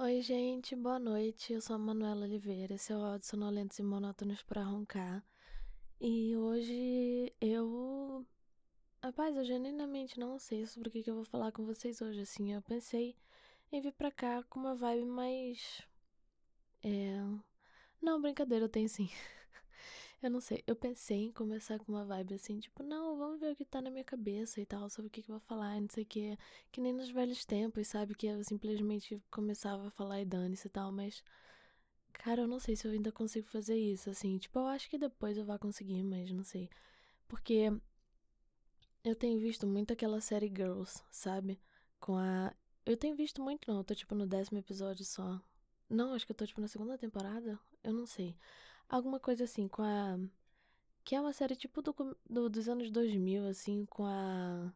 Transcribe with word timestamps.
Oi, 0.00 0.22
gente, 0.22 0.76
boa 0.76 0.96
noite. 0.96 1.52
Eu 1.52 1.60
sou 1.60 1.74
a 1.74 1.78
Manuela 1.78 2.24
Oliveira. 2.24 2.74
Esse 2.74 2.92
é 2.92 2.96
o 2.96 3.02
áudio 3.02 3.26
Sonolentos 3.26 3.80
e 3.80 3.82
Monótonos 3.82 4.44
para 4.44 4.62
Roncar. 4.62 5.24
E 6.00 6.36
hoje 6.36 7.32
eu. 7.40 8.24
Rapaz, 9.02 9.36
eu 9.36 9.44
genuinamente 9.44 10.16
não 10.20 10.38
sei 10.38 10.64
sobre 10.66 10.88
o 10.88 10.92
que, 10.92 11.02
que 11.02 11.10
eu 11.10 11.16
vou 11.16 11.24
falar 11.24 11.50
com 11.50 11.66
vocês 11.66 12.00
hoje. 12.00 12.20
Assim, 12.20 12.54
eu 12.54 12.62
pensei 12.62 13.16
em 13.72 13.80
vir 13.80 13.92
pra 13.92 14.12
cá 14.12 14.44
com 14.44 14.60
uma 14.60 14.76
vibe 14.76 15.04
mais. 15.04 15.82
É. 16.84 17.16
Não, 18.00 18.22
brincadeira, 18.22 18.66
eu 18.66 18.68
tenho 18.68 18.88
sim. 18.88 19.10
Eu 20.20 20.30
não 20.30 20.40
sei, 20.40 20.64
eu 20.66 20.74
pensei 20.74 21.26
em 21.26 21.32
começar 21.32 21.78
com 21.78 21.92
uma 21.92 22.04
vibe 22.04 22.34
assim, 22.34 22.58
tipo, 22.58 22.82
não, 22.82 23.16
vamos 23.16 23.38
ver 23.40 23.52
o 23.52 23.56
que 23.56 23.64
tá 23.64 23.80
na 23.80 23.88
minha 23.90 24.02
cabeça 24.04 24.60
e 24.60 24.66
tal, 24.66 24.90
sobre 24.90 25.06
o 25.08 25.10
que, 25.10 25.22
que 25.22 25.30
eu 25.30 25.38
vou 25.38 25.40
falar, 25.40 25.80
não 25.80 25.88
sei 25.88 26.02
o 26.02 26.06
que. 26.06 26.36
Que 26.72 26.80
nem 26.80 26.92
nos 26.92 27.08
velhos 27.10 27.44
tempos, 27.44 27.86
sabe? 27.86 28.14
Que 28.16 28.26
eu 28.26 28.42
simplesmente 28.42 29.22
começava 29.30 29.86
a 29.86 29.90
falar 29.90 30.20
e 30.20 30.24
dane-se 30.24 30.66
e 30.66 30.70
tal, 30.70 30.90
mas. 30.90 31.22
Cara, 32.12 32.42
eu 32.42 32.48
não 32.48 32.58
sei 32.58 32.74
se 32.76 32.86
eu 32.86 32.92
ainda 32.92 33.12
consigo 33.12 33.46
fazer 33.48 33.76
isso, 33.78 34.10
assim. 34.10 34.38
Tipo, 34.38 34.58
eu 34.60 34.66
acho 34.66 34.90
que 34.90 34.98
depois 34.98 35.36
eu 35.38 35.44
vou 35.44 35.58
conseguir, 35.58 36.02
mas 36.02 36.30
não 36.32 36.42
sei. 36.42 36.68
Porque 37.28 37.70
eu 39.04 39.14
tenho 39.14 39.38
visto 39.40 39.66
muito 39.66 39.92
aquela 39.92 40.20
série 40.20 40.48
Girls, 40.48 41.02
sabe? 41.10 41.60
Com 42.00 42.16
a. 42.16 42.52
Eu 42.84 42.96
tenho 42.96 43.14
visto 43.16 43.42
muito, 43.42 43.70
não. 43.70 43.78
Eu 43.78 43.84
tô, 43.84 43.94
tipo, 43.94 44.14
no 44.14 44.26
décimo 44.26 44.58
episódio 44.58 45.04
só. 45.04 45.40
Não, 45.88 46.12
acho 46.12 46.26
que 46.26 46.32
eu 46.32 46.36
tô, 46.36 46.46
tipo, 46.46 46.60
na 46.60 46.68
segunda 46.68 46.98
temporada. 46.98 47.58
Eu 47.84 47.92
não 47.92 48.06
sei. 48.06 48.36
Alguma 48.88 49.20
coisa 49.20 49.44
assim, 49.44 49.68
com 49.68 49.82
a. 49.82 50.18
Que 51.04 51.14
é 51.16 51.20
uma 51.20 51.32
série 51.32 51.56
tipo 51.56 51.82
do, 51.82 51.94
do 52.28 52.48
dos 52.50 52.68
anos 52.68 52.90
2000, 52.90 53.46
assim, 53.46 53.86
com 53.86 54.04
a 54.06 54.72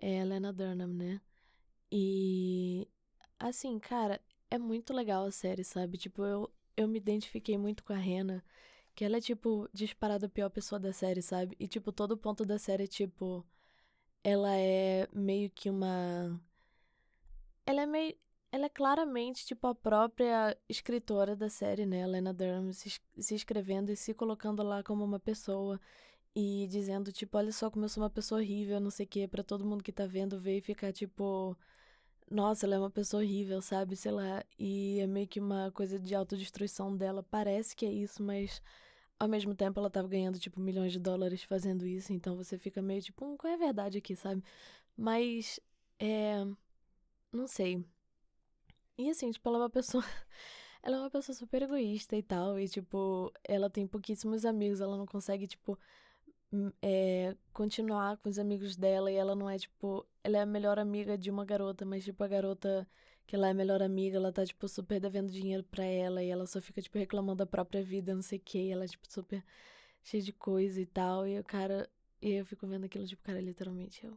é, 0.00 0.18
Helena 0.20 0.52
Dunham, 0.52 0.88
né? 0.88 1.20
E. 1.92 2.88
Assim, 3.38 3.78
cara, 3.78 4.20
é 4.50 4.58
muito 4.58 4.92
legal 4.94 5.26
a 5.26 5.30
série, 5.32 5.64
sabe? 5.64 5.98
Tipo, 5.98 6.24
eu, 6.24 6.50
eu 6.76 6.88
me 6.88 6.98
identifiquei 6.98 7.58
muito 7.58 7.84
com 7.84 7.92
a 7.92 7.96
Rena. 7.96 8.44
Que 8.94 9.04
ela 9.04 9.18
é, 9.18 9.20
tipo, 9.20 9.68
disparada 9.72 10.26
a 10.26 10.28
pior 10.28 10.50
pessoa 10.50 10.78
da 10.80 10.92
série, 10.92 11.22
sabe? 11.22 11.56
E, 11.60 11.68
tipo, 11.68 11.92
todo 11.92 12.16
ponto 12.16 12.44
da 12.44 12.58
série 12.58 12.84
é, 12.84 12.86
tipo. 12.86 13.44
Ela 14.24 14.56
é 14.56 15.08
meio 15.14 15.50
que 15.50 15.70
uma. 15.70 16.40
Ela 17.66 17.82
é 17.82 17.86
meio 17.86 18.16
ela 18.54 18.66
é 18.66 18.68
claramente, 18.68 19.44
tipo, 19.44 19.66
a 19.66 19.74
própria 19.74 20.56
escritora 20.68 21.34
da 21.34 21.48
série, 21.48 21.84
né? 21.84 22.06
Lena 22.06 22.32
Durham 22.32 22.72
se, 22.72 23.00
se 23.18 23.34
escrevendo 23.34 23.90
e 23.90 23.96
se 23.96 24.14
colocando 24.14 24.62
lá 24.62 24.80
como 24.82 25.04
uma 25.04 25.18
pessoa 25.18 25.80
e 26.36 26.68
dizendo, 26.70 27.12
tipo, 27.12 27.36
olha 27.38 27.50
só 27.52 27.68
como 27.70 27.84
eu 27.84 27.88
sou 27.88 28.02
uma 28.04 28.10
pessoa 28.10 28.40
horrível, 28.40 28.78
não 28.80 28.90
sei 28.90 29.06
o 29.06 29.08
quê, 29.08 29.26
pra 29.28 29.42
todo 29.42 29.64
mundo 29.64 29.82
que 29.82 29.92
tá 29.92 30.06
vendo 30.06 30.38
ver 30.40 30.58
e 30.58 30.60
ficar, 30.60 30.92
tipo, 30.92 31.56
nossa, 32.30 32.66
ela 32.66 32.76
é 32.76 32.78
uma 32.78 32.90
pessoa 32.90 33.22
horrível, 33.24 33.60
sabe? 33.62 33.96
Sei 33.96 34.12
lá. 34.12 34.44
E 34.58 35.00
é 35.00 35.06
meio 35.06 35.28
que 35.28 35.40
uma 35.40 35.72
coisa 35.72 35.98
de 35.98 36.14
autodestruição 36.14 36.96
dela. 36.96 37.22
Parece 37.24 37.74
que 37.76 37.86
é 37.86 37.92
isso, 37.92 38.22
mas 38.22 38.62
ao 39.18 39.28
mesmo 39.28 39.54
tempo 39.54 39.80
ela 39.80 39.90
tava 39.90 40.08
ganhando, 40.08 40.38
tipo, 40.38 40.60
milhões 40.60 40.92
de 40.92 41.00
dólares 41.00 41.42
fazendo 41.44 41.86
isso, 41.86 42.12
então 42.12 42.36
você 42.36 42.58
fica 42.58 42.82
meio 42.82 43.02
tipo, 43.02 43.24
hum, 43.26 43.36
qual 43.36 43.52
é 43.52 43.56
a 43.56 43.58
verdade 43.58 43.98
aqui, 43.98 44.16
sabe? 44.16 44.44
Mas, 44.96 45.60
é. 45.98 46.44
Não 47.32 47.46
sei. 47.48 47.84
E 48.96 49.10
assim, 49.10 49.30
tipo, 49.30 49.48
ela 49.48 49.58
é 49.58 49.62
uma 49.62 49.70
pessoa. 49.70 50.04
ela 50.82 50.96
é 50.96 51.00
uma 51.00 51.10
pessoa 51.10 51.34
super 51.34 51.62
egoísta 51.62 52.16
e 52.16 52.22
tal. 52.22 52.58
E, 52.58 52.68
tipo, 52.68 53.32
ela 53.44 53.68
tem 53.68 53.86
pouquíssimos 53.86 54.44
amigos. 54.44 54.80
Ela 54.80 54.96
não 54.96 55.06
consegue, 55.06 55.46
tipo, 55.46 55.78
é, 56.82 57.36
continuar 57.52 58.16
com 58.18 58.28
os 58.28 58.38
amigos 58.38 58.76
dela. 58.76 59.10
E 59.10 59.16
ela 59.16 59.34
não 59.34 59.50
é, 59.50 59.58
tipo. 59.58 60.06
Ela 60.22 60.38
é 60.38 60.40
a 60.42 60.46
melhor 60.46 60.78
amiga 60.78 61.18
de 61.18 61.30
uma 61.30 61.44
garota, 61.44 61.84
mas, 61.84 62.04
tipo, 62.04 62.22
a 62.22 62.28
garota 62.28 62.88
que 63.26 63.34
ela 63.36 63.48
é 63.48 63.50
a 63.50 63.54
melhor 63.54 63.82
amiga, 63.82 64.16
ela 64.18 64.32
tá, 64.32 64.44
tipo, 64.44 64.68
super 64.68 65.00
devendo 65.00 65.30
dinheiro 65.32 65.64
pra 65.64 65.84
ela. 65.84 66.22
E 66.22 66.28
ela 66.30 66.46
só 66.46 66.60
fica, 66.60 66.80
tipo, 66.80 66.98
reclamando 66.98 67.38
da 67.38 67.46
própria 67.46 67.82
vida, 67.82 68.14
não 68.14 68.22
sei 68.22 68.38
o 68.38 68.42
quê. 68.44 68.58
E 68.58 68.70
ela 68.70 68.84
é, 68.84 68.88
tipo, 68.88 69.10
super 69.10 69.44
cheia 70.02 70.22
de 70.22 70.32
coisa 70.32 70.80
e 70.80 70.86
tal. 70.86 71.26
E 71.26 71.38
o 71.38 71.44
cara. 71.44 71.88
E 72.22 72.32
eu 72.32 72.46
fico 72.46 72.66
vendo 72.66 72.84
aquilo, 72.84 73.06
tipo, 73.06 73.22
cara, 73.22 73.40
literalmente 73.40 74.04
eu. 74.04 74.16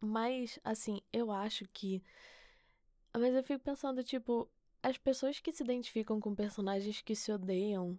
Mas, 0.00 0.58
assim, 0.64 1.00
eu 1.12 1.30
acho 1.30 1.66
que 1.72 2.02
mas 3.18 3.34
eu 3.34 3.42
fico 3.42 3.62
pensando, 3.62 4.02
tipo, 4.02 4.48
as 4.82 4.98
pessoas 4.98 5.40
que 5.40 5.52
se 5.52 5.62
identificam 5.62 6.20
com 6.20 6.34
personagens 6.34 7.00
que 7.02 7.14
se 7.14 7.30
odeiam 7.32 7.98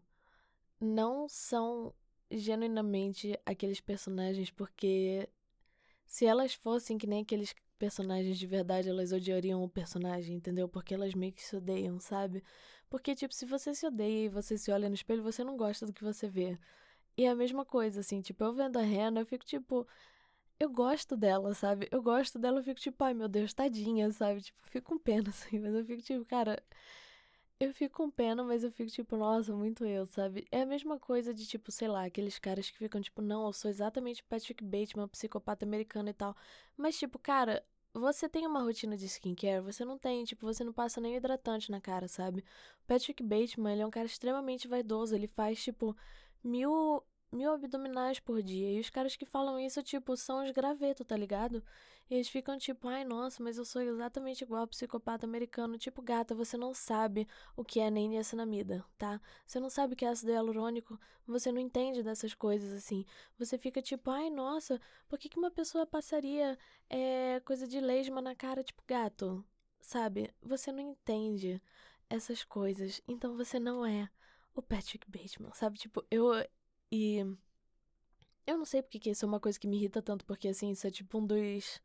não 0.80 1.28
são 1.30 1.94
genuinamente 2.32 3.40
aqueles 3.46 3.80
personagens 3.80 4.50
porque 4.50 5.30
se 6.06 6.26
elas 6.26 6.54
fossem 6.54 6.98
que 6.98 7.08
nem 7.08 7.22
aqueles 7.22 7.56
personagens 7.78 8.38
de 8.38 8.48
verdade, 8.48 8.90
elas 8.90 9.12
odiariam 9.12 9.64
o 9.64 9.70
personagem, 9.70 10.36
entendeu? 10.36 10.68
Porque 10.70 10.94
elas 10.94 11.14
meio 11.14 11.34
que 11.34 11.44
se 11.44 11.56
odeiam, 11.56 12.00
sabe? 12.00 12.44
Porque, 12.90 13.16
tipo, 13.16 13.34
se 13.34 13.46
você 13.46 13.74
se 13.74 13.86
odeia 13.86 14.26
e 14.26 14.30
você 14.30 14.58
se 14.58 14.72
olha 14.72 14.88
no 14.88 14.96
espelho, 14.96 15.24
você 15.24 15.44
não 15.44 15.58
gosta 15.58 15.86
do 15.86 15.94
que 15.94 16.04
você 16.04 16.28
vê. 16.28 16.58
E 17.18 17.26
é 17.26 17.30
a 17.30 17.36
mesma 17.36 17.66
coisa, 17.66 18.00
assim, 18.00 18.22
tipo, 18.22 18.44
eu 18.44 18.54
vendo 18.54 18.78
a 18.78 18.82
Rena, 18.82 19.22
eu 19.22 19.26
fico 19.26 19.46
tipo, 19.46 19.88
eu 20.64 20.70
gosto 20.70 21.16
dela, 21.18 21.54
sabe? 21.54 21.88
Eu 21.92 22.02
gosto 22.02 22.40
dela, 22.40 22.60
eu 22.60 22.64
fico 22.64 22.80
tipo, 22.80 23.04
ai 23.04 23.14
meu 23.14 23.28
Deus, 23.28 23.54
tadinha, 23.54 24.12
sabe? 24.12 24.42
Tipo, 24.42 24.62
fico 24.70 24.90
com 24.90 24.98
pena, 25.00 25.30
assim, 25.30 25.60
mas 25.60 25.74
eu 25.76 25.86
fico 25.86 26.02
tipo, 26.02 26.26
cara. 26.26 26.62
Eu 27.60 27.74
fico 27.74 27.96
com 27.96 28.10
pena, 28.12 28.44
mas 28.44 28.64
eu 28.64 28.72
fico 28.72 28.90
tipo, 28.92 29.16
nossa, 29.16 29.56
muito 29.56 29.86
eu, 29.86 30.06
sabe? 30.06 30.46
É 30.52 30.62
a 30.64 30.66
mesma 30.66 31.00
coisa 31.00 31.34
de 31.34 31.46
tipo, 31.48 31.72
sei 31.72 31.88
lá, 31.88 32.04
aqueles 32.06 32.38
caras 32.40 32.70
que 32.70 32.78
ficam 32.78 33.00
tipo, 33.02 33.22
não, 33.22 33.46
eu 33.46 33.54
sou 33.54 33.70
exatamente 33.72 34.24
Patrick 34.24 34.64
Bateman, 34.64 35.08
psicopata 35.08 35.66
americano 35.66 36.10
e 36.10 36.14
tal. 36.14 36.36
Mas 36.76 36.98
tipo, 36.98 37.18
cara, 37.20 37.64
você 37.94 38.28
tem 38.28 38.46
uma 38.48 38.62
rotina 38.62 38.98
de 38.98 39.06
skincare, 39.06 39.62
você 39.62 39.86
não 39.86 39.98
tem, 39.98 40.24
tipo, 40.26 40.46
você 40.46 40.64
não 40.64 40.74
passa 40.74 41.00
nem 41.00 41.16
hidratante 41.16 41.72
na 41.72 41.80
cara, 41.80 42.08
sabe? 42.08 42.42
O 42.84 42.88
Patrick 42.88 43.24
Bateman, 43.24 43.74
ele 43.74 43.82
é 43.84 43.88
um 43.88 43.92
cara 43.92 44.08
extremamente 44.08 44.68
vaidoso, 44.68 45.16
ele 45.16 45.28
faz, 45.28 45.64
tipo, 45.64 45.96
mil 46.44 47.04
mil 47.34 47.52
abdominais 47.52 48.20
por 48.20 48.42
dia. 48.42 48.72
E 48.72 48.80
os 48.80 48.90
caras 48.90 49.16
que 49.16 49.26
falam 49.26 49.60
isso, 49.60 49.82
tipo, 49.84 50.16
são 50.16 50.44
os 50.44 50.52
gravetos, 50.52 51.06
tá 51.06 51.18
ligado? 51.18 51.64
E 52.10 52.16
eles 52.16 52.30
ficam 52.30 52.58
tipo, 52.58 52.88
ai, 52.88 53.04
nossa, 53.04 53.42
mas 53.42 53.58
eu 53.58 53.66
sou 53.66 53.82
exatamente 53.82 54.44
igual 54.44 54.62
ao 54.62 54.68
psicopata 54.68 55.26
americano. 55.26 55.78
Tipo, 55.78 56.02
gata, 56.02 56.36
você 56.36 56.58
não 56.58 56.74
sabe 56.74 57.28
o 57.56 57.64
que 57.64 57.80
é 57.80 57.90
nem 57.90 58.10
niacinamida, 58.10 58.86
tá? 58.98 59.20
Você 59.46 59.60
não 59.60 59.70
sabe 59.70 59.94
o 59.94 59.96
que 59.96 60.06
é 60.06 60.10
ácido 60.10 60.32
hialurônico, 60.32 61.00
você 61.26 61.52
não 61.52 61.60
entende 61.60 62.04
dessas 62.04 62.34
coisas 62.34 62.74
assim. 62.74 63.06
Você 63.38 63.58
fica 63.58 63.82
tipo, 63.82 64.10
ai, 64.12 64.30
nossa, 64.30 64.80
por 65.08 65.18
que, 65.18 65.30
que 65.30 65.40
uma 65.40 65.52
pessoa 65.52 65.86
passaria 65.86 66.58
é, 66.90 67.40
coisa 67.46 67.68
de 67.68 67.80
lesma 67.80 68.22
na 68.22 68.36
cara? 68.36 68.64
Tipo, 68.64 68.84
gato, 68.88 69.44
sabe? 69.82 70.30
Você 70.42 70.72
não 70.72 70.82
entende 70.82 71.62
essas 72.10 72.44
coisas, 72.44 73.02
então 73.08 73.36
você 73.36 73.60
não 73.60 73.86
é 73.86 74.10
o 74.56 74.62
Patrick 74.62 75.10
Bateman, 75.10 75.52
sabe? 75.54 75.80
Tipo, 75.80 76.06
eu 76.12 76.32
e 76.94 77.26
eu 78.46 78.58
não 78.58 78.66
sei 78.66 78.82
porque 78.82 79.00
que 79.00 79.10
isso 79.10 79.26
é 79.26 79.28
uma 79.28 79.40
coisa 79.40 79.60
que 79.60 79.68
me 79.68 79.78
irrita 79.78 80.02
tanto, 80.02 80.26
porque 80.26 80.48
assim, 80.48 80.72
isso 80.72 80.86
é 80.88 80.92
tipo 80.92 81.18
um 81.20 81.26
dos 81.26 81.82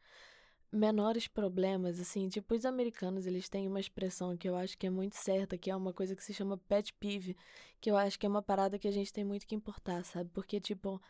menores 0.71 1.27
problemas, 1.27 1.99
assim, 2.01 2.29
tipo, 2.29 2.55
os 2.55 2.67
americanos, 2.67 3.27
eles 3.27 3.49
têm 3.49 3.67
uma 3.67 3.81
expressão 3.81 4.37
que 4.37 4.49
eu 4.49 4.55
acho 4.57 4.77
que 4.77 4.87
é 4.87 4.91
muito 4.91 5.17
certa, 5.17 5.57
que 5.57 5.71
é 5.71 5.77
uma 5.77 5.95
coisa 5.95 6.15
que 6.15 6.23
se 6.23 6.35
chama 6.35 6.59
pet 6.59 6.93
peeve, 6.95 7.37
que 7.81 7.91
eu 7.91 7.97
acho 7.97 8.19
que 8.19 8.27
é 8.27 8.29
uma 8.29 8.43
parada 8.43 8.79
que 8.79 8.87
a 8.89 8.91
gente 8.91 9.13
tem 9.13 9.25
muito 9.25 9.47
que 9.47 9.55
importar, 9.55 10.05
sabe? 10.05 10.31
Porque, 10.35 10.61
tipo, 10.61 11.01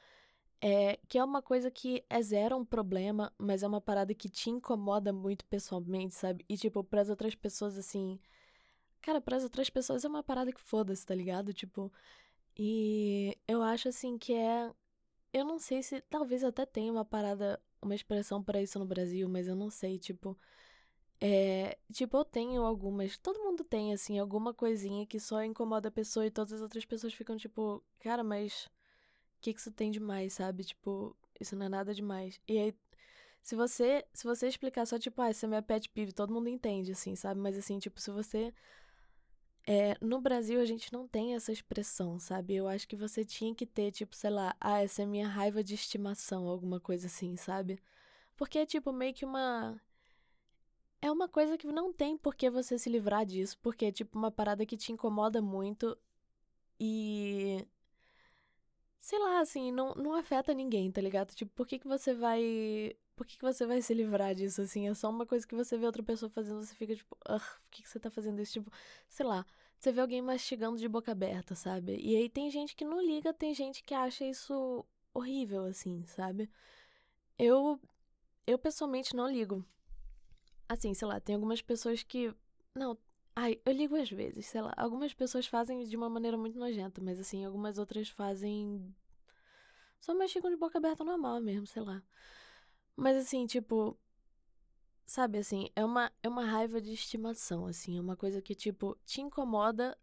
é, 0.61 0.99
que 1.09 1.19
é 1.19 1.25
uma 1.25 1.43
coisa 1.43 1.71
que 1.71 2.05
é 2.09 2.23
zero 2.23 2.57
um 2.57 2.65
problema, 2.65 3.33
mas 3.39 3.63
é 3.65 3.69
uma 3.69 3.81
parada 3.81 4.15
que 4.15 4.29
te 4.29 4.51
incomoda 4.51 5.13
muito 5.13 5.45
pessoalmente, 5.47 6.15
sabe? 6.15 6.45
E, 6.49 6.57
tipo, 6.57 6.85
pras 6.85 7.09
outras 7.11 7.35
pessoas, 7.35 7.77
assim... 7.79 8.21
Cara, 9.01 9.21
pras 9.21 9.45
outras 9.45 9.71
pessoas 9.71 10.05
é 10.05 10.09
uma 10.09 10.23
parada 10.23 10.53
que 10.53 10.61
foda-se, 10.61 11.07
tá 11.07 11.15
ligado? 11.15 11.53
Tipo, 11.53 11.93
e 12.59 13.37
eu 13.47 13.63
acho 13.63 13.89
assim 13.89 14.19
que 14.19 14.35
é. 14.35 14.73
Eu 15.33 15.45
não 15.45 15.59
sei 15.59 15.83
se. 15.83 16.01
Talvez 16.03 16.45
até 16.45 16.67
tenha 16.67 16.93
uma 16.93 17.05
parada, 17.05 17.61
uma 17.83 17.95
expressão 17.95 18.43
para 18.43 18.63
isso 18.63 18.79
no 18.79 18.87
Brasil, 18.87 19.29
mas 19.29 19.49
eu 19.49 19.57
não 19.57 19.71
sei, 19.71 19.99
tipo. 19.99 20.39
É, 21.21 21.79
tipo, 21.93 22.17
eu 22.17 22.25
tenho 22.25 22.63
algumas. 22.65 23.19
Todo 23.19 23.41
mundo 23.41 23.65
tem, 23.65 23.93
assim, 23.93 24.19
alguma 24.19 24.55
coisinha 24.55 25.07
que 25.07 25.21
só 25.21 25.43
incomoda 25.45 25.89
a 25.89 25.93
pessoa 25.93 26.27
e 26.27 26.31
todas 26.31 26.53
as 26.55 26.61
outras 26.63 26.85
pessoas 26.85 27.15
ficam 27.15 27.37
tipo, 27.37 27.83
cara, 28.01 28.23
mas 28.25 28.67
o 29.39 29.41
que, 29.41 29.55
que 29.55 29.61
isso 29.61 29.73
tem 29.73 29.91
demais, 29.91 30.35
sabe? 30.35 30.65
Tipo, 30.65 31.17
isso 31.41 31.57
não 31.57 31.67
é 31.67 31.69
nada 31.69 31.95
demais. 31.95 32.41
E 32.49 32.59
aí, 32.59 32.75
se 33.43 33.57
você, 33.57 34.05
se 34.13 34.25
você 34.25 34.49
explicar 34.49 34.87
só, 34.87 34.99
tipo, 34.99 35.21
ah, 35.23 35.29
essa 35.31 35.47
é 35.47 35.49
minha 35.49 35.63
pet 35.63 35.89
peeve, 35.91 36.13
todo 36.13 36.33
mundo 36.33 36.49
entende, 36.49 36.93
assim, 36.93 37.17
sabe? 37.17 37.41
Mas 37.41 37.57
assim, 37.57 37.79
tipo, 37.79 38.01
se 38.01 38.11
você 38.11 38.53
é, 39.71 39.99
no 40.01 40.19
Brasil 40.19 40.63
a 40.63 40.65
gente 40.65 40.91
não 40.91 41.07
tem 41.07 41.35
essa 41.35 41.53
expressão, 41.53 42.19
sabe? 42.19 42.55
Eu 42.55 42.67
acho 42.67 42.89
que 42.89 42.97
você 42.97 43.23
tinha 43.23 43.55
que 43.55 43.67
ter, 43.67 43.93
tipo, 43.93 44.17
sei 44.17 44.31
lá, 44.31 44.57
ah, 44.59 44.83
essa 44.83 45.03
é 45.03 45.07
minha 45.07 45.29
raiva 45.29 45.63
de 45.63 45.75
estimação, 45.75 46.49
alguma 46.49 46.81
coisa 46.81 47.07
assim, 47.07 47.37
sabe? 47.37 47.79
Porque 48.35 48.59
é 48.61 48.65
tipo 48.67 48.91
meio 48.93 49.13
que 49.13 49.27
uma. 49.27 49.79
É 51.03 51.13
uma 51.13 51.29
coisa 51.29 51.59
que 51.59 51.67
não 51.67 51.93
tem 51.93 52.17
por 52.17 52.35
que 52.35 52.49
você 52.49 52.79
se 52.79 52.89
livrar 52.89 53.27
disso, 53.27 53.59
porque 53.63 53.85
é 53.87 53.93
tipo 53.93 54.19
uma 54.19 54.31
parada 54.31 54.65
que 54.65 54.77
te 54.77 54.91
incomoda 54.91 55.43
muito 55.43 55.99
e. 56.81 57.63
Sei 59.01 59.19
lá, 59.19 59.41
assim, 59.41 59.71
não, 59.73 59.95
não 59.95 60.15
afeta 60.15 60.53
ninguém, 60.55 60.91
tá 60.91 61.01
ligado? 61.01 61.35
Tipo, 61.35 61.53
por 61.55 61.67
que, 61.67 61.79
que 61.79 61.89
você 61.89 62.15
vai 62.15 62.97
por 63.17 63.27
que, 63.27 63.37
que 63.37 63.43
você 63.43 63.67
vai 63.67 63.83
se 63.83 63.93
livrar 63.95 64.33
disso, 64.35 64.63
assim? 64.63 64.89
É 64.89 64.95
só 64.95 65.11
uma 65.11 65.27
coisa 65.27 65.45
que 65.47 65.55
você 65.55 65.77
vê 65.77 65.85
outra 65.87 66.05
pessoa 66.05 66.31
fazendo, 66.31 66.63
você 66.65 66.73
fica 66.75 66.95
tipo, 66.95 67.17
por 67.17 67.61
que, 67.71 67.83
que 67.83 67.89
você 67.89 67.99
tá 67.99 68.11
fazendo 68.11 68.41
isso? 68.41 68.53
Tipo, 68.53 68.71
sei 69.09 69.27
lá, 69.27 69.45
você 69.79 69.91
vê 69.91 70.01
alguém 70.01 70.23
mastigando 70.23 70.79
de 70.79 70.89
boca 70.89 71.11
aberta, 71.11 71.57
sabe? 71.57 71.97
E 72.01 72.17
aí 72.17 72.29
tem 72.29 72.49
gente 72.49 72.77
que 72.77 72.85
não 72.85 73.01
liga, 73.03 73.33
tem 73.35 73.53
gente 73.55 73.83
que 73.83 73.93
acha 73.93 74.25
isso 74.25 74.85
horrível, 75.13 75.65
assim, 75.65 76.05
sabe? 76.05 76.49
Eu, 77.39 77.81
eu 78.47 78.59
pessoalmente 78.59 79.17
não 79.17 79.29
ligo. 79.29 79.65
Assim, 80.69 80.95
sei 80.95 81.09
lá, 81.09 81.21
tem 81.21 81.35
algumas 81.35 81.63
pessoas 81.63 82.03
que. 82.03 82.33
Não, 82.75 82.97
ai, 83.39 83.61
eu 83.65 83.73
ligo 83.73 83.95
às 83.95 84.11
vezes, 84.11 84.47
sei 84.47 84.61
lá. 84.61 84.75
Algumas 84.77 85.15
pessoas 85.15 85.47
fazem 85.47 85.85
de 85.85 85.97
uma 85.97 86.09
maneira 86.11 86.37
muito 86.37 86.59
nojenta, 86.59 87.01
mas 87.01 87.21
assim, 87.21 87.45
algumas 87.45 87.79
outras 87.79 88.09
fazem. 88.09 88.93
Só 90.01 90.13
mastigam 90.15 90.51
de 90.51 90.57
boca 90.57 90.79
aberta 90.79 91.05
normal 91.05 91.41
mesmo, 91.41 91.67
sei 91.67 91.83
lá. 91.83 92.03
Mas 92.97 93.17
assim, 93.17 93.47
tipo. 93.47 93.97
Sabe 95.07 95.39
assim, 95.39 95.71
é 95.75 95.85
uma, 95.85 96.13
é 96.23 96.29
uma 96.29 96.45
raiva 96.45 96.81
de 96.81 96.93
estimação, 96.93 97.67
assim. 97.67 97.97
É 97.97 98.01
uma 98.01 98.17
coisa 98.17 98.43
que, 98.43 98.55
tipo, 98.55 98.99
te 99.07 99.23
incomoda 99.23 99.97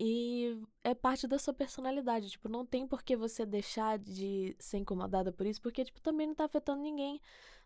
e 0.00 0.60
é 0.82 0.94
parte 0.94 1.28
da 1.28 1.38
sua 1.38 1.54
personalidade. 1.54 2.30
Tipo, 2.30 2.48
não 2.48 2.66
tem 2.66 2.86
por 2.86 3.02
que 3.02 3.14
você 3.16 3.46
deixar 3.46 3.98
de 3.98 4.56
ser 4.58 4.78
incomodada 4.78 5.30
por 5.32 5.46
isso, 5.46 5.60
porque, 5.62 5.84
tipo, 5.84 6.00
também 6.00 6.26
não 6.26 6.34
tá 6.34 6.46
afetando 6.46 6.82
ninguém. 6.82 7.20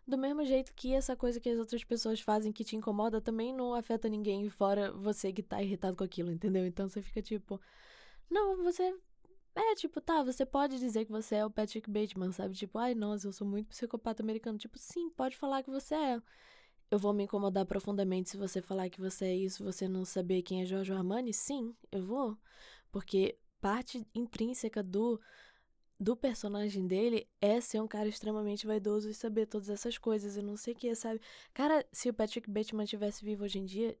Do 0.09 0.17
mesmo 0.17 0.43
jeito 0.43 0.73
que 0.73 0.91
essa 0.91 1.15
coisa 1.15 1.39
que 1.39 1.47
as 1.47 1.59
outras 1.59 1.83
pessoas 1.83 2.19
fazem 2.19 2.51
que 2.51 2.63
te 2.63 2.75
incomoda 2.75 3.21
também 3.21 3.53
não 3.53 3.75
afeta 3.75 4.09
ninguém, 4.09 4.49
fora 4.49 4.91
você 4.91 5.31
que 5.31 5.43
tá 5.43 5.61
irritado 5.61 5.95
com 5.95 6.03
aquilo, 6.03 6.31
entendeu? 6.31 6.65
Então 6.65 6.89
você 6.89 6.99
fica 6.99 7.21
tipo. 7.21 7.61
Não, 8.27 8.63
você. 8.63 8.91
É, 9.53 9.75
tipo, 9.75 10.01
tá, 10.01 10.23
você 10.23 10.47
pode 10.47 10.79
dizer 10.79 11.05
que 11.05 11.11
você 11.11 11.35
é 11.35 11.45
o 11.45 11.51
Patrick 11.51 11.87
Bateman, 11.91 12.31
sabe? 12.31 12.55
Tipo, 12.55 12.79
ai, 12.79 12.95
nossa, 12.95 13.27
eu 13.27 13.31
sou 13.31 13.45
muito 13.45 13.67
psicopata 13.67 14.23
americano. 14.23 14.57
Tipo, 14.57 14.79
sim, 14.79 15.11
pode 15.11 15.37
falar 15.37 15.61
que 15.61 15.69
você 15.69 15.93
é. 15.93 16.21
Eu 16.89 16.97
vou 16.97 17.13
me 17.13 17.25
incomodar 17.25 17.65
profundamente 17.67 18.31
se 18.31 18.37
você 18.37 18.63
falar 18.63 18.89
que 18.89 18.99
você 18.99 19.25
é 19.25 19.35
isso, 19.35 19.63
você 19.63 19.87
não 19.87 20.05
saber 20.05 20.41
quem 20.41 20.63
é 20.63 20.65
Giorgio 20.65 20.97
Armani? 20.97 21.31
Sim, 21.31 21.75
eu 21.91 22.03
vou. 22.03 22.35
Porque 22.91 23.37
parte 23.61 24.07
intrínseca 24.15 24.81
do 24.81 25.21
do 25.99 26.15
personagem 26.15 26.87
dele 26.87 27.27
é 27.41 27.59
ser 27.59 27.81
um 27.81 27.87
cara 27.87 28.07
extremamente 28.07 28.65
vaidoso 28.65 29.09
e 29.09 29.13
saber 29.13 29.45
todas 29.47 29.69
essas 29.69 29.97
coisas 29.97 30.37
e 30.37 30.41
não 30.41 30.55
sei 30.55 30.73
o 30.73 30.77
que, 30.77 30.95
sabe? 30.95 31.19
Cara, 31.53 31.85
se 31.91 32.09
o 32.09 32.13
Patrick 32.13 32.49
Bateman 32.49 32.85
tivesse 32.85 33.23
vivo 33.23 33.43
hoje 33.43 33.59
em 33.59 33.65
dia, 33.65 33.97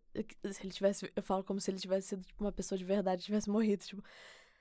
se 0.51 0.63
ele 0.63 0.71
tivesse, 0.71 1.11
eu 1.13 1.23
falo 1.23 1.43
como 1.43 1.59
se 1.59 1.69
ele 1.69 1.79
tivesse 1.79 2.09
sido 2.09 2.25
tipo, 2.25 2.43
uma 2.43 2.51
pessoa 2.53 2.77
de 2.77 2.85
verdade, 2.85 3.23
tivesse 3.23 3.49
morrido, 3.49 3.83
tipo, 3.83 4.03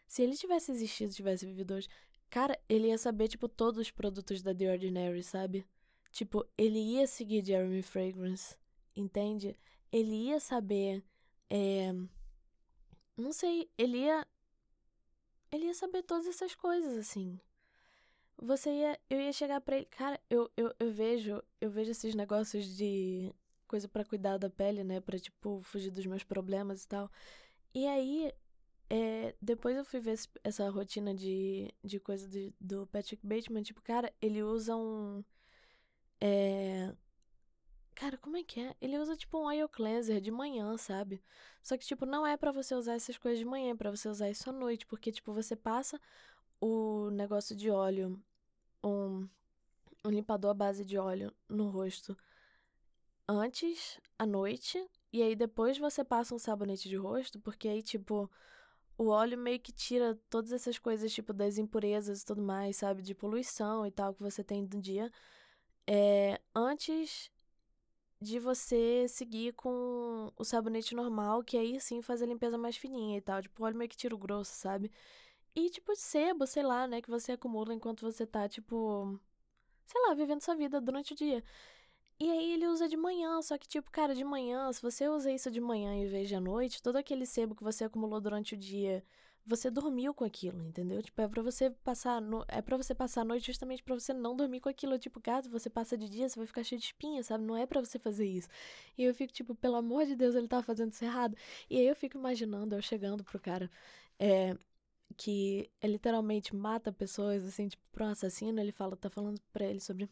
se 0.07 0.23
ele 0.23 0.37
tivesse 0.37 0.73
existido, 0.73 1.15
tivesse 1.15 1.47
vivido 1.47 1.75
hoje, 1.75 1.89
cara, 2.29 2.59
ele 2.69 2.89
ia 2.89 2.99
saber 2.99 3.29
tipo 3.29 3.49
todos 3.49 3.79
os 3.81 3.91
produtos 3.91 4.43
da 4.43 4.55
The 4.55 4.73
Ordinary, 4.73 5.23
sabe? 5.23 5.65
Tipo, 6.11 6.45
ele 6.57 6.79
ia 6.79 7.07
seguir 7.07 7.45
Jeremy 7.45 7.83
Fragrance, 7.83 8.57
entende? 8.97 9.57
Ele 9.93 10.29
ia 10.29 10.41
saber. 10.41 11.05
É... 11.49 11.93
Não 13.17 13.33
sei, 13.33 13.71
ele 13.77 13.99
ia. 13.99 14.27
Ele 15.51 15.67
ia 15.67 15.75
saber 15.75 16.03
todas 16.03 16.27
essas 16.27 16.55
coisas, 16.55 16.97
assim. 16.97 17.41
Você 18.39 18.71
ia. 18.71 18.99
Eu 19.11 19.21
ia 19.21 19.33
chegar 19.33 19.61
pra 19.61 19.77
ele. 19.77 19.87
Cara, 19.87 20.21
eu, 20.31 20.51
eu, 20.57 20.75
eu 20.79 20.91
vejo. 20.93 21.43
Eu 21.61 21.71
vejo 21.71 21.91
esses 21.91 22.15
negócios 22.15 22.65
de 22.77 23.33
coisa 23.67 23.89
para 23.89 24.05
cuidar 24.05 24.39
da 24.39 24.51
pele, 24.51 24.85
né? 24.85 25.01
Pra, 25.01 25.19
tipo, 25.19 25.61
fugir 25.63 25.91
dos 25.91 26.07
meus 26.07 26.25
problemas 26.25 26.85
e 26.85 26.89
tal. 26.89 27.11
E 27.75 27.87
aí, 27.87 28.33
é, 28.91 29.35
depois 29.43 29.77
eu 29.77 29.85
fui 29.85 30.01
ver 30.01 30.19
essa 30.45 30.69
rotina 30.71 31.15
de, 31.15 31.73
de 31.85 32.01
coisa 32.01 32.29
de, 32.29 32.55
do 32.61 32.87
Patrick 32.87 33.27
Bateman. 33.27 33.63
Tipo, 33.63 33.83
cara, 33.83 34.13
ele 34.21 34.43
usa 34.43 34.77
um 34.77 35.23
é. 36.21 36.93
Cara, 37.99 38.17
como 38.17 38.37
é 38.37 38.45
que 38.45 38.61
é? 38.61 38.77
Ele 38.81 38.97
usa 38.97 39.17
tipo 39.17 39.37
um 39.39 39.47
oil 39.47 39.69
cleanser 39.69 40.21
de 40.21 40.31
manhã, 40.31 40.77
sabe? 40.77 41.21
Só 41.61 41.77
que, 41.77 41.85
tipo, 41.85 42.07
não 42.07 42.25
é 42.25 42.37
para 42.37 42.53
você 42.53 42.73
usar 42.73 42.95
essas 42.95 43.19
coisas 43.19 43.41
de 43.41 43.45
manhã, 43.45 43.73
é 43.73 43.75
pra 43.75 43.91
você 43.91 44.09
usar 44.09 44.31
isso 44.31 44.49
à 44.49 44.53
noite. 44.53 44.87
Porque, 44.87 45.11
tipo, 45.11 45.33
você 45.33 45.57
passa 45.57 46.01
o 46.61 47.11
negócio 47.11 47.57
de 47.57 47.69
óleo, 47.71 48.23
um, 48.85 49.29
um 50.05 50.11
limpador 50.11 50.53
à 50.53 50.55
base 50.55 50.85
de 50.85 50.97
óleo 50.97 51.35
no 51.49 51.71
rosto 51.71 52.17
antes, 53.27 54.01
à 54.17 54.25
noite. 54.25 54.89
E 55.13 55.21
aí 55.21 55.35
depois 55.35 55.77
você 55.77 56.05
passa 56.05 56.33
um 56.33 56.39
sabonete 56.39 56.89
de 56.89 56.97
rosto, 56.97 57.41
porque 57.41 57.67
aí, 57.67 57.83
tipo, 57.83 58.31
o 58.97 59.09
óleo 59.09 59.37
meio 59.37 59.59
que 59.59 59.73
tira 59.73 60.17
todas 60.31 60.53
essas 60.53 60.79
coisas, 60.79 61.13
tipo, 61.13 61.33
das 61.33 61.59
impurezas 61.59 62.23
e 62.23 62.25
tudo 62.25 62.43
mais, 62.43 62.77
sabe? 62.77 63.03
De 63.03 63.13
poluição 63.13 63.85
e 63.85 63.91
tal 63.91 64.15
que 64.15 64.23
você 64.23 64.45
tem 64.45 64.63
no 64.63 64.81
dia 64.81 65.11
é, 65.91 66.39
antes 66.55 67.31
de 68.21 68.39
você 68.39 69.07
seguir 69.09 69.53
com 69.55 70.33
o 70.37 70.45
sabonete 70.45 70.95
normal, 70.95 71.43
que 71.45 71.57
aí 71.57 71.81
sim 71.81 72.03
faz 72.03 72.23
a 72.23 72.27
limpeza 72.27 72.59
mais 72.59 72.77
fininha 72.77 73.19
e 73.19 73.21
tal. 73.21 73.43
Tipo, 73.43 73.65
óleo 73.65 73.77
meio 73.77 73.89
que 73.91 73.97
tira 73.97 74.15
o 74.15 74.19
grosso, 74.19 74.53
sabe? 74.53 74.91
E, 75.55 75.71
tipo, 75.71 75.95
sebo, 75.97 76.47
sei 76.47 76.63
lá, 76.63 76.87
né? 76.87 77.03
Que 77.03 77.11
você 77.11 77.33
acumula 77.33 77.75
enquanto 77.75 78.03
você 78.03 78.27
tá, 78.27 78.49
tipo. 78.49 79.19
Sei 79.87 80.01
lá, 80.03 80.15
vivendo 80.15 80.43
sua 80.43 80.55
vida 80.57 80.81
durante 80.81 81.15
o 81.15 81.17
dia. 81.17 81.45
E 82.21 82.31
aí 82.31 82.53
ele 82.53 82.67
usa 82.67 82.89
de 82.89 82.97
manhã, 82.97 83.41
só 83.43 83.59
que, 83.59 83.69
tipo, 83.69 83.91
cara, 83.91 84.15
de 84.15 84.25
manhã, 84.25 84.73
se 84.73 84.83
você 84.83 85.09
usa 85.09 85.33
isso 85.33 85.51
de 85.51 85.61
manhã 85.61 85.95
em 85.95 86.07
vez 86.09 86.29
de 86.29 86.35
à 86.35 86.41
noite, 86.41 86.83
todo 86.83 86.97
aquele 86.97 87.27
sebo 87.27 87.55
que 87.55 87.63
você 87.65 87.85
acumulou 87.85 88.21
durante 88.21 88.55
o 88.55 88.57
dia 88.57 89.05
você 89.49 89.71
dormiu 89.71 90.13
com 90.15 90.25
aquilo, 90.25 90.63
entendeu? 90.63 91.03
Tipo, 91.03 91.23
é 91.23 91.29
para 91.29 91.43
você 91.43 91.71
passar 91.71 92.21
no... 92.21 92.45
é 92.49 92.61
para 92.61 92.77
você 92.77 92.95
passar 92.95 93.23
a 93.23 93.25
noite 93.25 93.47
justamente 93.47 93.83
para 93.83 93.95
você 93.95 94.13
não 94.13 94.37
dormir 94.37 94.61
com 94.61 94.69
aquilo, 94.69 94.99
tipo, 94.99 95.21
caso 95.21 95.51
você 95.51 95.71
passa 95.71 95.97
de 95.97 96.09
dia, 96.09 96.29
você 96.29 96.39
vai 96.39 96.47
ficar 96.47 96.63
cheio 96.63 96.79
de 96.79 96.87
espinha, 96.87 97.23
sabe? 97.23 97.45
Não 97.45 97.57
é 97.57 97.67
para 97.67 97.81
você 97.81 97.99
fazer 97.99 98.27
isso. 98.27 98.49
E 98.97 99.05
eu 99.05 99.15
fico 99.15 99.33
tipo, 99.33 99.55
pelo 99.55 99.77
amor 99.77 100.07
de 100.07 100.15
Deus, 100.15 100.35
ele 100.35 100.49
tá 100.49 100.63
fazendo 100.63 100.93
isso 100.93 101.05
errado. 101.05 101.37
E 101.71 101.79
aí 101.79 101.87
eu 101.87 101.97
fico 101.97 102.19
imaginando 102.19 102.75
eu 102.75 102.83
chegando 102.83 103.25
pro 103.25 103.41
cara, 103.41 103.71
é 104.19 104.57
que 105.17 105.71
é, 105.81 105.87
literalmente 105.89 106.55
mata 106.55 106.93
pessoas 106.93 107.45
assim, 107.45 107.69
tipo, 107.69 107.83
pro 107.93 108.05
assassino, 108.07 108.61
ele 108.61 108.73
fala, 108.73 108.97
tá 108.97 109.11
falando 109.11 109.41
para 109.53 109.65
ele 109.67 109.81
sobre 109.81 110.09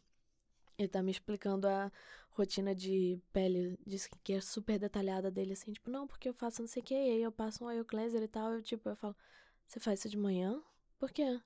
ele 0.79 0.89
tá 0.89 1.03
me 1.03 1.11
explicando 1.11 1.67
a 1.69 1.91
rotina 2.31 2.75
de 2.75 3.19
pele, 3.33 3.79
de 3.87 3.99
é 4.35 4.41
super 4.41 4.79
detalhada 4.79 5.31
dele, 5.31 5.53
assim, 5.55 5.73
tipo, 5.73 5.91
não, 5.91 6.07
porque 6.07 6.29
eu 6.29 6.35
faço 6.35 6.63
não 6.63 6.69
sei 6.69 6.83
o 6.83 6.85
que, 6.85 6.95
e 6.95 7.11
aí 7.13 7.23
eu 7.23 7.33
passo 7.33 7.65
um 7.65 7.69
oil 7.69 7.85
cleanser 7.85 8.23
e 8.23 8.29
tal, 8.29 8.53
eu, 8.53 8.63
tipo, 8.63 8.89
eu 8.89 8.97
falo, 8.97 9.17
você 9.67 9.81
faz 9.81 10.01
isso 10.01 10.09
de 10.11 10.17
manhã? 10.19 10.63
Por 10.99 11.11
quê? 11.11 11.41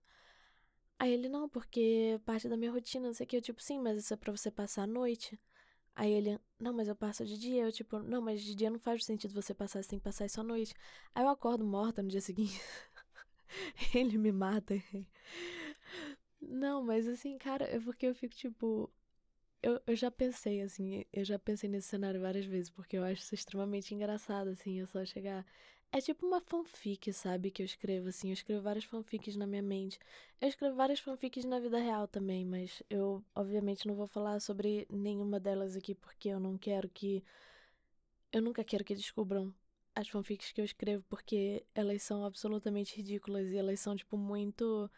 Aí 0.98 1.12
ele, 1.12 1.28
não, 1.28 1.48
porque 1.48 2.20
parte 2.26 2.48
da 2.48 2.56
minha 2.56 2.70
rotina, 2.70 3.06
não 3.06 3.14
sei 3.14 3.24
o 3.24 3.28
que, 3.28 3.36
eu, 3.36 3.40
tipo, 3.42 3.62
sim, 3.62 3.78
mas 3.78 3.98
isso 3.98 4.12
é 4.12 4.16
pra 4.16 4.30
você 4.36 4.50
passar 4.50 4.82
a 4.82 4.86
noite. 4.86 5.38
Aí 5.96 6.12
ele, 6.12 6.40
não, 6.58 6.72
mas 6.74 6.88
eu 6.88 6.96
passo 6.96 7.24
de 7.26 7.38
dia. 7.38 7.64
Eu, 7.64 7.72
tipo, 7.72 7.98
não, 8.00 8.22
mas 8.22 8.42
de 8.42 8.54
dia 8.54 8.70
não 8.70 8.78
faz 8.80 9.04
sentido 9.04 9.34
você 9.34 9.54
passar, 9.54 9.82
você 9.82 9.90
tem 9.90 9.98
que 10.00 10.04
passar 10.04 10.26
isso 10.26 10.40
à 10.40 10.44
noite. 10.44 10.74
Aí 11.14 11.24
eu 11.24 11.28
acordo 11.28 11.64
morta 11.64 12.02
no 12.02 12.08
dia 12.08 12.20
seguinte. 12.20 12.60
ele 13.94 14.18
me 14.18 14.32
mata. 14.32 14.74
Não, 16.40 16.82
mas 16.82 17.06
assim, 17.06 17.36
cara, 17.38 17.64
é 17.64 17.78
porque 17.80 18.06
eu 18.06 18.14
fico, 18.14 18.34
tipo, 18.34 18.90
eu, 19.62 19.80
eu 19.86 19.96
já 19.96 20.10
pensei, 20.10 20.62
assim, 20.62 21.04
eu 21.12 21.24
já 21.24 21.38
pensei 21.38 21.68
nesse 21.68 21.88
cenário 21.88 22.20
várias 22.20 22.44
vezes, 22.46 22.70
porque 22.70 22.96
eu 22.96 23.04
acho 23.04 23.22
isso 23.22 23.34
extremamente 23.34 23.94
engraçado, 23.94 24.48
assim, 24.48 24.78
eu 24.80 24.86
só 24.86 25.04
chegar. 25.04 25.44
É 25.92 26.00
tipo 26.00 26.26
uma 26.26 26.40
fanfic, 26.40 27.12
sabe, 27.12 27.50
que 27.50 27.62
eu 27.62 27.66
escrevo, 27.66 28.08
assim, 28.08 28.28
eu 28.28 28.32
escrevo 28.34 28.62
várias 28.62 28.84
fanfics 28.84 29.36
na 29.36 29.46
minha 29.46 29.62
mente. 29.62 29.98
Eu 30.40 30.48
escrevo 30.48 30.76
várias 30.76 31.00
fanfics 31.00 31.44
na 31.44 31.58
vida 31.58 31.78
real 31.78 32.06
também, 32.08 32.44
mas 32.44 32.82
eu, 32.88 33.24
obviamente, 33.34 33.86
não 33.86 33.94
vou 33.94 34.06
falar 34.06 34.40
sobre 34.40 34.86
nenhuma 34.90 35.40
delas 35.40 35.76
aqui, 35.76 35.94
porque 35.94 36.28
eu 36.28 36.40
não 36.40 36.56
quero 36.56 36.88
que. 36.88 37.24
Eu 38.32 38.42
nunca 38.42 38.64
quero 38.64 38.84
que 38.84 38.94
descubram 38.94 39.52
as 39.94 40.08
fanfics 40.08 40.52
que 40.52 40.60
eu 40.60 40.64
escrevo, 40.64 41.04
porque 41.08 41.64
elas 41.74 42.02
são 42.02 42.24
absolutamente 42.24 42.96
ridículas 42.96 43.48
e 43.50 43.56
elas 43.56 43.80
são, 43.80 43.96
tipo, 43.96 44.16
muito 44.16 44.90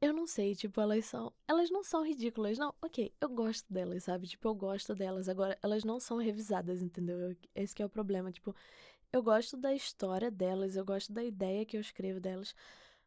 eu 0.00 0.12
não 0.12 0.26
sei, 0.26 0.54
tipo, 0.54 0.80
elas 0.80 1.04
são. 1.06 1.32
Elas 1.46 1.70
não 1.70 1.82
são 1.82 2.04
ridículas, 2.06 2.56
não. 2.56 2.72
Ok, 2.80 3.12
eu 3.20 3.28
gosto 3.28 3.72
delas, 3.72 4.04
sabe? 4.04 4.28
Tipo, 4.28 4.48
eu 4.48 4.54
gosto 4.54 4.94
delas. 4.94 5.28
Agora, 5.28 5.58
elas 5.62 5.82
não 5.84 5.98
são 5.98 6.18
revisadas, 6.18 6.80
entendeu? 6.82 7.36
Esse 7.54 7.74
que 7.74 7.82
é 7.82 7.86
o 7.86 7.88
problema. 7.88 8.30
Tipo, 8.30 8.54
eu 9.12 9.22
gosto 9.22 9.56
da 9.56 9.74
história 9.74 10.30
delas, 10.30 10.76
eu 10.76 10.84
gosto 10.84 11.12
da 11.12 11.24
ideia 11.24 11.64
que 11.66 11.76
eu 11.76 11.80
escrevo 11.80 12.20
delas, 12.20 12.54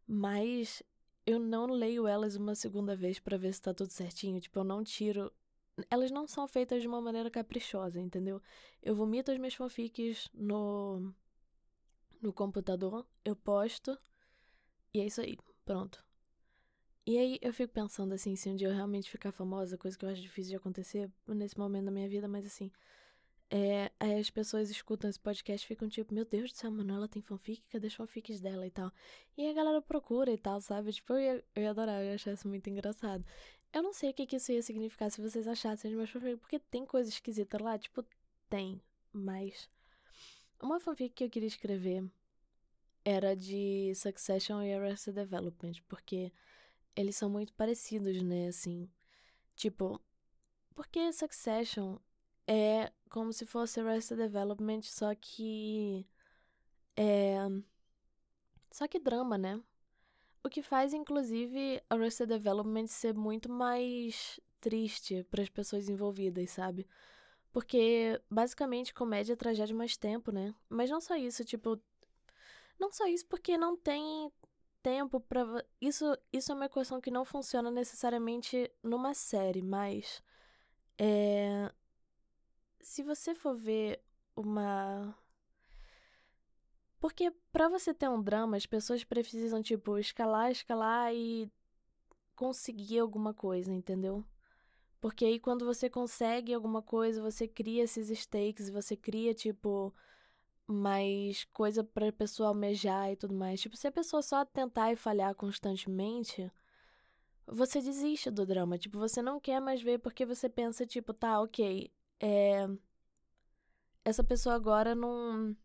mas 0.08 0.84
eu 1.26 1.40
não 1.40 1.68
leio 1.68 2.08
elas 2.08 2.36
uma 2.36 2.56
segunda 2.56 2.96
vez 2.96 3.20
para 3.20 3.38
ver 3.38 3.54
se 3.54 3.62
tá 3.62 3.74
tudo 3.74 3.92
certinho. 3.92 4.40
Tipo, 4.42 4.60
eu 4.60 4.64
não 4.66 4.84
tiro. 4.84 5.32
Elas 5.90 6.12
não 6.12 6.28
são 6.28 6.48
feitas 6.48 6.82
de 6.82 6.88
uma 6.88 7.02
maneira 7.02 7.32
caprichosa, 7.32 8.02
entendeu? 8.02 8.42
Eu 8.84 8.96
vomito 8.96 9.32
as 9.32 9.38
minhas 9.38 9.56
fanfics 9.56 10.30
no. 10.34 11.14
no 12.22 12.34
computador, 12.34 13.06
eu 13.26 13.36
posto, 13.36 13.98
e 14.94 15.00
é 15.02 15.06
isso 15.06 15.22
aí. 15.22 15.38
Pronto. 15.66 16.04
E 17.06 17.18
aí 17.18 17.40
eu 17.42 17.52
fico 17.54 17.74
pensando 17.74 18.14
assim, 18.14 18.36
se 18.36 18.50
um 18.50 18.56
dia 18.56 18.68
eu 18.68 18.74
realmente 18.74 19.10
ficar 19.10 19.32
famosa, 19.32 19.78
coisa 19.78 19.98
que 19.98 20.06
eu 20.06 20.10
acho 20.10 20.22
difícil 20.22 20.52
de 20.52 20.56
acontecer 20.58 21.10
nesse 21.28 21.58
momento 21.58 21.86
da 21.86 21.92
minha 21.92 22.08
vida, 22.08 22.28
mas 22.28 22.46
assim. 22.46 22.72
É, 23.54 23.92
aí 24.00 24.18
as 24.18 24.30
pessoas 24.30 24.70
escutam 24.70 25.10
esse 25.10 25.20
podcast 25.20 25.66
e 25.66 25.68
ficam 25.68 25.90
tipo, 25.90 26.14
meu 26.14 26.24
Deus 26.24 26.52
do 26.54 26.58
céu, 26.58 26.72
Manuela 26.72 27.08
tem 27.10 27.22
fanfic, 27.22 27.62
cadê 27.70 27.88
as 27.88 27.94
fanfics 27.94 28.40
dela 28.40 28.66
e 28.66 28.72
tal. 28.72 28.92
E 29.38 29.50
a 29.50 29.54
galera 29.54 29.82
procura 29.82 30.32
e 30.32 30.38
tal, 30.38 30.62
sabe? 30.62 30.94
Tipo, 30.94 31.14
eu 31.14 31.20
ia, 31.20 31.44
eu 31.56 31.64
ia 31.64 31.72
adorar, 31.72 32.02
eu 32.02 32.08
ia 32.08 32.16
achar 32.16 32.34
isso 32.34 32.48
muito 32.48 32.70
engraçado. 32.70 33.26
Eu 33.74 33.84
não 33.84 33.92
sei 33.94 34.12
o 34.12 34.14
que, 34.14 34.26
que 34.26 34.38
isso 34.38 34.52
ia 34.54 34.62
significar 34.62 35.12
se 35.12 35.22
vocês 35.22 35.48
achassem, 35.48 35.94
mas 35.96 36.10
porque 36.40 36.60
tem 36.60 36.86
coisa 36.86 37.10
esquisita 37.10 37.62
lá, 37.62 37.78
tipo, 37.78 38.06
tem, 38.50 38.82
mas. 39.12 39.70
Uma 40.62 40.80
fanfic 40.80 41.14
que 41.14 41.24
eu 41.26 41.30
queria 41.30 41.48
escrever 41.48 42.06
era 43.04 43.36
de 43.36 43.94
Succession 43.96 44.62
e 44.62 44.74
Arrested 44.74 45.16
Development, 45.16 45.74
porque 45.90 46.32
eles 46.96 47.16
são 47.16 47.30
muito 47.30 47.54
parecidos, 47.54 48.22
né, 48.22 48.48
assim. 48.48 48.90
Tipo, 49.56 50.02
porque 50.76 51.12
Succession 51.14 51.98
é 52.48 52.92
como 53.10 53.34
se 53.34 53.46
fosse 53.46 53.80
Arrested 53.80 54.18
Development, 54.18 54.82
só 54.84 55.14
que 55.16 56.08
é 56.96 57.38
só 58.72 58.88
que 58.88 59.00
drama, 59.00 59.38
né? 59.38 59.62
O 60.44 60.50
que 60.50 60.62
faz, 60.64 60.94
inclusive, 60.94 61.82
Arrested 61.90 62.28
Development 62.30 62.88
ser 62.88 63.14
muito 63.14 63.52
mais 63.52 64.40
triste 64.60 65.24
para 65.30 65.44
as 65.44 65.50
pessoas 65.50 65.90
envolvidas, 65.90 66.50
sabe? 66.52 66.88
Porque, 67.52 68.20
basicamente, 68.30 68.94
comédia 68.94 69.34
é 69.34 69.36
tragédia 69.36 69.76
mais 69.76 69.98
tempo, 69.98 70.32
né? 70.32 70.56
Mas 70.70 70.90
não 70.90 71.02
só 71.02 71.16
isso, 71.16 71.44
tipo. 71.44 71.80
Não 72.80 72.92
só 72.92 73.06
isso, 73.08 73.28
porque 73.28 73.58
não 73.58 73.76
tem 73.78 74.32
tempo 74.84 75.20
para 75.20 75.66
Isso, 75.80 76.06
isso 76.32 76.52
é 76.52 76.56
uma 76.56 76.66
equação 76.66 77.02
que 77.02 77.12
não 77.12 77.26
funciona 77.26 77.72
necessariamente 77.72 78.72
numa 78.84 79.14
série, 79.14 79.62
mas. 79.62 80.22
É. 80.98 81.72
Se 82.82 83.04
você 83.04 83.36
for 83.36 83.56
ver 83.56 84.04
uma 84.36 85.16
porque 87.02 87.32
para 87.52 87.68
você 87.68 87.94
ter 87.96 88.08
um 88.08 88.22
drama, 88.22 88.56
as 88.56 88.68
pessoas 88.68 89.04
precisam, 89.04 89.62
tipo, 89.64 89.98
escalar, 89.98 90.52
escalar 90.52 91.12
e 91.14 91.52
conseguir 92.36 93.00
alguma 93.00 93.34
coisa, 93.34 93.74
entendeu? 93.74 94.24
Porque 95.02 95.26
aí 95.26 95.40
quando 95.40 95.66
você 95.66 95.90
consegue 95.90 96.54
alguma 96.54 96.82
coisa, 96.84 97.22
você 97.22 97.48
cria 97.48 97.84
esses 97.84 98.10
stakes, 98.10 98.70
você 98.70 98.96
cria, 98.96 99.34
tipo, 99.34 99.94
mais 100.68 101.44
coisa 101.54 101.84
pra 101.84 102.12
pessoa 102.12 102.50
almejar 102.50 103.12
e 103.12 103.16
tudo 103.16 103.34
mais. 103.34 103.62
Tipo, 103.62 103.76
se 103.78 103.88
a 103.88 103.92
pessoa 103.92 104.22
só 104.22 104.46
tentar 104.46 104.92
e 104.92 104.96
falhar 104.96 105.36
constantemente, 105.36 106.52
você 107.46 107.82
desiste 107.82 108.32
do 108.32 108.46
drama. 108.46 108.78
Tipo, 108.78 109.00
você 109.00 109.22
não 109.22 109.40
quer 109.40 109.60
mais 109.60 109.82
ver 109.82 110.00
porque 110.00 110.26
você 110.26 110.50
pensa, 110.50 110.86
tipo, 110.86 111.14
tá, 111.14 111.42
ok, 111.42 111.92
é. 112.20 112.68
Essa 114.04 114.24
pessoa 114.24 114.56
agora 114.56 114.96
não 114.96 115.56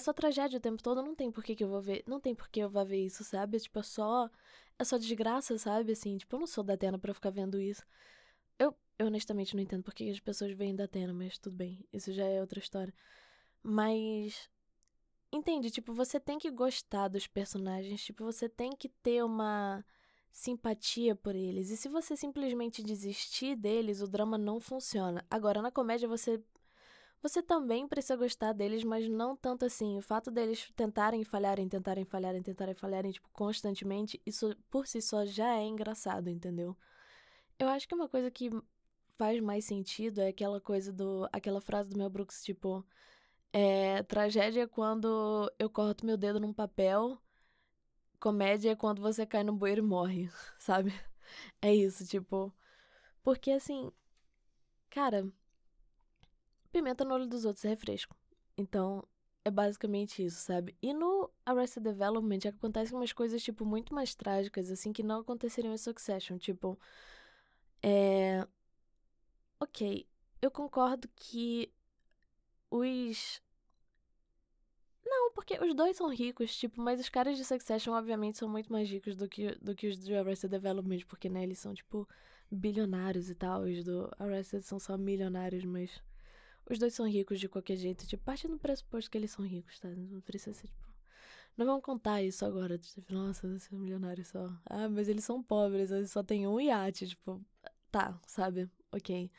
só 0.00 0.12
tragédia 0.12 0.58
o 0.58 0.60
tempo 0.60 0.82
todo, 0.82 1.02
não 1.02 1.14
tem 1.14 1.30
por 1.30 1.42
que, 1.44 1.54
que 1.54 1.64
eu 1.64 1.68
vou 1.68 1.80
ver. 1.80 2.04
Não 2.06 2.20
tem 2.20 2.34
por 2.34 2.48
que 2.48 2.60
eu 2.60 2.68
vou 2.68 2.84
ver 2.84 3.04
isso, 3.04 3.24
sabe? 3.24 3.58
Tipo, 3.58 3.78
é 3.78 3.82
só. 3.82 4.30
É 4.78 4.84
só 4.84 4.98
desgraça, 4.98 5.56
sabe? 5.58 5.92
Assim, 5.92 6.16
tipo, 6.18 6.34
eu 6.34 6.40
não 6.40 6.46
sou 6.46 6.64
da 6.64 6.74
Atena 6.74 6.98
pra 6.98 7.14
ficar 7.14 7.30
vendo 7.30 7.60
isso. 7.60 7.82
Eu, 8.58 8.76
eu 8.98 9.06
honestamente 9.06 9.54
não 9.54 9.62
entendo 9.62 9.84
por 9.84 9.94
que 9.94 10.10
as 10.10 10.20
pessoas 10.20 10.52
veem 10.52 10.74
da 10.74 10.84
Atena, 10.84 11.12
mas 11.14 11.38
tudo 11.38 11.56
bem. 11.56 11.86
Isso 11.92 12.12
já 12.12 12.24
é 12.24 12.40
outra 12.40 12.58
história. 12.58 12.92
Mas. 13.64 14.48
Entende? 15.32 15.70
Tipo, 15.70 15.92
você 15.92 16.20
tem 16.20 16.38
que 16.38 16.50
gostar 16.50 17.08
dos 17.08 17.26
personagens. 17.26 18.04
Tipo, 18.04 18.24
você 18.24 18.48
tem 18.48 18.70
que 18.76 18.88
ter 18.88 19.24
uma 19.24 19.84
simpatia 20.30 21.16
por 21.16 21.34
eles. 21.34 21.70
E 21.70 21.76
se 21.76 21.88
você 21.88 22.16
simplesmente 22.16 22.82
desistir 22.82 23.56
deles, 23.56 24.00
o 24.00 24.06
drama 24.06 24.38
não 24.38 24.60
funciona. 24.60 25.24
Agora, 25.30 25.62
na 25.62 25.70
comédia, 25.70 26.08
você 26.08 26.42
você 27.24 27.42
também 27.42 27.88
precisa 27.88 28.16
gostar 28.16 28.52
deles, 28.52 28.84
mas 28.84 29.08
não 29.08 29.34
tanto 29.34 29.64
assim. 29.64 29.96
O 29.96 30.02
fato 30.02 30.30
deles 30.30 30.70
tentarem 30.76 31.24
falharem, 31.24 31.66
tentarem 31.66 32.04
falharem, 32.04 32.42
tentarem 32.42 32.74
falharem, 32.74 33.12
tipo, 33.12 33.26
constantemente, 33.32 34.20
isso 34.26 34.54
por 34.70 34.86
si 34.86 35.00
só 35.00 35.24
já 35.24 35.56
é 35.56 35.64
engraçado, 35.64 36.28
entendeu? 36.28 36.76
Eu 37.58 37.68
acho 37.68 37.88
que 37.88 37.94
uma 37.94 38.10
coisa 38.10 38.30
que 38.30 38.50
faz 39.16 39.40
mais 39.40 39.64
sentido 39.64 40.20
é 40.20 40.28
aquela 40.28 40.60
coisa 40.60 40.92
do. 40.92 41.26
aquela 41.32 41.62
frase 41.62 41.88
do 41.90 41.96
Mel 41.96 42.10
Brooks, 42.10 42.44
tipo. 42.44 42.84
É, 43.56 44.02
tragédia 44.02 44.64
é 44.64 44.66
quando 44.66 45.48
eu 45.60 45.70
corto 45.70 46.04
meu 46.04 46.16
dedo 46.16 46.40
num 46.40 46.52
papel. 46.52 47.16
Comédia 48.18 48.72
é 48.72 48.76
quando 48.76 49.00
você 49.00 49.24
cai 49.24 49.44
no 49.44 49.52
bueiro 49.54 49.80
e 49.80 49.86
morre, 49.86 50.28
sabe? 50.58 50.92
É 51.62 51.72
isso, 51.72 52.04
tipo. 52.04 52.52
Porque 53.22 53.52
assim. 53.52 53.92
Cara, 54.90 55.28
pimenta 56.72 57.04
no 57.04 57.14
olho 57.14 57.28
dos 57.28 57.44
outros 57.44 57.64
é 57.64 57.68
refresco. 57.68 58.16
Então, 58.56 59.06
é 59.44 59.50
basicamente 59.52 60.24
isso, 60.24 60.40
sabe? 60.40 60.76
E 60.82 60.92
no 60.92 61.30
Arrested 61.46 61.84
Development 61.84 62.40
acontecem 62.48 62.96
umas 62.96 63.12
coisas, 63.12 63.42
tipo, 63.42 63.64
muito 63.64 63.94
mais 63.94 64.16
trágicas, 64.16 64.68
assim, 64.70 64.92
que 64.92 65.02
não 65.04 65.20
aconteceriam 65.20 65.72
em 65.72 65.78
Succession. 65.78 66.38
Tipo, 66.38 66.76
é. 67.82 68.46
Ok, 69.60 70.08
eu 70.42 70.50
concordo 70.50 71.08
que 71.14 71.72
os. 72.70 73.40
Não, 75.14 75.30
porque 75.32 75.56
os 75.62 75.74
dois 75.74 75.96
são 75.96 76.08
ricos, 76.08 76.56
tipo, 76.56 76.80
mas 76.82 76.98
os 77.00 77.08
caras 77.08 77.36
de 77.36 77.44
Succession, 77.44 77.92
obviamente, 77.94 78.36
são 78.38 78.48
muito 78.48 78.72
mais 78.72 78.88
ricos 78.90 79.14
do 79.14 79.28
que, 79.28 79.54
do 79.62 79.74
que 79.74 79.86
os 79.86 79.96
de 79.96 80.12
Arrested 80.14 80.50
Development, 80.50 81.00
porque, 81.08 81.28
né, 81.28 81.44
eles 81.44 81.58
são, 81.60 81.72
tipo, 81.72 82.08
bilionários 82.50 83.30
e 83.30 83.34
tal. 83.34 83.62
Os 83.62 83.84
do 83.84 84.10
Arrested 84.18 84.62
são 84.64 84.78
só 84.78 84.96
milionários, 84.98 85.64
mas. 85.64 86.02
Os 86.68 86.78
dois 86.78 86.94
são 86.94 87.06
ricos 87.06 87.38
de 87.38 87.48
qualquer 87.48 87.76
jeito. 87.76 88.06
Tipo, 88.06 88.24
parte 88.24 88.48
do 88.48 88.58
pressuposto 88.58 89.10
que 89.10 89.18
eles 89.18 89.30
são 89.30 89.44
ricos, 89.46 89.78
tá? 89.78 89.88
Não 89.88 90.20
precisa 90.20 90.54
ser, 90.54 90.66
tipo. 90.68 90.88
Não 91.56 91.66
vamos 91.66 91.84
contar 91.84 92.22
isso 92.22 92.44
agora. 92.44 92.76
Tipo, 92.78 93.12
nossa, 93.14 93.46
você 93.58 93.72
é 93.72 93.76
um 93.76 93.80
milionário 93.80 94.24
só. 94.24 94.48
Ah, 94.66 94.88
mas 94.88 95.08
eles 95.08 95.24
são 95.24 95.42
pobres, 95.42 95.90
eles 95.92 96.10
só 96.10 96.22
têm 96.22 96.46
um 96.48 96.60
iate. 96.60 97.06
Tipo, 97.08 97.40
tá, 97.90 98.18
sabe? 98.26 98.68
Ok. 98.92 99.30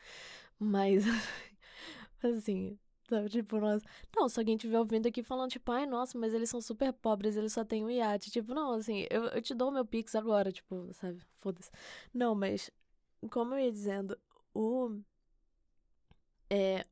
Mas. 0.59 1.03
assim. 2.23 2.77
Sabe, 3.07 3.29
tipo, 3.29 3.59
nossa. 3.59 3.85
Não, 4.15 4.27
se 4.27 4.39
alguém 4.39 4.55
estiver 4.55 4.79
ouvindo 4.79 5.07
aqui 5.07 5.21
falando, 5.21 5.51
tipo, 5.51 5.71
ai, 5.71 5.85
nossa, 5.85 6.17
mas 6.17 6.33
eles 6.33 6.49
são 6.49 6.59
super 6.59 6.91
pobres, 6.91 7.35
eles 7.37 7.53
só 7.53 7.63
têm 7.63 7.85
um 7.85 7.89
iate. 7.89 8.31
Tipo, 8.31 8.53
não, 8.53 8.71
assim, 8.73 9.05
eu, 9.11 9.25
eu 9.25 9.41
te 9.41 9.53
dou 9.53 9.69
o 9.69 9.71
meu 9.71 9.85
Pix 9.85 10.15
agora, 10.15 10.51
tipo, 10.51 10.91
sabe? 10.93 11.21
Foda-se. 11.39 11.69
Não, 12.13 12.33
mas, 12.33 12.71
como 13.29 13.53
eu 13.53 13.59
ia 13.59 13.71
dizendo, 13.71 14.17
o. 14.53 14.99
É, 16.49 16.85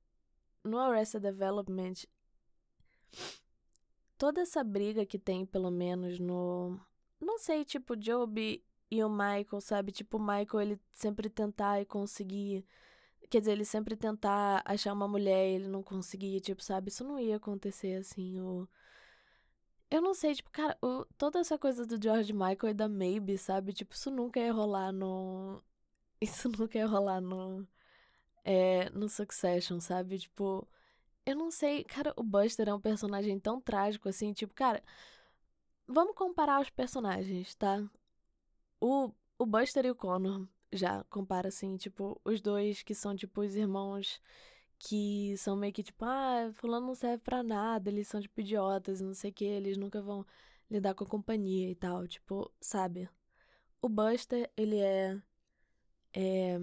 no 0.63 0.77
Arrested 0.79 1.21
Development, 1.21 1.93
toda 4.17 4.41
essa 4.41 4.63
briga 4.63 5.05
que 5.05 5.17
tem, 5.17 5.45
pelo 5.45 5.71
menos, 5.71 6.19
no. 6.19 6.79
Não 7.19 7.39
sei, 7.39 7.65
tipo, 7.65 7.95
Job 7.95 8.63
e 8.91 9.03
o 9.03 9.09
Michael, 9.09 9.61
sabe? 9.61 9.91
Tipo, 9.91 10.17
o 10.17 10.19
Michael, 10.19 10.61
ele 10.61 10.79
sempre 10.91 11.29
tentar 11.29 11.81
e 11.81 11.85
conseguir. 11.85 12.65
Quer 13.29 13.39
dizer, 13.39 13.51
ele 13.53 13.65
sempre 13.65 13.95
tentar 13.95 14.61
achar 14.65 14.93
uma 14.93 15.07
mulher 15.07 15.49
e 15.49 15.55
ele 15.55 15.67
não 15.67 15.83
conseguia, 15.83 16.39
tipo, 16.39 16.63
sabe? 16.63 16.89
Isso 16.89 17.03
não 17.03 17.19
ia 17.19 17.37
acontecer 17.37 17.95
assim. 17.95 18.39
O... 18.39 18.67
Eu 19.89 20.01
não 20.01 20.13
sei, 20.13 20.33
tipo, 20.35 20.49
cara, 20.51 20.77
o... 20.81 21.05
toda 21.17 21.39
essa 21.39 21.57
coisa 21.57 21.85
do 21.85 22.01
George 22.01 22.33
Michael 22.33 22.69
e 22.71 22.73
da 22.73 22.87
Maybe, 22.89 23.37
sabe? 23.37 23.73
Tipo, 23.73 23.93
isso 23.93 24.09
nunca 24.11 24.39
ia 24.39 24.51
rolar 24.53 24.91
no. 24.91 25.61
Isso 26.21 26.47
nunca 26.49 26.77
ia 26.77 26.87
rolar 26.87 27.19
no 27.21 27.67
é, 28.43 28.89
no 28.91 29.09
Succession, 29.09 29.79
sabe? 29.79 30.19
Tipo, 30.19 30.67
eu 31.25 31.35
não 31.35 31.51
sei, 31.51 31.83
cara, 31.85 32.13
o 32.17 32.23
Buster 32.23 32.69
é 32.69 32.73
um 32.73 32.81
personagem 32.81 33.39
tão 33.39 33.61
trágico 33.61 34.09
assim, 34.09 34.33
tipo, 34.33 34.53
cara, 34.53 34.83
vamos 35.87 36.15
comparar 36.15 36.61
os 36.61 36.69
personagens, 36.69 37.55
tá? 37.55 37.81
O, 38.79 39.11
o 39.37 39.45
Buster 39.45 39.85
e 39.85 39.91
o 39.91 39.95
Connor 39.95 40.47
já 40.73 41.03
compara 41.05 41.47
assim, 41.49 41.77
tipo, 41.77 42.19
os 42.25 42.41
dois 42.41 42.83
que 42.83 42.95
são 42.95 43.15
tipo 43.15 43.41
os 43.41 43.55
irmãos 43.55 44.21
que 44.79 45.35
são 45.37 45.55
meio 45.55 45.73
que 45.73 45.83
tipo, 45.83 46.03
ah, 46.05 46.51
fulano 46.53 46.87
não 46.87 46.95
serve 46.95 47.19
para 47.23 47.43
nada, 47.43 47.89
eles 47.89 48.07
são 48.07 48.21
tipo 48.21 48.41
idiotas, 48.41 49.01
não 49.01 49.13
sei 49.13 49.31
o 49.31 49.33
que, 49.33 49.45
eles 49.45 49.77
nunca 49.77 50.01
vão 50.01 50.25
lidar 50.69 50.93
com 50.95 51.03
a 51.05 51.07
companhia 51.07 51.69
e 51.69 51.75
tal, 51.75 52.07
tipo, 52.07 52.51
sabe? 52.61 53.09
O 53.81 53.89
Buster, 53.89 54.51
ele 54.57 54.79
é 54.79 55.21
é 56.13 56.59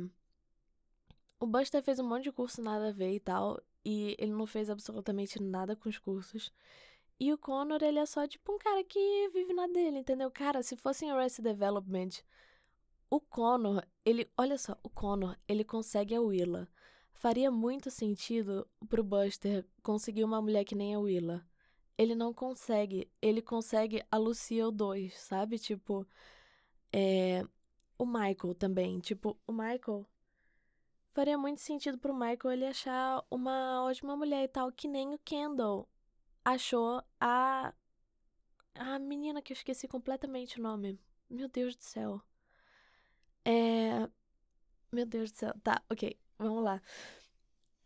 o 1.38 1.46
Buster 1.46 1.82
fez 1.82 1.98
um 1.98 2.06
monte 2.08 2.24
de 2.24 2.32
curso 2.32 2.62
nada 2.62 2.88
a 2.88 2.92
ver 2.92 3.14
e 3.14 3.20
tal, 3.20 3.60
e 3.84 4.14
ele 4.18 4.32
não 4.32 4.46
fez 4.46 4.68
absolutamente 4.70 5.42
nada 5.42 5.74
com 5.76 5.88
os 5.88 5.98
cursos. 5.98 6.52
E 7.18 7.32
o 7.32 7.38
Connor, 7.38 7.82
ele 7.82 7.98
é 7.98 8.06
só 8.06 8.26
tipo 8.26 8.52
um 8.54 8.58
cara 8.58 8.82
que 8.84 9.28
vive 9.30 9.52
na 9.54 9.66
dele, 9.66 9.98
entendeu? 9.98 10.30
Cara, 10.30 10.62
se 10.62 10.76
fosse 10.76 11.04
em 11.04 11.10
Arrested 11.10 11.44
Development, 11.44 12.10
o 13.10 13.20
Connor, 13.20 13.84
ele, 14.04 14.30
olha 14.38 14.56
só, 14.56 14.78
o 14.82 14.88
Connor, 14.88 15.36
ele 15.48 15.64
consegue 15.64 16.14
a 16.14 16.20
Willa. 16.20 16.68
Faria 17.12 17.50
muito 17.50 17.90
sentido 17.90 18.66
pro 18.88 19.02
Buster 19.02 19.66
conseguir 19.82 20.24
uma 20.24 20.40
mulher 20.40 20.64
que 20.64 20.76
nem 20.76 20.94
a 20.94 21.00
Willa. 21.00 21.44
Ele 21.98 22.14
não 22.14 22.32
consegue. 22.32 23.10
Ele 23.20 23.42
consegue 23.42 24.02
a 24.10 24.16
Lucille 24.16 24.72
2, 24.72 25.18
sabe? 25.18 25.58
Tipo, 25.58 26.06
é... 26.92 27.44
O 27.98 28.06
Michael 28.06 28.54
também. 28.54 29.00
Tipo, 29.00 29.38
o 29.46 29.52
Michael, 29.52 30.06
faria 31.12 31.36
muito 31.36 31.60
sentido 31.60 31.98
pro 31.98 32.14
Michael 32.14 32.52
ele 32.52 32.66
achar 32.66 33.22
uma 33.30 33.84
ótima 33.84 34.16
mulher 34.16 34.44
e 34.44 34.48
tal, 34.48 34.72
que 34.72 34.88
nem 34.88 35.12
o 35.12 35.18
Kendall 35.18 35.88
achou 36.44 37.02
a. 37.20 37.74
A 38.74 38.98
menina 38.98 39.42
que 39.42 39.52
eu 39.52 39.56
esqueci 39.56 39.86
completamente 39.88 40.58
o 40.58 40.62
nome. 40.62 40.98
Meu 41.28 41.48
Deus 41.48 41.76
do 41.76 41.82
céu. 41.82 42.22
É. 43.44 44.08
Meu 44.92 45.06
Deus 45.06 45.30
do 45.32 45.38
céu. 45.38 45.54
Tá, 45.62 45.82
ok. 45.90 46.18
Vamos 46.38 46.64
lá. 46.64 46.80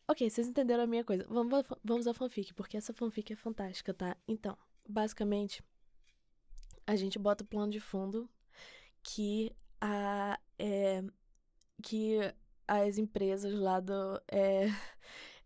Ok, 0.06 0.28
vocês 0.28 0.46
entenderam 0.46 0.84
a 0.84 0.86
minha 0.86 1.04
coisa. 1.04 1.26
Vamos, 1.28 1.64
vamos 1.82 2.06
à 2.06 2.14
fanfic, 2.14 2.52
porque 2.54 2.76
essa 2.76 2.92
fanfic 2.92 3.32
é 3.32 3.36
fantástica, 3.36 3.94
tá? 3.94 4.16
Então, 4.28 4.56
basicamente, 4.86 5.62
a 6.86 6.94
gente 6.94 7.18
bota 7.18 7.42
o 7.42 7.46
plano 7.46 7.72
de 7.72 7.80
fundo 7.80 8.28
que 9.02 9.54
a. 9.80 10.38
É, 10.58 11.02
que 11.82 12.18
as 12.68 12.98
empresas 12.98 13.52
lá 13.54 13.80
do. 13.80 14.20
É, 14.28 14.66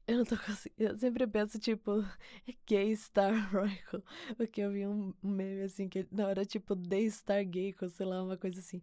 eu 0.09 0.19
não 0.19 0.25
tô 0.25 0.37
conseguindo. 0.39 0.91
Eu 0.91 0.97
sempre 0.97 1.27
penso, 1.27 1.59
tipo, 1.59 2.05
Gay 2.67 2.97
Star 2.97 3.53
Royal. 3.53 4.03
Porque 4.37 4.63
eu 4.63 4.73
vi 4.73 4.87
um 4.87 5.15
meme 5.23 5.63
assim, 5.63 5.89
que 5.89 6.07
não 6.11 6.29
era 6.29 6.45
tipo 6.45 6.75
The 6.75 7.09
Star 7.11 7.45
Gayco, 7.47 7.89
sei 7.91 8.07
lá, 8.07 8.23
uma 8.23 8.37
coisa 8.37 8.61
assim. 8.61 8.83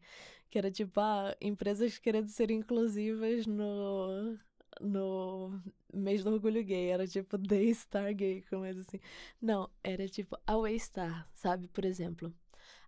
Que 0.49 0.57
era 0.59 0.71
tipo, 0.71 0.99
ah, 0.99 1.35
empresas 1.41 1.97
querendo 1.97 2.27
ser 2.29 2.51
inclusivas 2.51 3.45
no. 3.47 4.37
No 4.81 5.61
mês 5.93 6.21
do 6.23 6.31
orgulho 6.33 6.61
gay, 6.63 6.89
era 6.89 7.07
tipo 7.07 7.37
The 7.39 7.73
Star 7.73 8.13
Gayco, 8.13 8.57
mas 8.57 8.77
assim. 8.77 8.99
Não, 9.41 9.69
era 9.83 10.07
tipo 10.07 10.37
a 10.45 10.57
Waystar, 10.57 11.29
sabe? 11.33 11.67
Por 11.69 11.85
exemplo, 11.85 12.33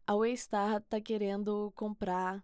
a 0.06 0.14
Waystar 0.16 0.82
tá 0.84 1.00
querendo 1.02 1.72
comprar 1.76 2.44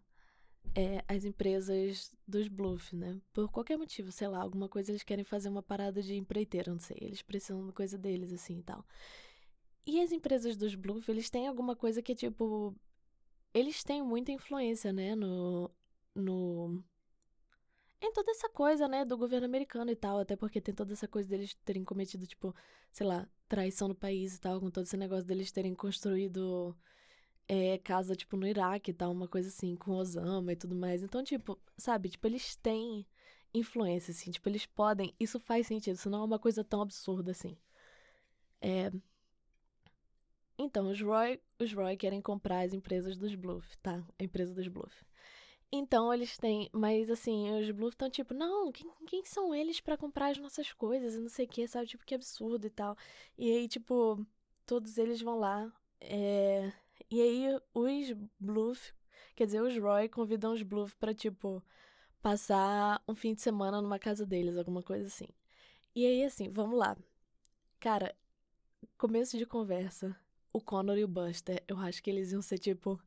é, 0.76 1.04
as 1.08 1.26
empresas 1.26 2.12
dos 2.28 2.48
bluff, 2.48 2.96
né? 2.96 3.20
Por 3.34 3.50
qualquer 3.52 3.78
motivo, 3.78 4.12
sei 4.12 4.28
lá, 4.28 4.40
alguma 4.42 4.68
coisa 4.70 4.92
eles 4.92 5.04
querem 5.04 5.24
fazer 5.24 5.50
uma 5.50 5.62
parada 5.64 6.02
de 6.02 6.16
empreiteira, 6.16 6.72
não 6.72 6.80
sei, 6.80 6.98
eles 7.02 7.22
precisam 7.22 7.66
de 7.66 7.74
coisa 7.74 7.98
deles 7.98 8.34
assim 8.34 8.60
e 8.60 8.64
tal. 8.64 8.86
E 9.86 10.02
as 10.02 10.12
empresas 10.12 10.56
dos 10.58 10.76
bluff, 10.76 11.10
eles 11.12 11.30
têm 11.30 11.48
alguma 11.48 11.76
coisa 11.76 12.02
que 12.02 12.16
tipo 12.16 12.76
eles 13.54 13.84
têm 13.84 14.02
muita 14.04 14.32
influência, 14.32 14.92
né, 14.94 15.16
no 15.16 15.70
no 16.16 16.84
em 18.02 18.12
toda 18.12 18.32
essa 18.32 18.50
coisa, 18.50 18.88
né, 18.88 19.06
do 19.06 19.18
governo 19.18 19.46
americano 19.46 19.90
e 19.92 19.96
tal, 19.96 20.20
até 20.20 20.36
porque 20.36 20.60
tem 20.62 20.74
toda 20.76 20.94
essa 20.94 21.08
coisa 21.08 21.30
deles 21.30 21.56
terem 21.66 21.84
cometido 21.86 22.28
tipo, 22.28 22.54
sei 22.92 23.08
lá, 23.08 23.28
traição 23.48 23.88
no 23.88 23.96
país 23.96 24.36
e 24.36 24.42
tal, 24.42 24.60
com 24.60 24.70
todo 24.70 24.84
esse 24.86 24.98
negócio 24.98 25.26
deles 25.26 25.52
terem 25.52 25.74
construído 25.74 26.76
é, 27.48 27.78
casa, 27.80 28.16
tipo, 28.16 28.38
no 28.38 28.48
Iraque 28.48 28.92
e 28.92 28.94
tal, 28.94 29.12
uma 29.12 29.28
coisa 29.28 29.50
assim, 29.50 29.76
com 29.76 29.92
Osama 29.92 30.54
e 30.54 30.56
tudo 30.56 30.76
mais. 30.76 31.04
Então, 31.04 31.24
tipo, 31.24 31.60
sabe, 31.78 32.10
tipo, 32.10 32.28
eles 32.28 32.56
têm 32.56 33.06
influência, 33.54 34.12
assim, 34.12 34.32
tipo, 34.32 34.48
eles 34.50 34.66
podem. 34.66 35.14
Isso 35.20 35.40
faz 35.40 35.68
sentido, 35.68 35.96
isso 35.96 36.10
não 36.10 36.22
é 36.22 36.26
uma 36.26 36.40
coisa 36.40 36.64
tão 36.64 36.82
absurda 36.82 37.32
assim. 37.32 37.58
É. 38.62 38.92
Então, 40.58 40.90
os 40.90 41.02
Roy, 41.02 41.40
os 41.60 41.74
Roy 41.74 41.98
querem 41.98 42.22
comprar 42.22 42.62
as 42.62 42.74
empresas 42.74 43.18
dos 43.18 43.36
Bluff, 43.36 43.78
tá? 43.80 44.04
A 44.20 44.24
empresa 44.24 44.54
dos 44.54 44.68
Bluff. 44.68 45.06
Então 45.76 46.14
eles 46.14 46.38
têm, 46.38 46.70
mas 46.72 47.10
assim, 47.10 47.50
os 47.60 47.72
Bluff 47.72 47.96
estão 47.96 48.08
tipo, 48.08 48.32
não, 48.32 48.72
quem, 48.72 48.88
quem 49.08 49.26
são 49.26 49.56
eles 49.56 49.82
para 49.82 49.98
comprar 49.98 50.28
as 50.30 50.38
nossas 50.38 50.72
coisas 50.72 51.16
e 51.16 51.20
não 51.20 51.30
sei 51.30 51.46
o 51.46 51.50
que, 51.50 51.68
sabe? 51.68 51.88
Tipo, 51.88 52.06
que 52.06 52.14
absurdo 52.14 52.68
e 52.68 52.70
tal. 52.70 52.96
E 53.36 53.52
aí, 53.52 53.68
tipo, 53.68 54.24
todos 54.68 55.00
eles 55.00 55.20
vão 55.20 55.40
lá, 55.40 55.74
é, 56.00 56.72
e 57.10 57.22
aí 57.22 57.60
os 57.74 58.12
Bluff, 58.40 58.94
quer 59.36 59.46
dizer, 59.46 59.62
os 59.62 59.78
Roy 59.78 60.10
convidam 60.10 60.54
os 60.54 60.62
Bluff 60.62 60.96
pra, 60.98 61.14
tipo, 61.14 61.64
passar 62.22 63.04
um 63.08 63.14
fim 63.16 63.34
de 63.34 63.42
semana 63.42 63.82
numa 63.82 64.00
casa 64.00 64.26
deles, 64.26 64.58
alguma 64.58 64.82
coisa 64.82 65.08
assim. 65.08 65.28
E 65.96 66.06
aí, 66.06 66.24
assim, 66.24 66.50
vamos 66.50 66.80
lá. 66.80 66.98
Cara, 67.80 68.16
começo 68.98 69.38
de 69.38 69.46
conversa, 69.46 70.16
o 70.52 70.62
Connor 70.62 70.98
e 70.98 71.04
o 71.04 71.08
Buster, 71.08 71.64
eu 71.68 71.78
acho 71.78 72.02
que 72.02 72.10
eles 72.10 72.32
iam 72.32 72.42
ser, 72.42 72.58
tipo, 72.58 73.00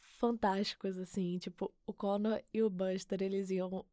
fantásticos, 0.00 0.98
assim. 0.98 1.38
Tipo, 1.38 1.72
o 1.86 1.92
Connor 1.92 2.42
e 2.54 2.62
o 2.62 2.70
Buster, 2.70 3.22
eles 3.22 3.50
iam 3.50 3.84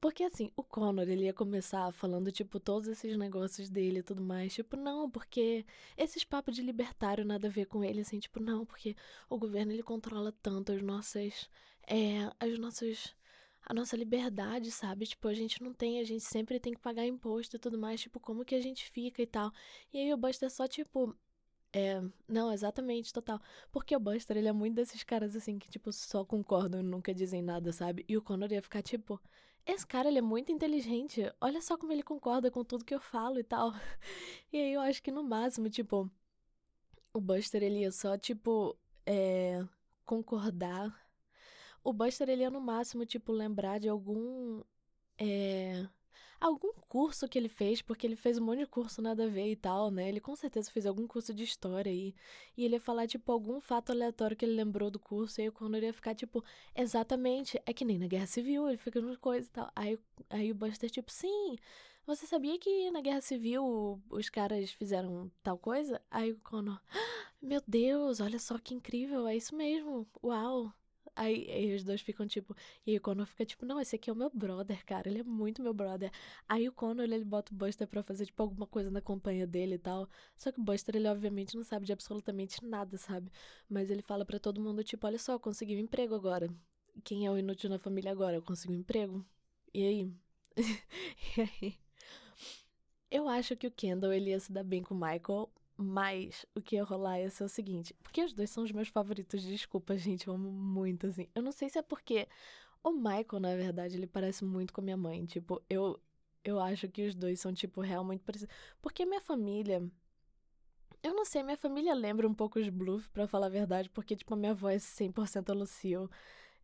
porque 0.00 0.24
assim, 0.24 0.50
o 0.56 0.62
Connor, 0.62 1.08
ele 1.08 1.24
ia 1.24 1.34
começar 1.34 1.92
falando, 1.92 2.32
tipo, 2.32 2.58
todos 2.58 2.88
esses 2.88 3.16
negócios 3.16 3.68
dele 3.68 3.98
e 4.00 4.02
tudo 4.02 4.22
mais. 4.22 4.54
Tipo, 4.54 4.76
não, 4.76 5.10
porque 5.10 5.64
esses 5.96 6.24
papos 6.24 6.54
de 6.56 6.62
libertário 6.62 7.24
nada 7.24 7.48
a 7.48 7.50
ver 7.50 7.66
com 7.66 7.84
ele, 7.84 8.00
assim, 8.00 8.18
tipo, 8.18 8.40
não, 8.40 8.64
porque 8.64 8.96
o 9.28 9.38
governo 9.38 9.72
ele 9.72 9.82
controla 9.82 10.32
tanto 10.42 10.72
as 10.72 10.82
nossas. 10.82 11.50
É, 11.86 12.30
as 12.40 12.58
nossas. 12.58 13.14
A 13.66 13.74
nossa 13.74 13.96
liberdade, 13.96 14.70
sabe? 14.70 15.06
Tipo, 15.06 15.28
a 15.28 15.34
gente 15.34 15.62
não 15.62 15.72
tem, 15.74 16.00
a 16.00 16.04
gente 16.04 16.24
sempre 16.24 16.58
tem 16.58 16.72
que 16.72 16.80
pagar 16.80 17.06
imposto 17.06 17.56
e 17.56 17.58
tudo 17.58 17.78
mais. 17.78 18.00
Tipo, 18.00 18.18
como 18.18 18.44
que 18.44 18.54
a 18.54 18.60
gente 18.60 18.90
fica 18.90 19.22
e 19.22 19.26
tal. 19.26 19.52
E 19.92 19.98
aí 19.98 20.12
o 20.14 20.16
Buster 20.16 20.50
só, 20.50 20.66
tipo, 20.66 21.14
é, 21.72 22.00
não, 22.28 22.52
exatamente, 22.52 23.12
total. 23.12 23.40
Porque 23.70 23.94
o 23.94 24.00
Buster, 24.00 24.36
ele 24.36 24.48
é 24.48 24.52
muito 24.52 24.74
desses 24.76 25.04
caras 25.04 25.36
assim 25.36 25.58
que, 25.58 25.70
tipo, 25.70 25.92
só 25.92 26.24
concordam 26.24 26.80
e 26.80 26.82
nunca 26.82 27.14
dizem 27.14 27.42
nada, 27.42 27.72
sabe? 27.72 28.04
E 28.08 28.16
o 28.16 28.22
Connor 28.22 28.50
ia 28.52 28.62
ficar, 28.62 28.82
tipo, 28.82 29.20
esse 29.72 29.86
cara, 29.86 30.08
ele 30.08 30.18
é 30.18 30.22
muito 30.22 30.52
inteligente. 30.52 31.22
Olha 31.40 31.60
só 31.62 31.76
como 31.76 31.92
ele 31.92 32.02
concorda 32.02 32.50
com 32.50 32.64
tudo 32.64 32.84
que 32.84 32.94
eu 32.94 33.00
falo 33.00 33.38
e 33.38 33.44
tal. 33.44 33.72
E 34.52 34.56
aí 34.58 34.72
eu 34.72 34.80
acho 34.80 35.02
que 35.02 35.12
no 35.12 35.22
máximo, 35.22 35.70
tipo, 35.70 36.10
o 37.12 37.20
Buster, 37.20 37.62
ele 37.62 37.80
ia 37.80 37.92
só, 37.92 38.18
tipo, 38.18 38.76
é, 39.06 39.64
concordar. 40.04 40.94
O 41.84 41.92
Buster, 41.92 42.28
ele 42.28 42.42
ia 42.42 42.50
no 42.50 42.60
máximo, 42.60 43.06
tipo, 43.06 43.32
lembrar 43.32 43.78
de 43.80 43.88
algum. 43.88 44.62
É, 45.18 45.86
algum 46.40 46.72
curso 46.88 47.28
que 47.28 47.38
ele 47.38 47.48
fez, 47.48 47.82
porque 47.82 48.06
ele 48.06 48.16
fez 48.16 48.38
um 48.38 48.44
monte 48.44 48.60
de 48.60 48.66
curso 48.66 49.02
nada 49.02 49.24
a 49.24 49.28
ver 49.28 49.50
e 49.50 49.56
tal, 49.56 49.90
né? 49.90 50.08
Ele 50.08 50.20
com 50.20 50.34
certeza 50.34 50.70
fez 50.70 50.86
algum 50.86 51.06
curso 51.06 51.34
de 51.34 51.44
história 51.44 51.90
aí. 51.90 52.14
E 52.56 52.64
ele 52.64 52.76
ia 52.76 52.80
falar, 52.80 53.06
tipo, 53.06 53.30
algum 53.30 53.60
fato 53.60 53.90
aleatório 53.92 54.36
que 54.36 54.44
ele 54.44 54.54
lembrou 54.54 54.90
do 54.90 54.98
curso. 54.98 55.40
E 55.40 55.44
aí 55.44 55.50
quando 55.50 55.76
ele 55.76 55.86
ia 55.86 55.92
ficar, 55.92 56.14
tipo, 56.14 56.42
exatamente, 56.74 57.60
é 57.66 57.72
que 57.72 57.84
nem 57.84 57.98
na 57.98 58.06
Guerra 58.06 58.26
Civil, 58.26 58.68
ele 58.68 58.78
fica 58.78 59.00
numa 59.00 59.16
coisa 59.16 59.46
e 59.46 59.50
tal. 59.50 59.70
Aí, 59.76 59.98
aí 60.30 60.50
o 60.50 60.54
Buster, 60.54 60.90
tipo, 60.90 61.12
sim. 61.12 61.56
Você 62.06 62.26
sabia 62.26 62.58
que 62.58 62.90
na 62.90 63.00
Guerra 63.00 63.20
Civil 63.20 64.02
os 64.10 64.28
caras 64.28 64.70
fizeram 64.72 65.30
tal 65.42 65.58
coisa? 65.58 66.00
Aí 66.10 66.32
o 66.32 66.40
Connor, 66.40 66.80
ah, 66.92 67.32
meu 67.40 67.62
Deus, 67.66 68.20
olha 68.20 68.38
só 68.38 68.58
que 68.58 68.74
incrível, 68.74 69.28
é 69.28 69.36
isso 69.36 69.54
mesmo, 69.54 70.08
uau. 70.22 70.72
Aí, 71.20 71.50
aí, 71.50 71.74
os 71.74 71.84
dois 71.84 72.00
ficam 72.00 72.26
tipo. 72.26 72.56
E 72.86 72.92
aí 72.92 72.96
o 72.96 73.00
Connor 73.00 73.26
fica 73.26 73.44
tipo, 73.44 73.66
não, 73.66 73.78
esse 73.78 73.94
aqui 73.94 74.08
é 74.08 74.12
o 74.12 74.16
meu 74.16 74.30
brother, 74.32 74.82
cara. 74.86 75.06
Ele 75.08 75.20
é 75.20 75.22
muito 75.22 75.62
meu 75.62 75.74
brother. 75.74 76.10
Aí 76.48 76.66
o 76.66 76.72
Connor, 76.72 77.04
ele 77.04 77.24
bota 77.24 77.52
o 77.52 77.56
Buster 77.56 77.86
pra 77.86 78.02
fazer, 78.02 78.24
tipo, 78.26 78.42
alguma 78.42 78.66
coisa 78.66 78.90
na 78.90 79.02
companhia 79.02 79.46
dele 79.46 79.74
e 79.74 79.78
tal. 79.78 80.08
Só 80.36 80.50
que 80.50 80.58
o 80.60 80.62
Buster, 80.62 80.96
ele 80.96 81.08
obviamente 81.08 81.54
não 81.56 81.62
sabe 81.62 81.84
de 81.84 81.92
absolutamente 81.92 82.64
nada, 82.64 82.96
sabe? 82.96 83.30
Mas 83.68 83.90
ele 83.90 84.00
fala 84.02 84.24
para 84.24 84.38
todo 84.38 84.60
mundo, 84.62 84.82
tipo, 84.82 85.06
olha 85.06 85.18
só, 85.18 85.32
eu 85.32 85.40
consegui 85.40 85.76
um 85.76 85.80
emprego 85.80 86.14
agora. 86.14 86.48
Quem 87.04 87.26
é 87.26 87.30
o 87.30 87.36
inútil 87.38 87.68
na 87.70 87.78
família 87.78 88.10
agora? 88.12 88.36
Eu 88.36 88.42
consegui 88.42 88.72
um 88.74 88.78
emprego. 88.80 89.24
E 89.74 89.82
aí? 89.86 90.12
e 91.36 91.40
aí? 91.42 91.78
Eu 93.10 93.28
acho 93.28 93.56
que 93.56 93.66
o 93.66 93.70
Kendall, 93.70 94.12
ele 94.12 94.30
ia 94.30 94.40
se 94.40 94.52
dar 94.52 94.64
bem 94.64 94.82
com 94.82 94.94
o 94.94 94.98
Michael, 94.98 95.50
mas 95.80 96.44
o 96.54 96.60
que 96.60 96.76
ia 96.76 96.84
rolar 96.84 97.20
ia 97.20 97.30
ser 97.30 97.44
o 97.44 97.48
seguinte. 97.48 97.94
Porque 98.02 98.22
os 98.22 98.34
dois 98.34 98.50
são 98.50 98.62
os 98.64 98.70
meus 98.70 98.88
favoritos, 98.88 99.42
desculpa, 99.42 99.96
gente. 99.96 100.28
Eu 100.28 100.34
amo 100.34 100.50
muito, 100.50 101.06
assim. 101.06 101.26
Eu 101.34 101.42
não 101.42 101.52
sei 101.52 101.70
se 101.70 101.78
é 101.78 101.82
porque 101.82 102.28
o 102.82 102.92
Michael, 102.92 103.40
na 103.40 103.56
verdade, 103.56 103.96
ele 103.96 104.06
parece 104.06 104.44
muito 104.44 104.72
com 104.72 104.80
a 104.82 104.84
minha 104.84 104.96
mãe. 104.96 105.24
Tipo, 105.24 105.62
eu, 105.70 105.98
eu 106.44 106.60
acho 106.60 106.88
que 106.88 107.06
os 107.06 107.14
dois 107.14 107.40
são, 107.40 107.52
tipo, 107.54 107.80
realmente 107.80 108.22
parecidos. 108.22 108.54
Porque 108.82 109.06
minha 109.06 109.20
família. 109.20 109.82
Eu 111.02 111.14
não 111.14 111.24
sei, 111.24 111.42
minha 111.42 111.56
família 111.56 111.94
lembra 111.94 112.28
um 112.28 112.34
pouco 112.34 112.58
os 112.58 112.68
Bluff, 112.68 113.08
pra 113.08 113.26
falar 113.26 113.46
a 113.46 113.48
verdade, 113.48 113.88
porque, 113.88 114.14
tipo, 114.14 114.34
a 114.34 114.36
minha 114.36 114.52
voz 114.52 114.84
é 115.00 115.04
100% 115.06 115.48
a 115.50 115.54
Lucille. 115.54 116.10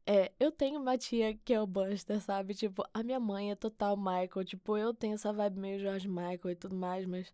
É, 0.07 0.31
eu 0.39 0.53
tenho 0.53 0.79
uma 0.81 0.97
tia 0.99 1.35
que 1.35 1.55
é 1.55 1.61
o 1.61 1.67
Buster, 1.67 2.21
sabe? 2.21 2.55
Tipo, 2.55 2.85
a 2.95 3.03
minha 3.03 3.19
mãe 3.19 3.51
é 3.51 3.57
total 3.57 3.97
Michael. 3.97 4.45
Tipo, 4.45 4.77
eu 4.77 4.95
tenho 4.95 5.15
essa 5.15 5.33
vibe 5.33 5.59
meio 5.59 5.81
George 5.81 6.07
Michael 6.07 6.51
e 6.51 6.55
tudo 6.55 6.77
mais, 6.77 7.07
mas 7.07 7.33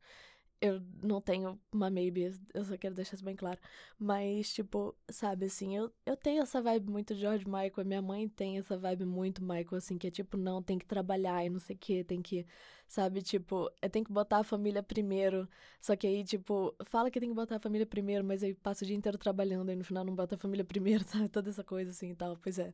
eu 0.63 0.81
não 1.03 1.21
tenho 1.21 1.61
uma 1.73 1.91
maybe, 1.91 2.33
eu 2.55 2.65
só 2.65 2.77
quero 2.77 2.95
deixar 2.95 3.17
isso 3.17 3.25
bem 3.25 3.35
claro. 3.35 3.59
Mas, 3.99 4.53
tipo, 4.53 4.95
sabe, 5.11 5.47
assim, 5.47 5.77
eu, 5.77 5.93
eu 6.07 6.17
tenho 6.17 6.41
essa 6.43 6.63
vibe 6.63 6.89
muito 6.89 7.15
George 7.17 7.45
Michael, 7.45 7.85
minha 7.85 8.01
mãe 8.01 8.29
tem 8.29 8.59
essa 8.59 8.79
vibe 8.79 9.05
muito 9.05 9.43
Michael, 9.43 9.77
assim, 9.77 9.99
que 9.99 10.07
é 10.07 10.11
tipo, 10.11 10.37
não, 10.37 10.63
tem 10.63 10.79
que 10.79 10.87
trabalhar 10.87 11.45
e 11.45 11.51
não 11.51 11.59
sei 11.59 11.75
o 11.75 11.79
que, 11.79 12.05
tem 12.05 12.23
que, 12.23 12.47
sabe, 12.87 13.23
tipo, 13.23 13.69
tenho 13.91 14.05
que 14.05 14.13
botar 14.13 14.39
a 14.39 14.45
família 14.45 14.83
primeiro. 14.85 15.49
Só 15.81 15.97
que 15.97 16.07
aí, 16.07 16.23
tipo, 16.25 16.73
fala 16.85 17.11
que 17.11 17.19
tem 17.19 17.29
que 17.31 17.35
botar 17.35 17.57
a 17.57 17.61
família 17.61 17.87
primeiro, 17.87 18.25
mas 18.25 18.43
aí 18.45 18.55
passa 18.55 18.85
o 18.85 18.87
dia 18.87 18.97
inteiro 18.97 19.19
trabalhando 19.19 19.71
e 19.73 19.77
no 19.77 19.85
final 19.85 20.05
não 20.05 20.15
bota 20.15 20.37
a 20.37 20.39
família 20.39 20.65
primeiro, 20.65 21.03
sabe? 21.05 21.29
Toda 21.29 21.51
essa 21.51 21.65
coisa 21.65 21.91
assim 21.91 22.11
e 22.13 22.15
tal, 22.15 22.37
pois 22.37 22.59
é. 22.59 22.73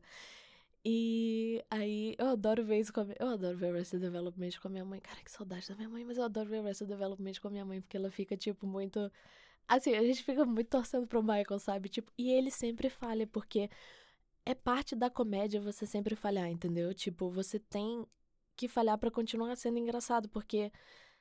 E 0.83 1.63
aí 1.69 2.15
eu 2.17 2.27
adoro 2.27 2.63
ver 2.63 2.79
isso 2.79 2.93
com 2.93 3.01
a 3.01 3.03
minha... 3.03 3.17
Eu 3.19 3.27
adoro 3.29 3.57
ver 3.57 3.69
Arrested 3.69 4.01
Development 4.01 4.51
com 4.61 4.67
a 4.67 4.71
minha 4.71 4.85
mãe. 4.85 4.99
Cara, 4.99 5.21
que 5.23 5.31
saudade 5.31 5.67
da 5.67 5.75
minha 5.75 5.89
mãe, 5.89 6.05
mas 6.05 6.17
eu 6.17 6.23
adoro 6.23 6.49
ver 6.49 6.59
Arrested 6.59 6.87
Development 6.87 7.33
com 7.41 7.47
a 7.49 7.51
minha 7.51 7.65
mãe, 7.65 7.81
porque 7.81 7.97
ela 7.97 8.09
fica, 8.09 8.37
tipo, 8.37 8.65
muito. 8.65 9.11
Assim, 9.67 9.93
a 9.95 10.03
gente 10.03 10.23
fica 10.23 10.45
muito 10.45 10.67
torcendo 10.69 11.05
pro 11.05 11.21
Michael, 11.21 11.59
sabe? 11.59 11.89
Tipo, 11.89 12.11
e 12.17 12.31
ele 12.31 12.49
sempre 12.49 12.89
falha, 12.89 13.27
porque 13.27 13.69
é 14.45 14.55
parte 14.55 14.95
da 14.95 15.09
comédia 15.09 15.61
você 15.61 15.85
sempre 15.85 16.15
falhar, 16.15 16.49
entendeu? 16.49 16.93
Tipo, 16.93 17.29
você 17.29 17.59
tem 17.59 18.05
que 18.55 18.67
falhar 18.67 18.97
para 18.97 19.11
continuar 19.11 19.55
sendo 19.55 19.77
engraçado, 19.77 20.27
porque 20.29 20.71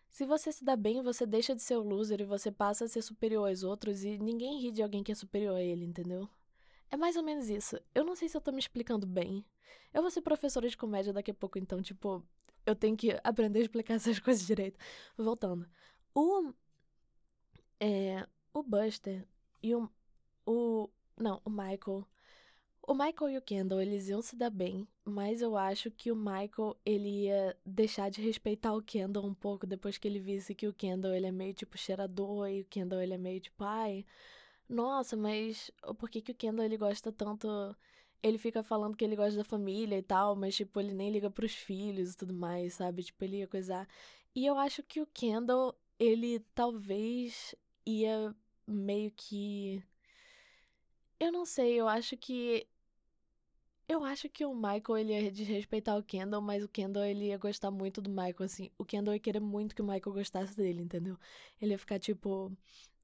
se 0.09 0.25
você 0.25 0.51
se 0.51 0.65
dá 0.65 0.75
bem, 0.77 1.03
você 1.03 1.27
deixa 1.27 1.55
de 1.55 1.63
ser 1.63 1.77
o 1.77 1.83
loser 1.83 2.21
e 2.21 2.25
você 2.25 2.51
passa 2.51 2.85
a 2.85 2.89
ser 2.89 3.03
superior 3.03 3.49
aos 3.49 3.63
outros 3.63 4.03
e 4.05 4.19
ninguém 4.19 4.61
ri 4.61 4.73
de 4.73 4.83
alguém 4.83 5.03
que 5.03 5.13
é 5.13 5.15
superior 5.15 5.57
a 5.57 5.63
ele, 5.63 5.85
entendeu? 5.85 6.29
É 6.91 6.97
mais 6.97 7.17
ou 7.17 7.23
menos 7.23 7.49
isso. 7.49 7.79
Eu 7.95 8.05
não 8.05 8.15
sei 8.17 8.29
se 8.29 8.37
eu 8.37 8.41
tô 8.41 8.51
me 8.53 8.59
explicando 8.59 9.07
bem. 9.07 9.45
Eu 9.93 10.03
vou 10.03 10.11
ser 10.11 10.23
professora 10.23 10.69
de 10.69 10.77
comédia 10.77 11.13
daqui 11.13 11.31
a 11.31 11.35
pouco, 11.35 11.59
então, 11.59 11.83
tipo, 11.83 12.25
eu 12.65 12.75
tenho 12.75 12.97
que 12.97 13.11
aprender 13.25 13.61
a 13.61 13.63
explicar 13.63 13.95
essas 13.95 14.19
coisas 14.19 14.47
direito. 14.47 14.79
Voltando. 15.17 15.69
O. 16.15 16.53
É. 17.81 18.27
O 18.53 18.63
Buster 18.63 19.27
e 19.63 19.75
o. 19.75 19.89
O. 20.47 20.89
Não, 21.17 21.41
o 21.45 21.51
Michael. 21.51 22.07
O 22.87 22.95
Michael 22.95 23.31
e 23.33 23.37
o 23.37 23.43
Kendall, 23.43 23.83
eles 23.83 24.09
iam 24.09 24.23
se 24.23 24.35
dar 24.35 24.49
bem, 24.49 24.89
mas 25.05 25.43
eu 25.43 25.59
acho 25.59 25.91
que 25.91 26.11
o 26.11 26.17
Michael, 26.17 26.75
ele 26.87 27.25
ia 27.25 27.55
deixar 27.65 28.11
de 28.11 28.23
respeitar 28.23 28.73
o 28.73 28.81
Kendall 28.81 29.27
um 29.27 29.35
pouco 29.35 29.67
depois 29.67 29.99
que 29.99 30.09
ele 30.09 30.19
visse 30.19 30.55
que 30.55 30.67
o 30.67 30.73
Kendall, 30.73 31.13
ele 31.13 31.27
é 31.27 31.31
meio, 31.31 31.53
tipo, 31.53 31.77
cheirador 31.77 32.49
e 32.49 32.63
o 32.63 32.65
Kendall, 32.65 33.03
ele 33.03 33.13
é 33.13 33.19
meio, 33.19 33.41
tipo, 33.41 33.63
ai, 33.63 34.07
nossa, 34.69 35.17
mas 35.17 35.71
por 35.99 36.11
que 36.11 36.21
que 36.23 36.33
o 36.33 36.35
Kendall, 36.35 36.65
ele 36.67 36.77
gosta 36.77 37.13
tanto... 37.13 37.49
Ele 38.23 38.39
fica 38.39 38.63
falando 38.63 38.97
que 38.97 39.05
ele 39.05 39.17
gosta 39.17 39.37
da 39.39 39.45
família 39.45 39.97
e 39.99 40.03
tal, 40.03 40.35
mas, 40.37 40.57
tipo, 40.57 40.81
ele 40.81 40.93
nem 40.93 41.11
liga 41.11 41.31
pros 41.31 41.55
filhos 41.55 42.13
e 42.13 42.17
tudo 42.17 42.35
mais, 42.35 42.75
sabe? 42.75 43.03
Tipo, 43.05 43.25
ele 43.25 43.39
ia 43.39 43.49
coisar... 43.49 43.89
E 44.35 44.47
eu 44.47 44.59
acho 44.59 44.83
que 44.83 45.01
o 45.01 45.07
Kendall, 45.07 45.75
ele 45.99 46.41
talvez 46.55 47.55
ia 47.87 48.35
meio 48.67 49.11
que... 49.13 49.83
Eu 51.21 51.33
não 51.33 51.45
sei, 51.45 51.75
eu 51.75 51.89
acho 51.89 52.17
que 52.17 52.67
eu 53.89 54.05
acho 54.05 54.29
que 54.29 54.45
o 54.45 54.55
Michael 54.55 54.99
ele 54.99 55.13
ia 55.15 55.33
desrespeitar 55.33 55.97
o 55.99 56.03
Kendall, 56.03 56.43
mas 56.43 56.63
o 56.63 56.69
Kendall 56.69 57.05
ele 57.07 57.29
ia 57.29 57.39
gostar 57.39 57.71
muito 57.71 58.03
do 58.03 58.11
Michael, 58.11 58.43
assim. 58.43 58.71
O 58.77 58.85
Kendall 58.85 59.15
ia 59.15 59.21
querer 59.21 59.41
muito 59.41 59.75
que 59.75 59.81
o 59.81 59.85
Michael 59.85 60.13
gostasse 60.15 60.55
dele, 60.55 60.83
entendeu? 60.83 61.19
Ele 61.61 61.73
ia 61.73 61.79
ficar, 61.79 61.99
tipo, 61.99 62.53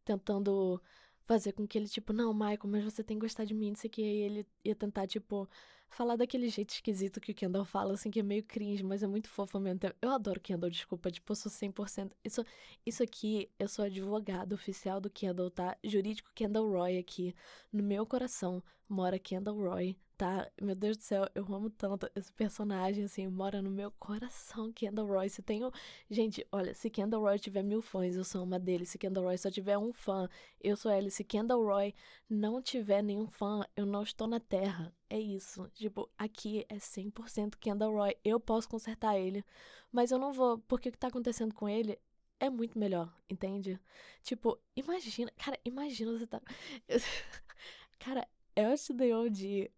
tentando 0.05 0.81
fazer 1.25 1.53
com 1.53 1.67
que 1.67 1.79
ele, 1.79 1.89
tipo, 1.89 2.13
não, 2.13 2.33
Michael, 2.35 2.61
mas 2.67 2.85
você 2.85 3.03
tem 3.03 3.19
que 3.19 3.23
gostar 3.23 3.45
de 3.45 3.55
mim, 3.55 3.71
não 3.71 3.77
sei 3.77 3.89
o 3.89 3.91
que. 3.91 4.03
Ele 4.03 4.47
ia 4.65 4.75
tentar, 4.75 5.07
tipo, 5.07 5.49
falar 5.89 6.17
daquele 6.17 6.49
jeito 6.49 6.71
esquisito 6.71 7.21
que 7.21 7.33
o 7.33 7.35
Kendall 7.35 7.65
fala, 7.65 7.95
assim, 7.95 8.11
que 8.11 8.21
é 8.21 8.23
meio 8.23 8.43
cringe, 8.43 8.83
mas 8.83 9.03
é 9.03 9.07
muito 9.07 9.29
fofo 9.29 9.57
ao 9.57 9.63
mesmo 9.63 9.79
tempo. 9.79 9.95
Eu 10.03 10.11
adoro 10.11 10.41
Kendall, 10.41 10.71
desculpa, 10.71 11.11
tipo, 11.11 11.33
eu 11.33 11.37
sou 11.37 11.51
100%. 11.51 12.13
Isso, 12.25 12.45
isso 12.85 13.03
aqui, 13.03 13.51
eu 13.59 13.69
sou 13.69 13.85
advogado 13.85 14.53
oficial 14.55 15.01
do 15.01 15.11
Kendall, 15.11 15.51
tá? 15.51 15.77
Jurídico 15.85 16.31
Kendall 16.35 16.71
Roy 16.71 16.99
aqui. 16.99 17.35
No 17.73 17.83
meu 17.83 18.05
coração 18.05 18.63
mora 18.88 19.18
Kendall 19.18 19.57
Roy 19.57 19.97
tá? 20.16 20.51
Meu 20.61 20.75
Deus 20.75 20.97
do 20.97 21.03
céu, 21.03 21.29
eu 21.35 21.44
amo 21.55 21.70
tanto 21.70 22.09
esse 22.14 22.33
personagem, 22.33 23.05
assim, 23.05 23.27
mora 23.29 23.61
no 23.61 23.70
meu 23.70 23.90
coração, 23.92 24.73
Kendall 24.73 25.07
Roy. 25.07 25.29
Se 25.29 25.42
tenho. 25.42 25.70
Gente, 26.11 26.47
olha, 26.53 26.75
se 26.75 26.90
Kendall 26.90 27.23
Roy 27.23 27.38
tiver 27.38 27.62
mil 27.62 27.83
fãs, 27.83 28.16
eu 28.16 28.25
sou 28.25 28.44
uma 28.44 28.59
deles. 28.59 28.90
Se 28.90 28.99
Kendall 28.99 29.25
Roy 29.25 29.38
só 29.38 29.51
tiver 29.51 29.77
um 29.79 29.92
fã, 29.92 30.29
eu 30.61 30.77
sou 30.77 30.90
ele. 30.92 31.11
Se 31.11 31.25
Kendall 31.25 31.64
Roy 31.64 31.94
não 32.29 32.62
tiver 32.62 33.03
nenhum 33.03 33.27
fã, 33.27 33.64
eu 33.77 33.87
não 33.87 34.03
estou 34.03 34.27
na 34.27 34.40
Terra. 34.40 34.92
É 35.11 35.18
isso. 35.18 35.68
Tipo, 35.75 36.09
aqui 36.16 36.64
é 36.68 36.77
100% 36.77 37.57
Kendall 37.59 37.92
Roy. 37.92 38.16
Eu 38.25 38.40
posso 38.40 38.68
consertar 38.68 39.18
ele, 39.18 39.44
mas 39.92 40.11
eu 40.11 40.18
não 40.18 40.33
vou, 40.33 40.59
porque 40.59 40.88
o 40.88 40.92
que 40.92 40.99
tá 40.99 41.09
acontecendo 41.09 41.55
com 41.55 41.68
ele 41.68 41.99
é 42.40 42.51
muito 42.51 42.79
melhor, 42.79 43.12
entende? 43.29 43.81
Tipo, 44.23 44.59
imagina, 44.77 45.31
cara, 45.37 45.59
imagina 45.64 46.12
você 46.12 46.27
tá. 46.27 46.40
cara, 47.99 48.27
eu 48.57 48.77
te 48.77 48.93
dei 48.93 49.31
de 49.31 49.71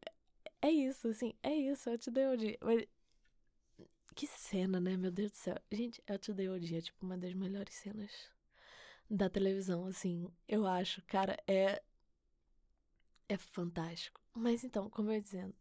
é 0.63 0.71
isso, 0.71 1.09
assim, 1.09 1.35
é 1.43 1.55
isso, 1.55 1.89
eu 1.91 1.99
te 1.99 2.11
dei. 2.11 2.59
Mas... 2.61 2.87
Que 4.15 4.27
cena, 4.27 4.81
né? 4.81 4.97
Meu 4.97 5.11
Deus 5.11 5.31
do 5.31 5.37
céu. 5.37 5.57
Gente, 5.71 6.03
eu 6.07 6.19
te 6.19 6.33
dei 6.33 6.49
o 6.49 6.59
dia, 6.59 6.81
tipo, 6.81 7.05
uma 7.05 7.19
das 7.19 7.35
melhores 7.35 7.75
cenas 7.75 8.11
da 9.09 9.29
televisão, 9.31 9.87
assim. 9.87 10.29
Eu 10.49 10.67
acho, 10.67 11.03
cara, 11.03 11.39
é. 11.47 11.83
É 13.29 13.37
fantástico. 13.37 14.21
Mas 14.35 14.65
então, 14.65 14.89
como 14.91 15.11
eu 15.11 15.15
ia 15.15 15.21
dizendo. 15.21 15.55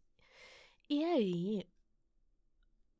E 0.88 1.04
aí. 1.04 1.68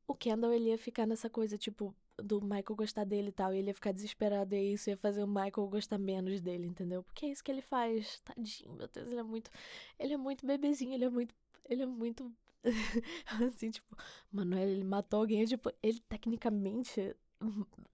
O 0.07 0.15
Kendall, 0.15 0.53
ele 0.53 0.69
ia 0.69 0.77
ficar 0.77 1.05
nessa 1.05 1.29
coisa, 1.29 1.57
tipo, 1.57 1.93
do 2.17 2.41
Michael 2.41 2.75
gostar 2.75 3.03
dele 3.03 3.29
e 3.29 3.31
tal. 3.31 3.53
E 3.53 3.59
ele 3.59 3.67
ia 3.69 3.73
ficar 3.73 3.91
desesperado 3.91 4.55
e 4.55 4.73
isso 4.73 4.89
ia 4.89 4.97
fazer 4.97 5.23
o 5.23 5.27
Michael 5.27 5.67
gostar 5.69 5.97
menos 5.97 6.41
dele, 6.41 6.67
entendeu? 6.67 7.03
Porque 7.03 7.25
é 7.25 7.29
isso 7.29 7.43
que 7.43 7.51
ele 7.51 7.61
faz. 7.61 8.19
Tadinho, 8.21 8.73
meu 8.73 8.87
Deus, 8.87 9.07
ele 9.07 9.19
é 9.19 9.23
muito. 9.23 9.51
Ele 9.99 10.13
é 10.13 10.17
muito 10.17 10.45
bebezinho, 10.45 10.93
ele 10.93 11.05
é 11.05 11.09
muito 11.09 11.33
ele 11.67 11.83
é 11.83 11.85
muito. 11.85 12.33
assim, 13.47 13.69
tipo, 13.69 13.95
Manuel, 14.31 14.69
ele 14.69 14.83
matou 14.83 15.19
alguém. 15.19 15.45
Tipo, 15.45 15.71
ele 15.81 15.99
tecnicamente, 16.01 17.15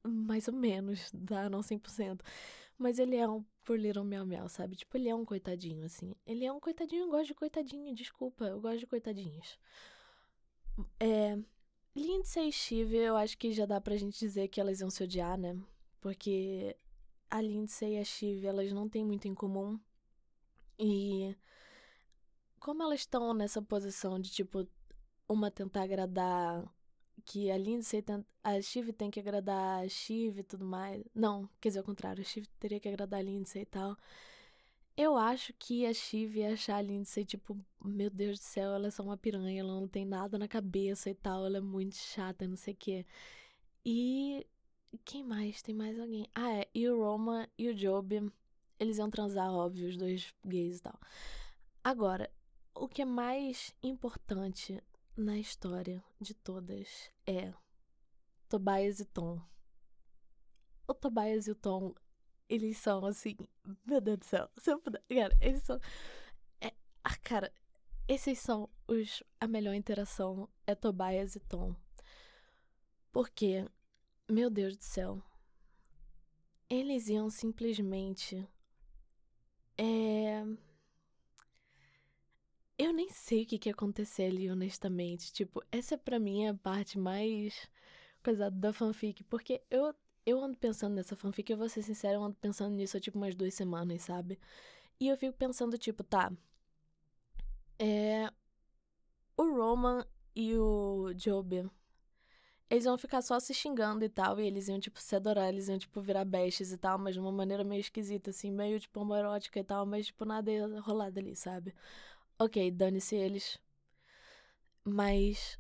mais 0.04 0.48
ou 0.48 0.54
menos, 0.54 1.12
tá? 1.26 1.50
Não 1.50 1.60
100%. 1.60 2.22
Mas 2.78 3.00
ele 3.00 3.16
é 3.16 3.28
um 3.28 3.44
por 3.64 3.80
Little 3.80 4.04
Meow 4.04 4.26
Meow, 4.26 4.50
sabe? 4.50 4.76
Tipo, 4.76 4.98
ele 4.98 5.10
é 5.10 5.16
um 5.16 5.26
coitadinho, 5.26 5.86
assim. 5.86 6.16
Ele 6.26 6.46
é 6.46 6.52
um 6.52 6.60
coitadinho, 6.60 7.04
eu 7.04 7.10
gosto 7.10 7.28
de 7.28 7.34
coitadinho, 7.36 7.94
desculpa, 7.94 8.46
eu 8.46 8.60
gosto 8.60 8.80
de 8.80 8.88
coitadinhos. 8.88 9.60
É. 11.00 11.38
Lindsay 11.96 12.50
e 12.50 12.52
Steve, 12.52 12.98
eu 12.98 13.16
acho 13.16 13.38
que 13.38 13.52
já 13.52 13.66
dá 13.66 13.80
pra 13.80 13.96
gente 13.98 14.18
dizer 14.20 14.48
que 14.48 14.60
elas 14.60 14.80
iam 14.82 14.90
se 14.90 15.04
odiar, 15.04 15.38
né? 15.38 15.56
Porque 16.02 16.76
a 17.30 17.42
Lindsay 17.42 17.96
e 17.96 18.00
a 18.00 18.06
Steve, 18.06 18.48
elas 18.48 18.72
não 18.72 18.90
têm 18.90 19.06
muito 19.06 19.28
em 19.28 19.36
comum. 19.36 19.80
E 20.80 21.36
como 22.60 22.84
elas 22.84 23.02
estão 23.02 23.34
nessa 23.34 23.62
posição 23.62 24.20
de, 24.20 24.32
tipo, 24.32 24.68
uma 25.28 25.52
tentar 25.52 25.84
agradar. 25.84 26.64
Que 27.26 27.52
a 27.52 27.58
Lindsay 27.58 28.02
tem, 28.02 28.26
a 28.44 28.60
Shiv 28.62 28.92
tem 28.92 29.10
que 29.10 29.20
agradar 29.20 29.84
a 29.84 29.88
Shiv 29.88 30.40
e 30.40 30.44
tudo 30.44 30.66
mais. 30.66 31.04
Não, 31.14 31.48
quer 31.62 31.70
dizer, 31.70 31.80
ao 31.80 31.86
contrário, 31.86 32.22
a 32.22 32.26
Shiv 32.26 32.46
teria 32.60 32.80
que 32.80 32.90
agradar 32.90 33.20
a 33.20 33.24
Lindsay 33.24 33.62
e 33.62 33.66
tal. 33.66 33.96
Eu 34.96 35.18
acho 35.18 35.54
que 35.54 35.86
a 35.88 35.94
Shiv 35.94 36.38
ia 36.38 36.54
achar 36.54 36.78
a 36.78 36.82
Lindsay, 36.82 37.26
tipo, 37.26 37.58
meu 37.84 38.12
Deus 38.12 38.40
do 38.40 38.44
céu, 38.44 38.74
ela 38.74 38.88
é 38.88 38.92
só 38.92 39.02
uma 39.02 39.18
piranha, 39.18 39.62
ela 39.62 39.74
não 39.74 39.88
tem 39.88 40.06
nada 40.06 40.38
na 40.38 40.48
cabeça 40.48 41.10
e 41.10 41.16
tal, 41.16 41.46
ela 41.46 41.58
é 41.58 41.62
muito 41.62 41.96
chata, 41.96 42.48
não 42.48 42.56
sei 42.56 42.74
o 42.74 42.78
quê. 42.78 43.06
E. 43.86 44.46
Quem 45.04 45.24
mais? 45.24 45.64
Tem 45.64 45.74
mais 45.74 46.00
alguém? 46.00 46.28
Ah, 46.36 46.52
é. 46.54 46.70
E 46.74 46.88
o 46.88 47.00
Roma 47.04 47.50
e 47.58 47.68
o 47.68 47.74
Job, 47.74 48.32
eles 48.80 49.00
iam 49.00 49.10
transar, 49.10 49.52
óbvio, 49.52 49.90
os 49.90 49.98
dois 49.98 50.32
gays 50.46 50.78
e 50.78 50.82
tal. 50.84 51.00
Agora, 51.84 52.30
o 52.76 52.88
que 52.88 53.02
é 53.02 53.06
mais 53.06 53.74
importante 53.82 54.82
na 55.18 55.38
história 55.40 56.04
de 56.22 56.36
todas 56.36 57.10
é 57.26 57.52
Tobias 58.48 59.00
e 59.00 59.06
Tom. 59.06 59.42
O 60.88 60.94
Tobias 60.94 61.48
e 61.48 61.52
o 61.52 61.56
Tom, 61.56 61.96
eles 62.50 62.78
são 62.78 63.06
assim, 63.06 63.36
meu 63.86 64.02
Deus 64.02 64.20
do 64.20 64.26
céu, 64.26 64.50
se 64.58 64.72
eu 64.72 64.80
puder, 64.80 65.02
cara, 65.10 65.38
eles 65.42 65.64
são 65.64 65.80
é, 66.62 66.72
ah, 67.04 67.18
cara, 67.18 67.54
esses 68.08 68.40
são 68.40 68.70
os 68.88 69.24
a 69.40 69.48
melhor 69.48 69.74
interação 69.74 70.50
é 70.68 70.76
Tobias 70.76 71.36
e 71.36 71.40
Tom. 71.40 71.76
Porque, 73.12 73.66
meu 74.30 74.50
Deus 74.50 74.76
do 74.76 74.84
céu, 74.84 75.22
eles 76.70 77.08
iam 77.08 77.30
simplesmente 77.30 78.48
é 79.78 80.44
eu 82.78 82.92
nem 82.92 83.10
sei 83.10 83.44
o 83.44 83.46
que, 83.46 83.58
que 83.60 83.70
ia 83.70 83.74
acontecer 83.74 84.24
ali, 84.24 84.50
honestamente. 84.50 85.32
Tipo, 85.32 85.64
essa 85.72 85.98
pra 85.98 86.20
mim 86.20 86.46
é 86.46 86.50
a 86.50 86.54
parte 86.54 86.98
mais 87.00 87.70
pesada 88.22 88.56
da 88.56 88.74
fanfic. 88.74 89.24
Porque 89.26 89.62
eu, 89.70 89.94
eu 90.26 90.42
ando 90.44 90.58
pensando 90.58 90.94
nessa 90.96 91.16
fanfic, 91.16 91.52
eu 91.52 91.58
vou 91.58 91.70
ser 91.70 91.82
sincera, 91.84 92.16
eu 92.16 92.24
ando 92.24 92.36
pensando 92.36 92.74
nisso 92.76 92.98
há 92.98 93.00
tipo 93.00 93.18
umas 93.18 93.36
duas 93.36 93.54
semanas, 93.54 94.02
sabe? 94.04 94.40
E 95.00 95.08
eu 95.08 95.18
fico 95.18 95.38
pensando, 95.38 95.78
tipo, 95.78 96.04
tá. 96.04 96.32
É. 97.80 98.32
O 99.38 99.44
Roman 99.44 100.06
e 100.36 100.56
o 100.58 101.14
Job. 101.16 101.70
Eles 102.70 102.86
iam 102.86 102.98
ficar 102.98 103.22
só 103.22 103.40
se 103.40 103.54
xingando 103.54 104.04
e 104.04 104.10
tal, 104.10 104.40
e 104.40 104.48
eles 104.48 104.68
iam, 104.68 104.80
tipo, 104.80 105.00
se 105.00 105.16
adorar, 105.16 105.50
eles 105.50 105.68
iam, 105.68 105.78
tipo, 105.78 106.02
virar 106.02 106.26
bestes 106.26 106.72
e 106.72 106.78
tal, 106.78 106.98
mas 106.98 107.14
de 107.14 107.20
uma 107.20 107.32
maneira 107.32 107.64
meio 107.64 107.80
esquisita, 107.82 108.32
assim, 108.32 108.52
meio, 108.52 108.80
tipo, 108.80 109.00
homoerótica 109.00 109.60
e 109.60 109.64
tal, 109.64 109.86
mas, 109.86 110.08
tipo, 110.08 110.26
nada 110.26 110.52
ia 110.52 110.80
rolar 110.80 111.12
dali, 111.12 111.36
sabe? 111.36 111.74
Ok, 112.40 112.72
dane-se 112.72 113.16
eles. 113.16 113.60
Mas 114.86 115.60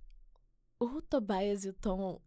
o 0.79 1.01
Tobias 1.01 1.65
e 1.65 1.69
o 1.69 1.73
Tom, 1.73 2.21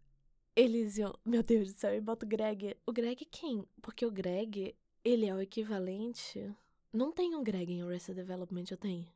eles 0.57 0.97
iam. 0.97 1.15
Meu 1.25 1.43
Deus 1.43 1.73
do 1.73 1.79
céu, 1.79 1.95
eu 1.95 2.03
boto 2.03 2.25
o 2.25 2.29
Greg. 2.29 2.77
O 2.87 2.93
Greg 2.93 3.27
quem? 3.27 3.65
Porque 3.83 4.07
o 4.07 4.11
Greg, 4.11 4.75
ele 5.05 5.27
é 5.27 5.35
o 5.35 5.41
equivalente. 5.41 6.51
Não 6.93 7.13
tem 7.13 7.37
um 7.37 7.45
Greg 7.45 7.71
em 7.71 7.83
Arrested 7.83 8.17
Development, 8.17 8.65
eu 8.71 8.79
tenho. 8.79 9.07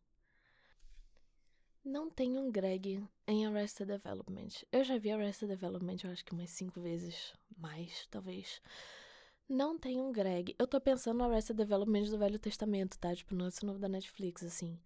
Não 1.83 2.11
tem 2.11 2.37
um 2.37 2.50
Greg 2.53 3.03
em 3.26 3.46
Arrested 3.46 3.88
Development. 3.88 4.48
Eu 4.70 4.85
já 4.85 4.98
vi 4.98 5.11
Arrested 5.11 5.48
Development, 5.48 5.96
eu 6.05 6.11
acho 6.11 6.24
que 6.24 6.33
umas 6.33 6.50
cinco 6.50 6.79
vezes. 6.79 7.33
Mais, 7.57 8.07
talvez. 8.11 8.61
Não 9.48 9.79
tem 9.79 9.98
um 9.98 10.12
Greg. 10.12 10.55
Eu 10.59 10.66
tô 10.66 10.79
pensando 10.79 11.18
no 11.18 11.24
Arrested 11.24 11.57
Development 11.57 12.05
do 12.05 12.18
Velho 12.18 12.38
Testamento, 12.38 12.98
tá? 12.98 13.14
Tipo, 13.16 13.35
no 13.35 13.48
novo 13.62 13.79
da 13.79 13.88
Netflix, 13.88 14.44
assim. 14.44 14.79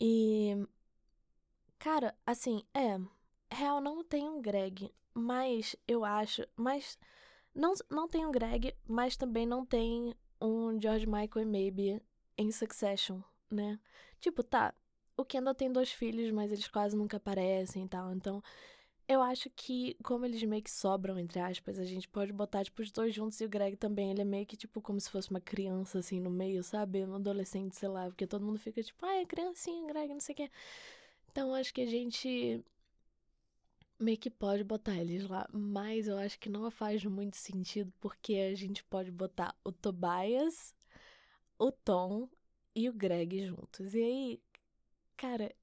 E. 0.00 0.66
Cara, 1.78 2.12
assim, 2.26 2.64
é. 2.74 2.98
Real 3.54 3.80
não 3.80 4.02
tem 4.02 4.28
um 4.28 4.42
Greg, 4.42 4.92
mas 5.16 5.74
eu 5.88 6.04
acho. 6.04 6.46
Mas. 6.54 6.98
Não, 7.54 7.72
não 7.90 8.06
tem 8.06 8.26
um 8.26 8.30
Greg, 8.30 8.74
mas 8.86 9.16
também 9.16 9.46
não 9.46 9.64
tem 9.64 10.14
um 10.38 10.78
George 10.78 11.06
Michael 11.06 11.40
e 11.40 11.44
Maybe 11.46 12.02
em 12.36 12.52
Succession, 12.52 13.20
né? 13.50 13.80
Tipo, 14.20 14.42
tá. 14.42 14.74
o 15.16 15.24
Kendall 15.24 15.54
tem 15.54 15.72
dois 15.72 15.90
filhos, 15.90 16.30
mas 16.30 16.52
eles 16.52 16.68
quase 16.68 16.94
nunca 16.94 17.16
aparecem 17.16 17.84
e 17.84 17.88
tal. 17.88 18.12
Então, 18.12 18.42
eu 19.08 19.22
acho 19.22 19.48
que, 19.56 19.96
como 20.02 20.26
eles 20.26 20.42
meio 20.42 20.62
que 20.62 20.70
sobram, 20.70 21.18
entre 21.18 21.40
aspas, 21.40 21.78
a 21.78 21.84
gente 21.84 22.06
pode 22.06 22.30
botar, 22.30 22.62
tipo, 22.62 22.82
os 22.82 22.90
dois 22.90 23.14
juntos 23.14 23.40
e 23.40 23.46
o 23.46 23.48
Greg 23.48 23.74
também. 23.76 24.10
Ele 24.10 24.20
é 24.20 24.24
meio 24.24 24.44
que, 24.44 24.56
tipo, 24.56 24.82
como 24.82 25.00
se 25.00 25.10
fosse 25.10 25.30
uma 25.30 25.40
criança, 25.40 26.00
assim, 26.00 26.20
no 26.20 26.30
meio, 26.30 26.62
sabe? 26.62 27.06
Um 27.06 27.14
adolescente, 27.14 27.74
sei 27.74 27.88
lá. 27.88 28.04
Porque 28.06 28.26
todo 28.26 28.44
mundo 28.44 28.58
fica, 28.58 28.82
tipo, 28.82 29.06
ai, 29.06 29.22
é 29.22 29.26
criancinha, 29.26 29.86
Greg, 29.86 30.12
não 30.12 30.20
sei 30.20 30.34
o 30.34 30.36
quê. 30.36 30.50
Então, 31.32 31.54
acho 31.54 31.72
que 31.72 31.80
a 31.80 31.86
gente 31.86 32.62
meio 33.98 34.18
que 34.18 34.30
pode 34.30 34.64
botar 34.64 34.96
eles 34.96 35.28
lá. 35.28 35.48
Mas 35.52 36.08
eu 36.08 36.18
acho 36.18 36.38
que 36.38 36.48
não 36.48 36.70
faz 36.70 37.04
muito 37.04 37.36
sentido, 37.36 37.92
porque 38.00 38.34
a 38.34 38.54
gente 38.54 38.84
pode 38.84 39.10
botar 39.10 39.56
o 39.64 39.72
Tobias, 39.72 40.74
o 41.58 41.70
Tom 41.72 42.28
e 42.74 42.88
o 42.88 42.92
Greg 42.92 43.46
juntos. 43.46 43.94
E 43.94 44.02
aí, 44.02 44.42
cara, 45.16 45.54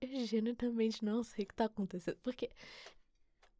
eu 0.00 0.26
genuinamente 0.26 1.04
não 1.04 1.22
sei 1.22 1.44
o 1.44 1.48
que 1.48 1.54
tá 1.54 1.64
acontecendo. 1.66 2.18
Porque, 2.22 2.50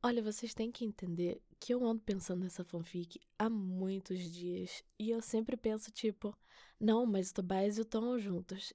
olha, 0.02 0.22
vocês 0.22 0.54
têm 0.54 0.70
que 0.70 0.84
entender 0.84 1.40
que 1.58 1.72
eu 1.72 1.84
ando 1.84 2.02
pensando 2.02 2.42
nessa 2.42 2.64
fanfic 2.64 3.20
há 3.38 3.48
muitos 3.48 4.30
dias. 4.30 4.84
E 4.98 5.10
eu 5.10 5.22
sempre 5.22 5.56
penso, 5.56 5.90
tipo, 5.90 6.36
não, 6.78 7.06
mas 7.06 7.30
o 7.30 7.34
Tobias 7.34 7.78
e 7.78 7.80
o 7.80 7.84
Tom 7.84 8.18
juntos. 8.18 8.72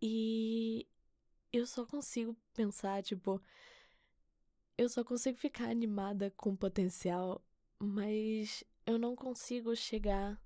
E 0.00 0.88
eu 1.52 1.66
só 1.66 1.86
consigo 1.86 2.36
pensar, 2.52 3.02
tipo, 3.02 3.40
eu 4.78 4.88
só 4.88 5.04
consigo 5.04 5.38
ficar 5.38 5.68
animada 5.70 6.30
com 6.36 6.56
potencial, 6.56 7.44
mas 7.78 8.64
eu 8.86 8.98
não 8.98 9.14
consigo 9.16 9.74
chegar 9.76 10.40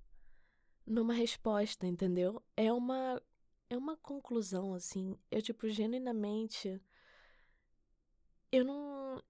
numa 0.85 1.13
resposta, 1.13 1.85
entendeu? 1.87 2.41
É 2.55 2.71
uma 2.71 3.21
é 3.69 3.77
uma 3.77 3.97
conclusão 3.97 4.73
assim. 4.73 5.17
Eu 5.31 5.41
tipo 5.41 5.67
genuinamente 5.69 6.81
eu 8.51 8.63
não 8.65 9.21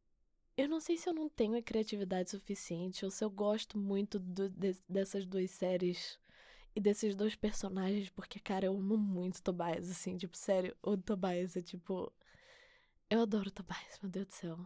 eu 0.58 0.68
não 0.68 0.80
sei 0.80 0.98
se 0.98 1.08
eu 1.10 1.14
não 1.14 1.30
tenho 1.30 1.58
a 1.58 1.62
criatividade 1.62 2.32
suficiente 2.32 3.06
ou 3.06 3.12
se 3.12 3.24
eu 3.24 3.30
gosto 3.30 3.78
muito 3.78 4.20
do, 4.20 4.50
de, 4.50 4.76
dessas 4.90 5.26
duas 5.26 5.52
séries 5.52 6.20
e 6.76 6.80
desses 6.80 7.16
dois 7.16 7.36
personagens, 7.36 8.10
porque, 8.10 8.40
cara, 8.40 8.66
eu 8.68 8.74
amo 8.74 8.98
muito 8.98 9.42
Tobias, 9.42 9.90
assim, 9.90 10.18
tipo, 10.18 10.38
sério, 10.38 10.76
o 10.84 10.96
Tobias 10.98 11.56
é 11.58 11.62
tipo. 11.62 12.12
Eu 13.10 13.22
adoro 13.22 13.52
Tobias, 13.52 14.00
meu 14.02 14.12
Deus 14.12 14.28
do 14.28 14.34
céu. 14.34 14.60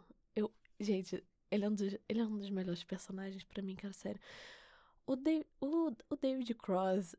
Gente, 0.81 1.23
ele 1.51 1.63
é 1.63 1.69
um 1.69 1.75
dos, 1.75 1.97
ele 2.09 2.19
é 2.19 2.25
um 2.25 2.37
dos 2.37 2.49
melhores 2.49 2.83
personagens 2.83 3.43
para 3.43 3.61
mim, 3.61 3.75
cara, 3.75 3.93
sério. 3.93 4.19
O, 5.05 5.15
Dave, 5.15 5.45
o, 5.59 5.91
o 6.09 6.15
David 6.15 6.55
Cross 6.55 7.15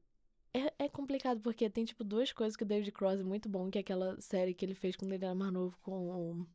é, 0.53 0.73
é 0.85 0.89
complicado 0.89 1.41
porque 1.41 1.71
tem, 1.71 1.85
tipo, 1.85 2.03
duas 2.03 2.33
coisas 2.33 2.57
que 2.57 2.65
o 2.65 2.67
David 2.67 2.91
Cross 2.91 3.21
é 3.21 3.25
muito 3.25 3.49
bom, 3.49 3.71
que 3.71 3.79
é 3.79 3.81
aquela 3.81 4.21
série 4.21 4.53
que 4.53 4.65
ele 4.65 4.75
fez 4.75 4.97
quando 4.97 5.13
ele 5.13 5.25
era 5.25 5.35
mais 5.35 5.53
novo 5.53 5.79
com 5.83 6.11
o, 6.11 6.47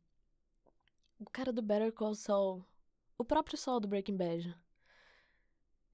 o 1.20 1.30
cara 1.30 1.52
do 1.52 1.62
Better 1.62 1.92
Call 1.92 2.14
Saul. 2.14 2.64
O 3.16 3.24
próprio 3.24 3.56
Saul 3.56 3.80
do 3.80 3.88
Breaking 3.88 4.16
Bad. 4.16 4.54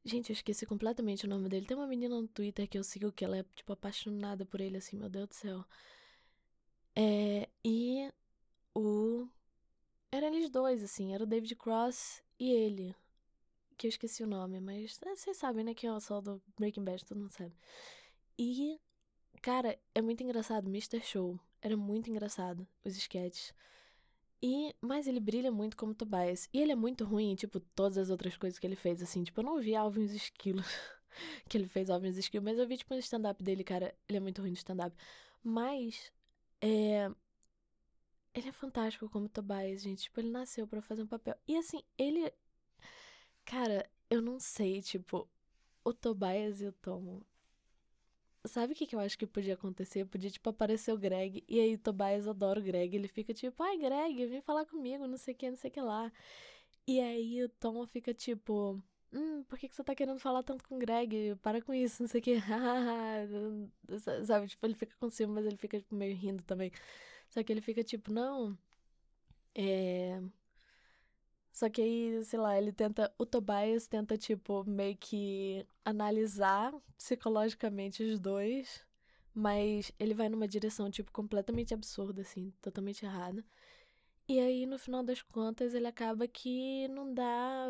Gente, 0.04 0.30
eu 0.30 0.34
esqueci 0.34 0.66
completamente 0.66 1.24
o 1.24 1.28
nome 1.28 1.48
dele. 1.48 1.66
Tem 1.66 1.76
uma 1.76 1.86
menina 1.86 2.20
no 2.20 2.28
Twitter 2.28 2.68
que 2.68 2.76
eu 2.76 2.84
sigo 2.84 3.12
que 3.12 3.24
ela 3.24 3.38
é, 3.38 3.44
tipo, 3.54 3.72
apaixonada 3.72 4.44
por 4.44 4.60
ele, 4.60 4.76
assim, 4.76 4.96
meu 4.96 5.08
Deus 5.08 5.28
do 5.28 5.34
céu. 5.34 5.64
É, 6.96 7.48
e 7.64 8.10
o 8.74 9.26
era 10.14 10.28
eles 10.28 10.48
dois, 10.48 10.82
assim, 10.82 11.12
era 11.12 11.24
o 11.24 11.26
David 11.26 11.56
Cross 11.56 12.22
e 12.38 12.52
ele. 12.52 12.94
Que 13.76 13.88
eu 13.88 13.88
esqueci 13.88 14.22
o 14.22 14.26
nome, 14.26 14.60
mas 14.60 15.00
é, 15.04 15.16
vocês 15.16 15.36
sabem, 15.36 15.64
né? 15.64 15.74
Que 15.74 15.86
é 15.86 15.92
o 15.92 15.98
sol 15.98 16.22
do 16.22 16.40
Breaking 16.56 16.84
Bad, 16.84 17.04
todo 17.04 17.18
mundo 17.18 17.32
sabe. 17.32 17.52
E, 18.38 18.80
cara, 19.42 19.76
é 19.92 20.00
muito 20.00 20.22
engraçado. 20.22 20.68
Mr. 20.68 21.00
Show. 21.02 21.38
Era 21.60 21.76
muito 21.76 22.08
engraçado, 22.10 22.66
os 22.84 22.96
sketches. 22.96 23.52
E, 24.40 24.72
mas 24.80 25.08
ele 25.08 25.18
brilha 25.18 25.50
muito 25.50 25.76
como 25.76 25.94
Tobias. 25.94 26.48
E 26.52 26.60
ele 26.60 26.70
é 26.70 26.76
muito 26.76 27.04
ruim, 27.04 27.34
tipo, 27.34 27.58
todas 27.58 27.98
as 27.98 28.10
outras 28.10 28.36
coisas 28.36 28.58
que 28.58 28.66
ele 28.66 28.76
fez, 28.76 29.02
assim. 29.02 29.24
Tipo, 29.24 29.40
eu 29.40 29.44
não 29.44 29.58
vi 29.58 29.74
Alvin 29.74 30.04
os 30.04 30.12
Esquilos. 30.12 30.66
que 31.48 31.58
ele 31.58 31.66
fez 31.66 31.90
Alvin 31.90 32.10
os 32.10 32.18
Esquilos. 32.18 32.44
Mas 32.44 32.58
eu 32.58 32.68
vi, 32.68 32.76
tipo, 32.76 32.94
no 32.94 33.00
stand-up 33.00 33.42
dele, 33.42 33.64
cara. 33.64 33.92
Ele 34.08 34.18
é 34.18 34.20
muito 34.20 34.40
ruim 34.40 34.50
no 34.50 34.56
stand-up. 34.56 34.94
Mas, 35.42 36.12
é 36.60 37.10
ele 38.34 38.48
é 38.48 38.52
fantástico 38.52 39.08
como 39.08 39.28
Tobias, 39.28 39.82
gente. 39.82 40.04
Tipo, 40.04 40.20
ele 40.20 40.30
nasceu 40.30 40.66
para 40.66 40.82
fazer 40.82 41.02
um 41.02 41.06
papel. 41.06 41.36
E 41.46 41.56
assim, 41.56 41.82
ele. 41.96 42.32
Cara, 43.44 43.88
eu 44.10 44.20
não 44.20 44.40
sei, 44.40 44.82
tipo, 44.82 45.28
o 45.84 45.92
Tobias 45.94 46.60
e 46.60 46.66
o 46.66 46.72
Tom. 46.72 47.22
Sabe 48.46 48.74
o 48.74 48.76
que, 48.76 48.86
que 48.86 48.94
eu 48.94 49.00
acho 49.00 49.16
que 49.18 49.26
podia 49.26 49.54
acontecer? 49.54 50.04
Podia, 50.06 50.30
tipo, 50.30 50.50
aparecer 50.50 50.92
o 50.92 50.98
Greg. 50.98 51.44
E 51.48 51.60
aí 51.60 51.74
o 51.74 51.78
Tobias 51.78 52.28
adora 52.28 52.60
o 52.60 52.62
Greg. 52.62 52.94
Ele 52.94 53.08
fica 53.08 53.32
tipo, 53.32 53.62
ai, 53.62 53.78
Greg, 53.78 54.26
vem 54.26 54.40
falar 54.42 54.66
comigo, 54.66 55.06
não 55.06 55.16
sei 55.16 55.32
o 55.34 55.36
que, 55.36 55.50
não 55.50 55.56
sei 55.56 55.70
o 55.70 55.72
que 55.72 55.80
lá. 55.80 56.12
E 56.86 57.00
aí 57.00 57.42
o 57.42 57.48
Tom 57.48 57.86
fica 57.86 58.12
tipo. 58.12 58.82
Hum, 59.12 59.44
por 59.44 59.58
que, 59.58 59.68
que 59.68 59.74
você 59.74 59.84
tá 59.84 59.94
querendo 59.94 60.18
falar 60.18 60.42
tanto 60.42 60.64
com 60.64 60.76
o 60.76 60.78
Greg? 60.78 61.36
Para 61.40 61.62
com 61.62 61.72
isso, 61.72 62.02
não 62.02 62.08
sei 62.08 62.20
o 62.20 62.24
que. 62.24 62.36
Sabe, 64.26 64.48
tipo, 64.48 64.66
ele 64.66 64.74
fica 64.74 64.94
com 64.98 65.08
ciúme, 65.08 65.34
mas 65.34 65.46
ele 65.46 65.56
fica 65.56 65.78
tipo, 65.78 65.94
meio 65.94 66.16
rindo 66.16 66.42
também. 66.42 66.72
Só 67.34 67.42
que 67.42 67.52
ele 67.52 67.60
fica 67.60 67.82
tipo, 67.82 68.12
não. 68.12 68.56
É. 69.56 70.22
Só 71.52 71.68
que 71.68 71.82
aí, 71.82 72.24
sei 72.24 72.38
lá, 72.38 72.56
ele 72.56 72.72
tenta. 72.72 73.12
O 73.18 73.26
Tobias 73.26 73.88
tenta, 73.88 74.16
tipo, 74.16 74.64
meio 74.64 74.96
que 74.96 75.66
analisar 75.84 76.72
psicologicamente 76.96 78.04
os 78.04 78.20
dois. 78.20 78.86
Mas 79.34 79.90
ele 79.98 80.14
vai 80.14 80.28
numa 80.28 80.46
direção, 80.46 80.90
tipo, 80.90 81.10
completamente 81.10 81.74
absurda, 81.74 82.22
assim, 82.22 82.52
totalmente 82.62 83.04
errada. 83.04 83.44
E 84.28 84.38
aí, 84.40 84.66
no 84.66 84.78
final 84.78 85.02
das 85.04 85.22
contas, 85.22 85.74
ele 85.74 85.88
acaba 85.88 86.28
que 86.28 86.88
não 86.88 87.12
dá. 87.14 87.66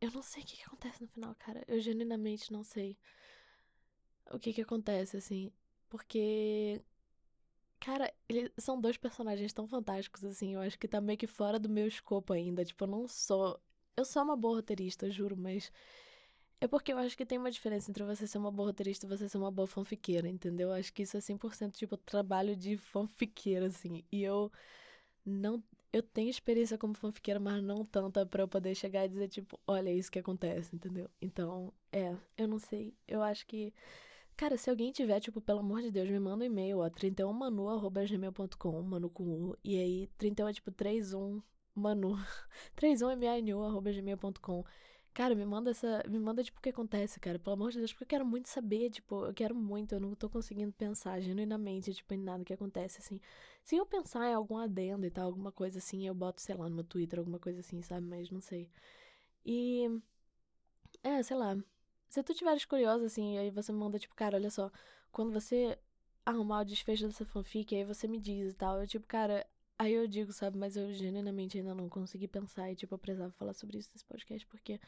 Eu 0.00 0.10
não 0.12 0.22
sei 0.22 0.42
o 0.42 0.46
que, 0.46 0.56
que 0.58 0.64
acontece 0.64 1.00
no 1.02 1.08
final, 1.08 1.34
cara. 1.36 1.64
Eu 1.66 1.80
genuinamente 1.80 2.52
não 2.52 2.62
sei 2.62 2.98
o 4.30 4.38
que 4.38 4.52
que 4.52 4.60
acontece, 4.62 5.16
assim. 5.16 5.50
Porque 5.88 6.82
Cara, 7.84 8.10
eles 8.30 8.50
são 8.56 8.80
dois 8.80 8.96
personagens 8.96 9.52
tão 9.52 9.68
fantásticos, 9.68 10.24
assim. 10.24 10.54
Eu 10.54 10.60
acho 10.62 10.78
que 10.78 10.88
tá 10.88 11.02
meio 11.02 11.18
que 11.18 11.26
fora 11.26 11.58
do 11.58 11.68
meu 11.68 11.86
escopo 11.86 12.32
ainda. 12.32 12.64
Tipo, 12.64 12.84
eu 12.84 12.88
não 12.88 13.06
sou. 13.06 13.60
Eu 13.94 14.06
sou 14.06 14.22
uma 14.22 14.34
boa 14.36 14.56
roteirista, 14.56 15.10
juro, 15.10 15.36
mas. 15.36 15.70
É 16.60 16.66
porque 16.68 16.92
eu 16.92 16.98
acho 16.98 17.16
que 17.16 17.26
tem 17.26 17.36
uma 17.38 17.50
diferença 17.50 17.90
entre 17.90 18.02
você 18.04 18.26
ser 18.26 18.38
uma 18.38 18.50
boa 18.50 18.68
roteirista 18.68 19.04
e 19.06 19.08
você 19.08 19.28
ser 19.28 19.36
uma 19.36 19.50
boa 19.50 19.66
fanfiqueira, 19.68 20.26
entendeu? 20.28 20.68
Eu 20.70 20.74
acho 20.74 20.92
que 20.94 21.02
isso 21.02 21.16
é 21.16 21.20
100% 21.20 21.76
tipo 21.76 21.96
trabalho 21.98 22.56
de 22.56 22.78
fanfiqueira, 22.78 23.66
assim. 23.66 24.02
E 24.10 24.22
eu 24.22 24.50
não. 25.24 25.62
Eu 25.92 26.02
tenho 26.02 26.30
experiência 26.30 26.78
como 26.78 26.94
fanfiqueira, 26.94 27.40
mas 27.40 27.62
não 27.62 27.84
tanta 27.84 28.26
pra 28.26 28.42
eu 28.44 28.48
poder 28.48 28.74
chegar 28.74 29.04
e 29.06 29.08
dizer, 29.08 29.28
tipo, 29.28 29.60
olha, 29.66 29.90
é 29.90 29.94
isso 29.94 30.10
que 30.10 30.18
acontece, 30.18 30.74
entendeu? 30.74 31.10
Então, 31.22 31.72
é, 31.92 32.16
eu 32.38 32.48
não 32.48 32.58
sei. 32.58 32.94
Eu 33.06 33.22
acho 33.22 33.46
que 33.46 33.72
Cara, 34.36 34.56
se 34.58 34.68
alguém 34.68 34.90
tiver, 34.92 35.20
tipo, 35.20 35.40
pelo 35.40 35.60
amor 35.60 35.80
de 35.82 35.90
Deus, 35.92 36.08
me 36.10 36.18
manda 36.18 36.42
um 36.44 36.46
e-mail, 36.46 36.78
ó, 36.80 36.90
31manu.gmail.com, 36.90 38.82
manu 38.82 39.08
com 39.08 39.24
U, 39.24 39.56
e 39.62 39.78
aí 39.78 40.08
31 40.18 40.48
é 40.48 40.52
tipo 40.52 40.72
31manu, 40.72 42.16
31manu.gmail.com. 42.76 44.64
Cara, 45.14 45.34
me 45.36 45.44
manda 45.46 45.70
essa, 45.70 46.02
me 46.08 46.18
manda, 46.18 46.42
tipo, 46.42 46.58
o 46.58 46.62
que 46.62 46.70
acontece, 46.70 47.20
cara, 47.20 47.38
pelo 47.38 47.54
amor 47.54 47.70
de 47.70 47.78
Deus, 47.78 47.92
porque 47.92 48.02
eu 48.02 48.08
quero 48.08 48.26
muito 48.26 48.48
saber, 48.48 48.90
tipo, 48.90 49.26
eu 49.26 49.32
quero 49.32 49.54
muito, 49.54 49.94
eu 49.94 50.00
não 50.00 50.12
tô 50.16 50.28
conseguindo 50.28 50.72
pensar 50.72 51.20
genuinamente, 51.20 51.94
tipo, 51.94 52.12
em 52.14 52.18
nada 52.18 52.44
que 52.44 52.52
acontece, 52.52 52.98
assim. 53.00 53.20
Se 53.62 53.76
eu 53.76 53.86
pensar 53.86 54.28
em 54.28 54.34
algum 54.34 54.58
adendo 54.58 55.06
e 55.06 55.10
tal, 55.10 55.26
alguma 55.26 55.52
coisa 55.52 55.78
assim, 55.78 56.04
eu 56.06 56.14
boto, 56.14 56.40
sei 56.42 56.56
lá, 56.56 56.68
no 56.68 56.74
meu 56.74 56.84
Twitter, 56.84 57.20
alguma 57.20 57.38
coisa 57.38 57.60
assim, 57.60 57.80
sabe, 57.82 58.04
mas 58.06 58.28
não 58.30 58.40
sei. 58.40 58.68
E... 59.46 59.88
É, 61.02 61.22
sei 61.22 61.36
lá, 61.36 61.56
se 62.14 62.22
tu 62.22 62.32
tiveres 62.32 62.64
curioso, 62.64 63.04
assim, 63.04 63.36
aí 63.38 63.50
você 63.50 63.72
me 63.72 63.78
manda, 63.78 63.98
tipo, 63.98 64.14
cara, 64.14 64.36
olha 64.36 64.48
só, 64.48 64.70
quando 65.10 65.32
você 65.32 65.76
arrumar 66.24 66.60
o 66.60 66.64
desfecho 66.64 67.06
dessa 67.08 67.24
fanfic, 67.24 67.74
aí 67.74 67.84
você 67.84 68.06
me 68.06 68.20
diz 68.20 68.52
e 68.52 68.56
tal. 68.56 68.80
Eu, 68.80 68.86
tipo, 68.86 69.04
cara, 69.04 69.44
aí 69.76 69.92
eu 69.92 70.06
digo, 70.06 70.32
sabe, 70.32 70.56
mas 70.56 70.76
eu 70.76 70.92
genuinamente 70.92 71.58
ainda 71.58 71.74
não 71.74 71.88
consegui 71.88 72.28
pensar 72.28 72.70
e, 72.70 72.76
tipo, 72.76 72.94
eu 72.94 72.98
precisava 72.98 73.32
falar 73.32 73.52
sobre 73.52 73.78
isso 73.78 73.90
nesse 73.92 74.04
podcast, 74.04 74.46
porque 74.46 74.80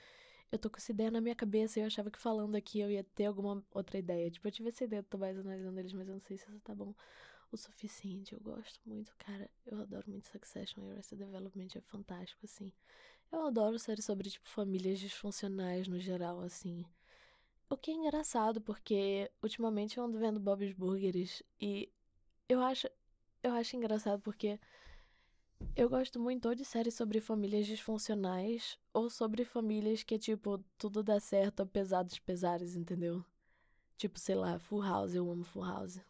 eu 0.53 0.59
tô 0.59 0.71
com 0.71 0.77
essa 0.77 0.93
ideia 0.93 1.11
na 1.11 1.21
minha 1.21 1.35
cabeça 1.35 1.81
e 1.81 1.83
eu 1.83 1.87
achava 1.89 2.13
que 2.13 2.19
falando 2.21 2.55
aqui 2.55 2.79
eu 2.79 2.91
ia 2.93 3.03
ter 3.03 3.27
alguma 3.27 3.61
outra 3.75 3.99
ideia. 3.99 4.31
Tipo, 4.31 4.47
eu 4.47 4.53
tive 4.53 4.69
essa 4.69 4.85
ideia, 4.85 5.03
tô 5.03 5.19
mais 5.19 5.37
analisando 5.37 5.81
eles, 5.81 5.93
mas 5.93 6.07
eu 6.07 6.15
não 6.15 6.21
sei 6.21 6.37
se 6.37 6.45
isso 6.49 6.61
tá 6.61 6.77
bom 6.77 6.95
o 7.51 7.57
suficiente. 7.57 8.35
Eu 8.35 8.41
gosto 8.41 8.81
muito, 8.87 9.13
cara. 9.19 9.51
Eu 9.67 9.81
adoro 9.81 10.09
muito 10.09 10.29
Succession 10.29 10.85
e 10.85 10.93
Arrested 10.93 11.19
Development 11.19 11.69
é 11.75 11.81
fantástico, 11.81 12.45
assim. 12.45 12.73
Eu 13.33 13.47
adoro 13.47 13.79
séries 13.81 14.05
sobre, 14.05 14.31
tipo, 14.31 14.49
famílias 14.49 15.01
disfuncionais 15.01 15.89
no 15.89 15.99
geral, 15.99 16.41
assim. 16.41 16.85
O 17.69 17.77
que 17.77 17.91
é 17.91 17.95
engraçado, 17.95 18.61
porque 18.61 19.31
ultimamente 19.43 19.99
eu 19.99 20.05
ando 20.05 20.19
vendo 20.19 20.39
Bob's 20.39 20.73
Burgers 20.73 21.43
e 21.61 21.91
eu 22.49 22.61
acho, 22.61 22.89
eu 23.43 23.53
acho 23.53 23.77
engraçado 23.77 24.21
porque 24.23 24.61
eu 25.75 25.89
gosto 25.89 26.21
muito 26.21 26.47
ou 26.49 26.55
de 26.55 26.65
séries 26.65 26.95
sobre 26.95 27.21
famílias 27.21 27.67
disfuncionais 27.67 28.79
ou 28.93 29.11
sobre 29.11 29.45
famílias 29.45 30.03
que, 30.05 30.19
tipo, 30.19 30.63
tudo 30.79 31.03
dá 31.03 31.19
certo 31.19 31.61
apesar 31.63 32.05
dos 32.05 32.19
pesares, 32.21 32.77
entendeu? 32.77 33.25
Tipo, 33.97 34.19
sei 34.19 34.37
lá, 34.37 34.59
Full 34.59 34.83
House, 34.83 35.15
eu 35.15 35.29
amo 35.31 35.43
Full 35.45 35.65
House. 35.65 36.01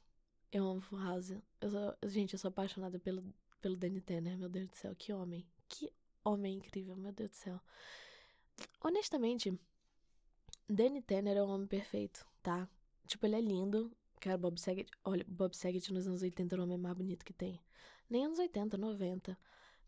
Eu 0.52 0.66
amo 0.68 0.80
Full 0.80 0.98
House. 0.98 1.32
Eu 1.60 1.70
sou, 1.70 1.96
gente, 2.06 2.34
eu 2.34 2.38
sou 2.38 2.48
apaixonada 2.48 2.98
pelo, 2.98 3.24
pelo 3.60 3.76
Danny 3.76 4.00
Tanner, 4.00 4.36
meu 4.36 4.48
Deus 4.48 4.68
do 4.68 4.76
céu, 4.76 4.94
que 4.94 5.12
homem. 5.12 5.46
Que 5.68 5.90
homem 6.24 6.56
incrível, 6.56 6.96
meu 6.96 7.12
Deus 7.12 7.30
do 7.30 7.36
céu. 7.36 7.60
Honestamente, 8.80 9.58
Danny 10.68 11.00
Tanner 11.00 11.36
é 11.36 11.42
um 11.42 11.48
homem 11.48 11.66
perfeito, 11.66 12.26
tá? 12.42 12.68
Tipo, 13.06 13.26
ele 13.26 13.36
é 13.36 13.40
lindo. 13.40 13.90
Cara, 14.20 14.36
Bob 14.36 14.58
Saget, 14.60 14.90
olha, 15.04 15.24
Bob 15.28 15.54
Saget 15.56 15.92
nos 15.92 16.06
anos 16.06 16.22
80 16.22 16.54
era 16.54 16.62
o 16.62 16.64
homem 16.64 16.78
mais 16.78 16.96
bonito 16.96 17.24
que 17.24 17.32
tem. 17.32 17.60
Nem 18.10 18.24
anos 18.24 18.38
80, 18.38 18.76
90. 18.76 19.38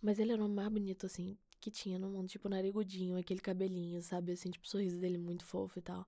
Mas 0.00 0.18
ele 0.18 0.32
era 0.32 0.40
o 0.40 0.44
homem 0.44 0.56
mais 0.56 0.68
bonito, 0.68 1.06
assim, 1.06 1.36
que 1.60 1.70
tinha 1.70 1.98
no 1.98 2.08
mundo. 2.10 2.28
Tipo, 2.28 2.48
narigudinho, 2.48 3.18
aquele 3.18 3.40
cabelinho, 3.40 4.02
sabe? 4.02 4.32
Assim, 4.32 4.50
tipo, 4.50 4.64
o 4.66 4.68
sorriso 4.68 4.98
dele 5.00 5.18
muito 5.18 5.44
fofo 5.44 5.78
e 5.78 5.82
tal. 5.82 6.06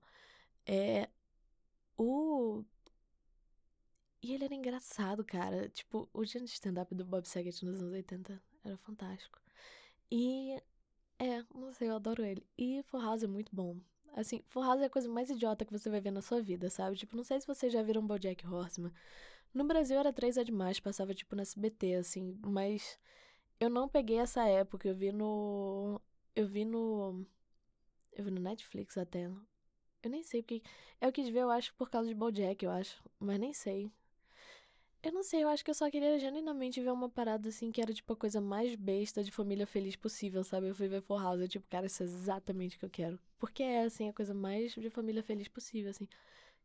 É. 0.65 1.09
O. 1.97 2.63
E 4.21 4.33
ele 4.33 4.45
era 4.45 4.55
engraçado, 4.55 5.23
cara. 5.25 5.67
Tipo, 5.69 6.07
o 6.13 6.23
gênero 6.23 6.45
de 6.47 6.53
stand-up 6.53 6.93
do 6.95 7.05
Bob 7.05 7.27
Saget 7.27 7.65
nos 7.65 7.79
anos 7.81 7.93
80 7.93 8.41
era 8.63 8.77
fantástico. 8.77 9.39
E. 10.11 10.61
É, 11.19 11.43
não 11.53 11.71
sei, 11.73 11.89
eu 11.89 11.95
adoro 11.95 12.23
ele. 12.25 12.45
E 12.57 12.81
Full 12.83 13.01
House 13.01 13.23
é 13.23 13.27
muito 13.27 13.55
bom. 13.55 13.79
Assim, 14.13 14.41
Full 14.47 14.63
House 14.63 14.81
é 14.81 14.85
a 14.85 14.89
coisa 14.89 15.07
mais 15.09 15.29
idiota 15.29 15.65
que 15.65 15.71
você 15.71 15.89
vai 15.89 16.01
ver 16.01 16.11
na 16.11 16.21
sua 16.21 16.41
vida, 16.41 16.69
sabe? 16.69 16.97
Tipo, 16.97 17.15
não 17.15 17.23
sei 17.23 17.39
se 17.39 17.47
vocês 17.47 17.71
já 17.71 17.81
viram 17.81 18.05
Bojack 18.05 18.45
Horseman. 18.45 18.91
No 19.53 19.65
Brasil 19.65 19.97
era 19.99 20.13
3 20.13 20.37
é 20.37 20.43
demais, 20.43 20.79
passava 20.79 21.13
tipo 21.13 21.35
no 21.35 21.41
SBT, 21.41 21.95
assim, 21.95 22.37
mas 22.45 22.99
eu 23.59 23.69
não 23.69 23.87
peguei 23.87 24.17
essa 24.17 24.43
época, 24.47 24.87
eu 24.87 24.95
vi 24.95 25.11
no. 25.11 26.01
Eu 26.35 26.47
vi 26.47 26.65
no. 26.65 27.25
Eu 28.13 28.25
vi 28.25 28.31
no 28.31 28.41
Netflix 28.41 28.97
até. 28.97 29.25
Eu 30.03 30.09
nem 30.09 30.23
sei 30.23 30.41
porque. 30.41 30.63
É 30.99 31.07
o 31.07 31.11
que 31.11 31.23
ver, 31.31 31.41
eu 31.41 31.51
acho, 31.51 31.73
por 31.75 31.89
causa 31.89 32.09
de 32.09 32.15
Bojack, 32.15 32.63
eu 32.65 32.71
acho. 32.71 33.03
Mas 33.19 33.39
nem 33.39 33.53
sei. 33.53 33.91
Eu 35.03 35.11
não 35.11 35.23
sei, 35.23 35.43
eu 35.43 35.49
acho 35.49 35.65
que 35.65 35.71
eu 35.71 35.75
só 35.75 35.89
queria 35.89 36.19
genuinamente 36.19 36.79
ver 36.79 36.91
uma 36.91 37.09
parada 37.09 37.49
assim 37.49 37.71
que 37.71 37.81
era 37.81 37.91
tipo 37.91 38.13
a 38.13 38.15
coisa 38.15 38.39
mais 38.39 38.75
besta 38.75 39.23
de 39.23 39.31
família 39.31 39.65
feliz 39.65 39.95
possível, 39.95 40.43
sabe? 40.43 40.67
Eu 40.67 40.75
fui 40.75 40.87
ver 40.87 41.01
For 41.01 41.19
House, 41.19 41.41
eu 41.41 41.47
tipo, 41.47 41.67
cara, 41.67 41.87
isso 41.87 42.03
é 42.03 42.05
exatamente 42.05 42.75
o 42.75 42.79
que 42.79 42.85
eu 42.85 42.89
quero. 42.89 43.19
Porque 43.39 43.63
é 43.63 43.83
assim 43.83 44.09
a 44.09 44.13
coisa 44.13 44.31
mais 44.33 44.73
de 44.73 44.89
família 44.91 45.23
feliz 45.23 45.47
possível, 45.47 45.89
assim. 45.89 46.07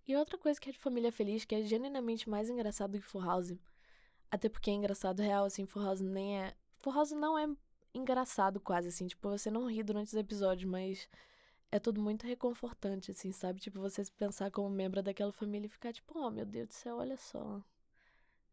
E 0.06 0.14
outra 0.14 0.36
coisa 0.36 0.60
que 0.60 0.68
é 0.68 0.72
de 0.72 0.78
família 0.78 1.10
feliz, 1.10 1.46
que 1.46 1.54
é 1.54 1.62
genuinamente 1.62 2.28
mais 2.28 2.50
engraçado 2.50 2.92
do 2.92 3.00
que 3.00 3.06
For 3.06 3.24
House. 3.24 3.54
Até 4.30 4.50
porque 4.50 4.70
é 4.70 4.74
engraçado 4.74 5.20
real, 5.20 5.46
assim, 5.46 5.64
For 5.64 5.82
House 5.82 6.00
nem 6.00 6.38
é. 6.38 6.54
For 6.80 6.94
House 6.94 7.12
não 7.12 7.38
é 7.38 7.48
engraçado 7.94 8.60
quase, 8.60 8.88
assim, 8.88 9.06
tipo, 9.06 9.30
você 9.30 9.50
não 9.50 9.66
ri 9.66 9.82
durante 9.82 10.08
os 10.08 10.14
episódios, 10.14 10.70
mas 10.70 11.08
é 11.72 11.78
tudo 11.78 12.02
muito 12.02 12.26
reconfortante, 12.26 13.10
assim, 13.10 13.32
sabe? 13.32 13.60
Tipo, 13.60 13.80
você 13.80 14.02
pensar 14.18 14.50
como 14.50 14.68
membro 14.68 15.02
daquela 15.02 15.32
família 15.32 15.66
e 15.66 15.70
ficar 15.70 15.92
tipo, 15.92 16.18
oh 16.18 16.30
meu 16.30 16.44
Deus 16.44 16.68
do 16.68 16.74
céu, 16.74 16.96
olha 16.98 17.16
só. 17.16 17.62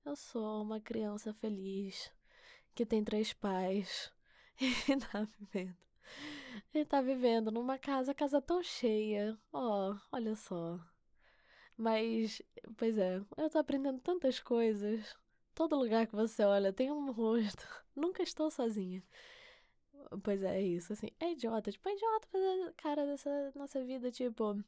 Eu 0.05 0.17
sou 0.17 0.61
uma 0.61 0.81
criança 0.81 1.33
feliz 1.33 2.11
que 2.75 2.85
tem 2.85 3.03
três 3.03 3.31
pais 3.31 4.11
e 4.59 4.97
tá 4.97 5.27
vivendo. 5.39 5.77
E 6.73 6.85
tá 6.85 7.01
vivendo 7.01 7.51
numa 7.51 7.77
casa, 7.77 8.13
casa 8.13 8.41
tão 8.41 8.61
cheia. 8.61 9.37
Ó, 9.53 9.91
oh, 9.91 9.99
olha 10.11 10.35
só. 10.35 10.77
Mas, 11.77 12.41
pois 12.77 12.97
é, 12.97 13.21
eu 13.37 13.49
tô 13.49 13.57
aprendendo 13.59 13.99
tantas 14.01 14.39
coisas. 14.39 15.15
Todo 15.55 15.77
lugar 15.77 16.05
que 16.05 16.15
você 16.15 16.43
olha 16.43 16.73
tem 16.73 16.91
um 16.91 17.11
rosto. 17.11 17.65
Nunca 17.95 18.21
estou 18.23 18.51
sozinha. 18.51 19.01
Pois 20.21 20.43
é, 20.43 20.57
é 20.57 20.61
isso, 20.61 20.93
assim. 20.93 21.11
É 21.19 21.31
idiota, 21.31 21.71
tipo, 21.71 21.87
é 21.87 21.93
idiota, 21.93 22.73
cara 22.75 23.05
dessa 23.05 23.51
nossa 23.55 23.83
vida, 23.85 24.11
tipo. 24.11 24.61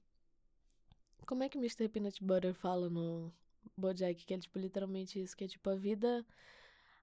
Como 1.25 1.43
é 1.43 1.49
que 1.49 1.57
Mr. 1.57 1.89
Peanut 1.89 2.23
Butter 2.23 2.53
fala 2.53 2.89
no, 2.89 3.33
Bojack, 3.77 4.25
que 4.25 4.33
é, 4.33 4.37
tipo, 4.37 4.59
literalmente 4.59 5.21
isso, 5.21 5.35
que 5.35 5.45
é, 5.45 5.47
tipo, 5.47 5.69
a 5.69 5.75
vida... 5.75 6.25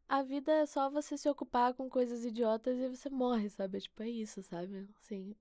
A 0.08 0.22
vida 0.22 0.52
é 0.52 0.66
só 0.66 0.90
você 0.90 1.16
se 1.16 1.28
ocupar 1.28 1.74
com 1.74 1.88
coisas 1.88 2.24
idiotas 2.24 2.78
e 2.78 2.88
você 2.88 3.08
morre, 3.08 3.48
sabe? 3.48 3.78
É, 3.78 3.80
tipo, 3.80 4.02
é 4.02 4.08
isso, 4.08 4.42
sabe? 4.42 4.88
Assim... 5.00 5.34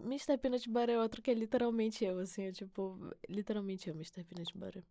Mr. 0.00 0.38
Peanut 0.38 0.68
Butter 0.68 0.90
é 0.90 0.98
outro 0.98 1.20
que 1.20 1.30
é 1.30 1.34
literalmente 1.34 2.04
eu, 2.04 2.18
assim, 2.18 2.44
é 2.44 2.52
tipo... 2.52 2.98
Literalmente 3.28 3.88
eu, 3.88 3.94
Mr. 3.94 4.24
Peanut 4.24 4.56
Butter. 4.56 4.84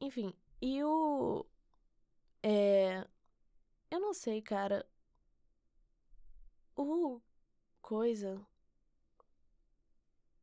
Enfim, 0.00 0.32
e 0.60 0.82
o... 0.84 1.44
É... 2.42 3.06
Eu 3.90 4.00
não 4.00 4.14
sei, 4.14 4.40
cara. 4.42 4.86
O... 6.76 7.20
Coisa... 7.82 8.40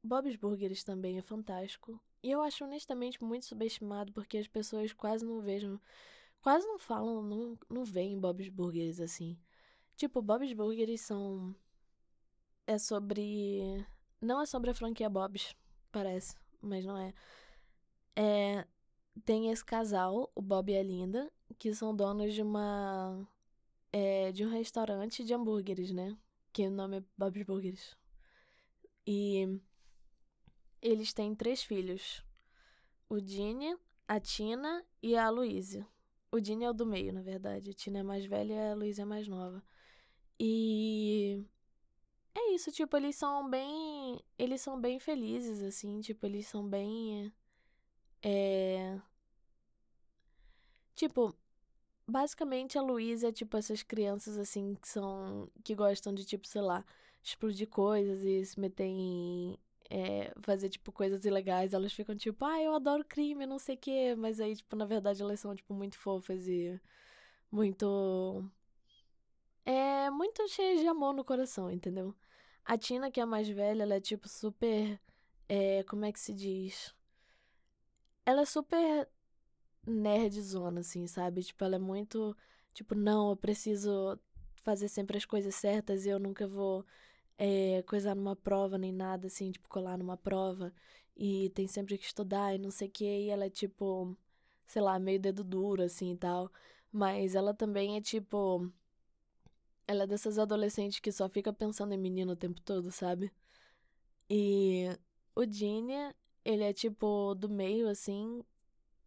Bob's 0.03 0.35
Burgers 0.35 0.83
também 0.83 1.17
é 1.17 1.21
fantástico. 1.21 1.99
E 2.23 2.31
eu 2.31 2.41
acho 2.41 2.63
honestamente 2.63 3.21
muito 3.21 3.45
subestimado 3.45 4.13
porque 4.13 4.37
as 4.37 4.47
pessoas 4.47 4.93
quase 4.93 5.25
não 5.25 5.41
vejam, 5.41 5.79
quase 6.41 6.65
não 6.65 6.79
falam, 6.79 7.21
não, 7.21 7.59
não 7.69 7.83
veem 7.85 8.19
Bob's 8.19 8.47
Burgers 8.49 9.01
assim. 9.01 9.37
Tipo, 9.97 10.21
Bob's 10.21 10.53
Burgers 10.53 11.01
são. 11.01 11.55
É 12.65 12.77
sobre. 12.77 13.85
Não 14.21 14.41
é 14.41 14.45
sobre 14.45 14.71
a 14.71 14.73
franquia 14.73 15.09
Bob's, 15.09 15.55
parece, 15.91 16.37
mas 16.61 16.85
não 16.85 16.97
é. 16.97 17.13
É. 18.15 18.67
Tem 19.25 19.51
esse 19.51 19.63
casal, 19.63 20.31
o 20.35 20.41
Bob 20.41 20.71
e 20.71 20.77
a 20.77 20.83
Linda, 20.83 21.31
que 21.59 21.73
são 21.75 21.95
donos 21.95 22.33
de 22.33 22.41
uma. 22.41 23.27
É, 23.91 24.31
de 24.31 24.45
um 24.45 24.49
restaurante 24.49 25.23
de 25.23 25.33
hambúrgueres, 25.33 25.91
né? 25.91 26.17
Que 26.53 26.67
o 26.67 26.71
nome 26.71 26.99
é 26.99 27.03
Bob's 27.17 27.43
Burgers. 27.43 27.97
E 29.05 29.59
eles 30.83 31.13
têm 31.13 31.33
três 31.33 31.63
filhos: 31.63 32.23
o 33.09 33.19
Dini, 33.21 33.75
a 34.07 34.19
Tina 34.19 34.85
e 35.01 35.15
a 35.17 35.29
Luísa. 35.29 35.87
O 36.31 36.39
Dini 36.39 36.65
é 36.65 36.69
o 36.69 36.73
do 36.73 36.85
meio, 36.85 37.13
na 37.13 37.21
verdade. 37.21 37.69
A 37.71 37.73
Tina 37.73 37.99
é 37.99 38.03
mais 38.03 38.25
velha 38.25 38.53
e 38.53 38.71
a 38.71 38.75
Luísa 38.75 39.03
é 39.03 39.05
mais 39.05 39.27
nova. 39.27 39.63
E 40.39 41.43
é 42.35 42.53
isso, 42.53 42.71
tipo, 42.71 42.97
eles 42.97 43.15
são 43.15 43.49
bem. 43.49 44.19
Eles 44.37 44.61
são 44.61 44.79
bem 44.79 44.99
felizes, 44.99 45.61
assim, 45.63 46.01
tipo, 46.01 46.25
eles 46.25 46.47
são 46.47 46.67
bem. 46.67 47.31
É. 48.21 48.99
Tipo, 50.95 51.35
basicamente 52.07 52.77
a 52.77 52.81
Luísa 52.81 53.29
é 53.29 53.31
tipo 53.31 53.57
essas 53.57 53.83
crianças, 53.83 54.37
assim, 54.37 54.75
que 54.75 54.87
são. 54.87 55.49
que 55.63 55.75
gostam 55.75 56.13
de, 56.13 56.25
tipo, 56.25 56.47
sei 56.47 56.61
lá, 56.61 56.85
explodir 57.23 57.69
coisas 57.69 58.23
e 58.23 58.45
se 58.45 58.59
meter 58.59 58.85
em, 58.85 59.57
é, 59.89 60.33
fazer, 60.41 60.69
tipo, 60.69 60.91
coisas 60.91 61.25
ilegais, 61.25 61.73
elas 61.73 61.93
ficam 61.93 62.15
tipo, 62.15 62.43
ah, 62.45 62.61
eu 62.61 62.73
adoro 62.75 63.05
crime, 63.05 63.45
não 63.45 63.59
sei 63.59 63.75
o 63.75 63.77
quê. 63.77 64.15
Mas 64.17 64.39
aí, 64.39 64.55
tipo, 64.55 64.75
na 64.75 64.85
verdade, 64.85 65.21
elas 65.21 65.39
são, 65.39 65.55
tipo, 65.55 65.73
muito 65.73 65.97
fofas 65.97 66.47
e 66.47 66.79
muito. 67.51 68.43
É 69.65 70.09
muito 70.09 70.47
cheia 70.49 70.77
de 70.79 70.87
amor 70.87 71.13
no 71.13 71.23
coração, 71.23 71.71
entendeu? 71.71 72.15
A 72.65 72.77
Tina, 72.77 73.11
que 73.11 73.19
é 73.19 73.23
a 73.23 73.25
mais 73.25 73.47
velha, 73.49 73.83
ela 73.83 73.95
é, 73.95 74.01
tipo, 74.01 74.27
super. 74.27 74.99
É, 75.49 75.83
como 75.83 76.05
é 76.05 76.11
que 76.11 76.19
se 76.19 76.33
diz? 76.33 76.95
Ela 78.25 78.41
é 78.41 78.45
super 78.45 79.07
nerdzona, 79.85 80.81
assim, 80.81 81.07
sabe? 81.07 81.43
Tipo, 81.43 81.63
ela 81.65 81.75
é 81.75 81.79
muito. 81.79 82.35
Tipo, 82.73 82.95
não, 82.95 83.31
eu 83.31 83.35
preciso 83.37 84.19
fazer 84.55 84.87
sempre 84.87 85.17
as 85.17 85.25
coisas 85.25 85.53
certas 85.55 86.05
e 86.05 86.09
eu 86.09 86.19
nunca 86.19 86.47
vou 86.47 86.85
é, 87.37 87.81
coisar 87.83 88.15
numa 88.15 88.35
prova 88.35 88.77
nem 88.77 88.91
nada, 88.91 89.27
assim, 89.27 89.51
tipo, 89.51 89.67
colar 89.69 89.97
numa 89.97 90.17
prova. 90.17 90.73
E 91.15 91.49
tem 91.51 91.67
sempre 91.67 91.97
que 91.97 92.05
estudar 92.05 92.53
e 92.55 92.57
não 92.57 92.71
sei 92.71 92.87
o 92.87 92.91
que. 92.91 93.05
E 93.05 93.29
ela 93.29 93.45
é 93.45 93.49
tipo, 93.49 94.17
sei 94.67 94.81
lá, 94.81 94.99
meio 94.99 95.19
dedo 95.19 95.43
duro, 95.43 95.83
assim 95.83 96.13
e 96.13 96.17
tal. 96.17 96.51
Mas 96.91 97.35
ela 97.35 97.53
também 97.53 97.97
é 97.97 98.01
tipo. 98.01 98.71
Ela 99.87 100.03
é 100.03 100.07
dessas 100.07 100.39
adolescentes 100.39 100.99
que 100.99 101.11
só 101.11 101.27
fica 101.29 101.51
pensando 101.53 101.93
em 101.93 101.97
menino 101.97 102.33
o 102.33 102.35
tempo 102.35 102.61
todo, 102.61 102.91
sabe? 102.91 103.31
E 104.29 104.87
o 105.35 105.45
Gene, 105.45 106.13
ele 106.45 106.63
é 106.63 106.73
tipo 106.73 107.35
do 107.35 107.49
meio, 107.49 107.87
assim, 107.89 108.43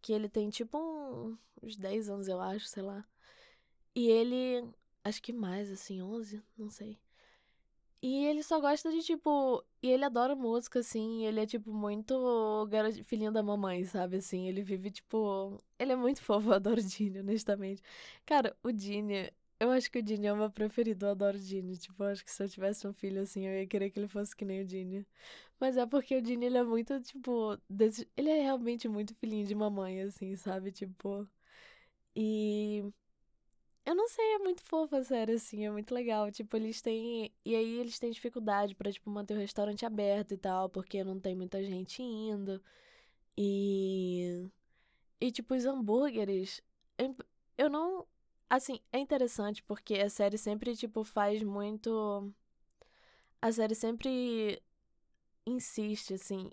que 0.01 0.13
ele 0.13 0.29
tem 0.29 0.49
tipo 0.49 0.77
um, 0.77 1.37
uns 1.61 1.75
10 1.75 2.09
anos, 2.09 2.27
eu 2.27 2.39
acho, 2.41 2.67
sei 2.67 2.83
lá. 2.83 3.05
E 3.95 4.07
ele, 4.09 4.69
acho 5.03 5.21
que 5.21 5.33
mais, 5.33 5.71
assim, 5.71 6.01
11, 6.01 6.41
não 6.57 6.69
sei. 6.69 6.99
E 8.01 8.25
ele 8.25 8.43
só 8.43 8.59
gosta 8.59 8.91
de, 8.91 9.01
tipo. 9.01 9.63
E 9.81 9.89
ele 9.89 10.05
adora 10.05 10.35
música, 10.35 10.79
assim. 10.79 11.25
Ele 11.25 11.41
é, 11.41 11.45
tipo, 11.45 11.71
muito 11.73 12.67
filhinho 13.05 13.31
da 13.31 13.41
mamãe, 13.41 13.83
sabe? 13.85 14.17
Assim, 14.17 14.47
ele 14.47 14.61
vive, 14.61 14.91
tipo. 14.91 15.57
Ele 15.79 15.93
é 15.93 15.95
muito 15.95 16.21
fofo, 16.23 16.49
eu 16.49 16.53
adoro 16.53 16.79
o 16.79 16.83
Dini, 16.83 17.19
honestamente. 17.19 17.81
Cara, 18.25 18.55
o 18.63 18.71
Dini. 18.71 19.31
Eu 19.59 19.71
acho 19.71 19.89
que 19.91 19.97
o 19.99 20.03
Dini 20.03 20.27
é 20.27 20.33
o 20.33 20.37
meu 20.37 20.51
preferido, 20.51 21.07
eu 21.07 21.11
adoro 21.11 21.37
o 21.37 21.39
Dini. 21.39 21.75
Tipo, 21.77 22.03
eu 22.03 22.09
acho 22.09 22.23
que 22.23 22.31
se 22.31 22.43
eu 22.43 22.49
tivesse 22.49 22.87
um 22.87 22.93
filho 22.93 23.21
assim, 23.21 23.47
eu 23.47 23.53
ia 23.59 23.65
querer 23.67 23.89
que 23.89 23.99
ele 23.99 24.07
fosse 24.07 24.35
que 24.35 24.45
nem 24.45 24.61
o 24.61 24.65
Dini. 24.65 25.05
Mas 25.59 25.77
é 25.77 25.85
porque 25.85 26.15
o 26.17 26.21
Dini, 26.21 26.45
ele 26.47 26.57
é 26.57 26.63
muito, 26.63 26.99
tipo. 27.01 27.57
Desse... 27.69 28.07
Ele 28.15 28.29
é 28.29 28.41
realmente 28.41 28.87
muito 28.87 29.15
filhinho 29.15 29.45
de 29.47 29.55
mamãe, 29.55 30.01
assim, 30.01 30.35
sabe? 30.35 30.71
Tipo. 30.71 31.27
E 32.15 32.83
eu 33.87 33.95
não 33.95 34.09
sei, 34.09 34.33
é 34.33 34.39
muito 34.39 34.61
fofa 34.63 34.97
a 34.97 35.03
série, 35.03 35.33
assim, 35.33 35.65
é 35.65 35.71
muito 35.71 35.93
legal. 35.95 36.29
Tipo, 36.29 36.57
eles 36.57 36.81
têm. 36.81 37.31
E 37.45 37.55
aí 37.55 37.79
eles 37.79 37.97
têm 37.97 38.11
dificuldade 38.11 38.75
pra, 38.75 38.91
tipo, 38.91 39.09
manter 39.09 39.35
o 39.35 39.39
restaurante 39.39 39.85
aberto 39.85 40.33
e 40.33 40.37
tal, 40.37 40.69
porque 40.69 41.03
não 41.05 41.19
tem 41.19 41.33
muita 41.35 41.63
gente 41.63 42.03
indo. 42.03 42.61
E. 43.37 44.49
E, 45.21 45.31
tipo, 45.31 45.55
os 45.55 45.65
hambúrgueres. 45.65 46.61
eu 47.57 47.69
não. 47.69 48.05
Assim, 48.49 48.79
é 48.91 48.99
interessante 48.99 49.63
porque 49.63 49.95
a 49.95 50.09
série 50.09 50.37
sempre, 50.37 50.75
tipo, 50.75 51.03
faz 51.03 51.41
muito. 51.43 52.33
A 53.41 53.51
série 53.51 53.75
sempre 53.75 54.61
insiste, 55.45 56.13
assim, 56.15 56.51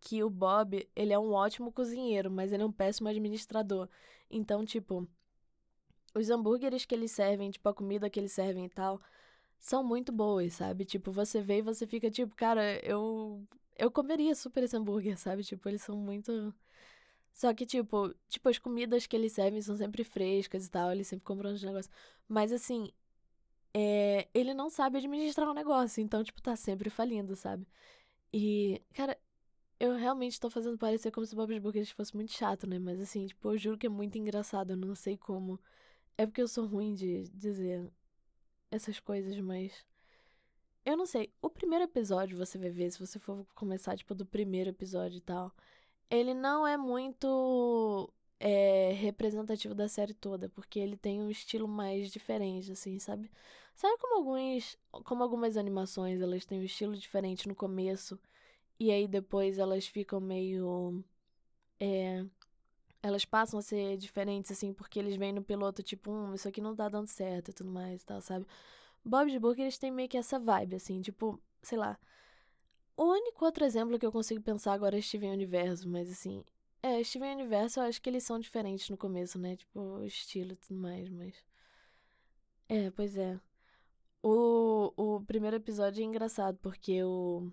que 0.00 0.22
o 0.24 0.30
Bob, 0.30 0.88
ele 0.96 1.12
é 1.12 1.18
um 1.18 1.32
ótimo 1.32 1.72
cozinheiro, 1.72 2.30
mas 2.30 2.52
ele 2.52 2.62
é 2.64 2.66
um 2.66 2.72
péssimo 2.72 3.08
administrador. 3.08 3.88
Então, 4.30 4.64
tipo, 4.64 5.08
os 6.14 6.30
hambúrgueres 6.30 6.84
que 6.84 6.94
eles 6.94 7.12
servem, 7.12 7.50
tipo, 7.50 7.68
a 7.68 7.74
comida 7.74 8.10
que 8.10 8.20
eles 8.20 8.32
servem 8.32 8.66
e 8.66 8.68
tal, 8.70 9.00
são 9.58 9.84
muito 9.84 10.12
boas, 10.12 10.54
sabe? 10.54 10.84
Tipo, 10.84 11.12
você 11.12 11.40
vê 11.42 11.58
e 11.58 11.62
você 11.62 11.86
fica 11.86 12.10
tipo, 12.10 12.34
cara, 12.36 12.78
eu 12.84 13.42
eu 13.76 13.90
comeria 13.90 14.34
super 14.34 14.62
esse 14.64 14.76
hambúrguer, 14.76 15.18
sabe? 15.18 15.42
Tipo, 15.44 15.68
eles 15.68 15.82
são 15.82 15.96
muito 15.96 16.54
só 17.34 17.52
que, 17.52 17.66
tipo, 17.66 18.14
tipo, 18.28 18.48
as 18.48 18.58
comidas 18.58 19.06
que 19.06 19.16
eles 19.16 19.32
servem 19.32 19.60
são 19.60 19.76
sempre 19.76 20.04
frescas 20.04 20.66
e 20.66 20.70
tal, 20.70 20.92
eles 20.92 21.08
sempre 21.08 21.24
compram 21.24 21.52
os 21.52 21.62
negócios. 21.62 21.92
Mas, 22.28 22.52
assim, 22.52 22.92
é, 23.74 24.28
ele 24.34 24.54
não 24.54 24.70
sabe 24.70 24.98
administrar 24.98 25.48
o 25.48 25.52
um 25.52 25.54
negócio, 25.54 26.02
então, 26.02 26.24
tipo, 26.24 26.40
tá 26.42 26.56
sempre 26.56 26.90
falindo, 26.90 27.36
sabe? 27.36 27.66
E, 28.32 28.82
cara, 28.94 29.18
eu 29.80 29.96
realmente 29.96 30.40
tô 30.40 30.50
fazendo 30.50 30.78
parecer 30.78 31.10
como 31.12 31.26
se 31.26 31.34
o 31.34 31.36
Bob's 31.36 31.58
Burgers 31.58 31.90
fosse 31.90 32.14
muito 32.16 32.32
chato, 32.32 32.66
né? 32.68 32.78
Mas, 32.78 33.00
assim, 33.00 33.26
tipo, 33.26 33.50
eu 33.52 33.58
juro 33.58 33.78
que 33.78 33.86
é 33.86 33.90
muito 33.90 34.18
engraçado, 34.18 34.72
eu 34.72 34.76
não 34.76 34.94
sei 34.94 35.16
como. 35.18 35.60
É 36.16 36.26
porque 36.26 36.42
eu 36.42 36.48
sou 36.48 36.66
ruim 36.66 36.94
de 36.94 37.24
dizer 37.30 37.90
essas 38.70 39.00
coisas, 39.00 39.38
mas. 39.40 39.84
Eu 40.84 40.96
não 40.96 41.06
sei. 41.06 41.32
O 41.40 41.48
primeiro 41.50 41.84
episódio 41.84 42.36
você 42.36 42.58
vai 42.58 42.70
ver, 42.70 42.90
se 42.90 42.98
você 43.00 43.18
for 43.18 43.46
começar, 43.54 43.96
tipo, 43.96 44.14
do 44.14 44.26
primeiro 44.26 44.70
episódio 44.70 45.18
e 45.18 45.20
tal. 45.20 45.52
Ele 46.10 46.34
não 46.34 46.66
é 46.66 46.76
muito 46.76 48.12
é, 48.38 48.92
representativo 48.92 49.74
da 49.74 49.88
série 49.88 50.14
toda, 50.14 50.48
porque 50.50 50.78
ele 50.78 50.96
tem 50.96 51.20
um 51.22 51.30
estilo 51.30 51.66
mais 51.68 52.10
diferente, 52.10 52.72
assim, 52.72 52.98
sabe? 52.98 53.30
Sabe 53.74 53.98
como 53.98 54.16
alguns. 54.16 54.78
Como 55.04 55.22
algumas 55.22 55.56
animações, 55.56 56.20
elas 56.20 56.44
têm 56.44 56.60
um 56.60 56.64
estilo 56.64 56.96
diferente 56.96 57.48
no 57.48 57.54
começo, 57.54 58.20
e 58.78 58.90
aí 58.92 59.08
depois 59.08 59.58
elas 59.58 59.86
ficam 59.86 60.20
meio. 60.20 61.04
É, 61.80 62.24
elas 63.04 63.24
passam 63.26 63.58
a 63.58 63.62
ser 63.62 63.98
diferentes, 63.98 64.50
assim, 64.50 64.72
porque 64.72 64.98
eles 64.98 65.16
vêm 65.16 65.30
no 65.30 65.42
piloto, 65.42 65.82
tipo, 65.82 66.10
hum, 66.10 66.34
isso 66.34 66.48
aqui 66.48 66.60
não 66.60 66.74
tá 66.74 66.88
dando 66.88 67.06
certo 67.06 67.50
e 67.50 67.54
tudo 67.54 67.70
mais 67.70 68.02
e 68.02 68.06
tal, 68.06 68.20
sabe? 68.22 68.46
Bob's 69.04 69.36
Burger, 69.36 69.64
eles 69.66 69.76
têm 69.76 69.90
meio 69.92 70.08
que 70.08 70.16
essa 70.16 70.38
vibe, 70.38 70.76
assim, 70.76 71.02
tipo, 71.02 71.38
sei 71.62 71.76
lá. 71.76 71.98
O 72.96 73.04
único 73.04 73.44
outro 73.44 73.64
exemplo 73.64 73.98
que 73.98 74.06
eu 74.06 74.12
consigo 74.12 74.40
pensar 74.40 74.72
agora 74.72 74.96
é 74.96 75.02
Steven 75.02 75.32
Universo, 75.32 75.86
mas 75.86 76.10
assim. 76.10 76.42
É, 76.82 77.02
Steven 77.04 77.34
Universo 77.34 77.80
eu 77.80 77.84
acho 77.84 78.00
que 78.00 78.08
eles 78.08 78.24
são 78.24 78.38
diferentes 78.38 78.88
no 78.88 78.96
começo, 78.96 79.38
né? 79.38 79.56
Tipo, 79.56 79.80
o 79.80 80.06
estilo 80.06 80.52
e 80.52 80.56
tudo 80.56 80.80
mais, 80.80 81.08
mas. 81.10 81.34
É, 82.68 82.90
pois 82.90 83.16
é. 83.18 83.38
O, 84.22 84.92
o 84.96 85.20
primeiro 85.26 85.56
episódio 85.56 86.00
é 86.02 86.04
engraçado, 86.04 86.58
porque 86.62 87.02
o 87.04 87.52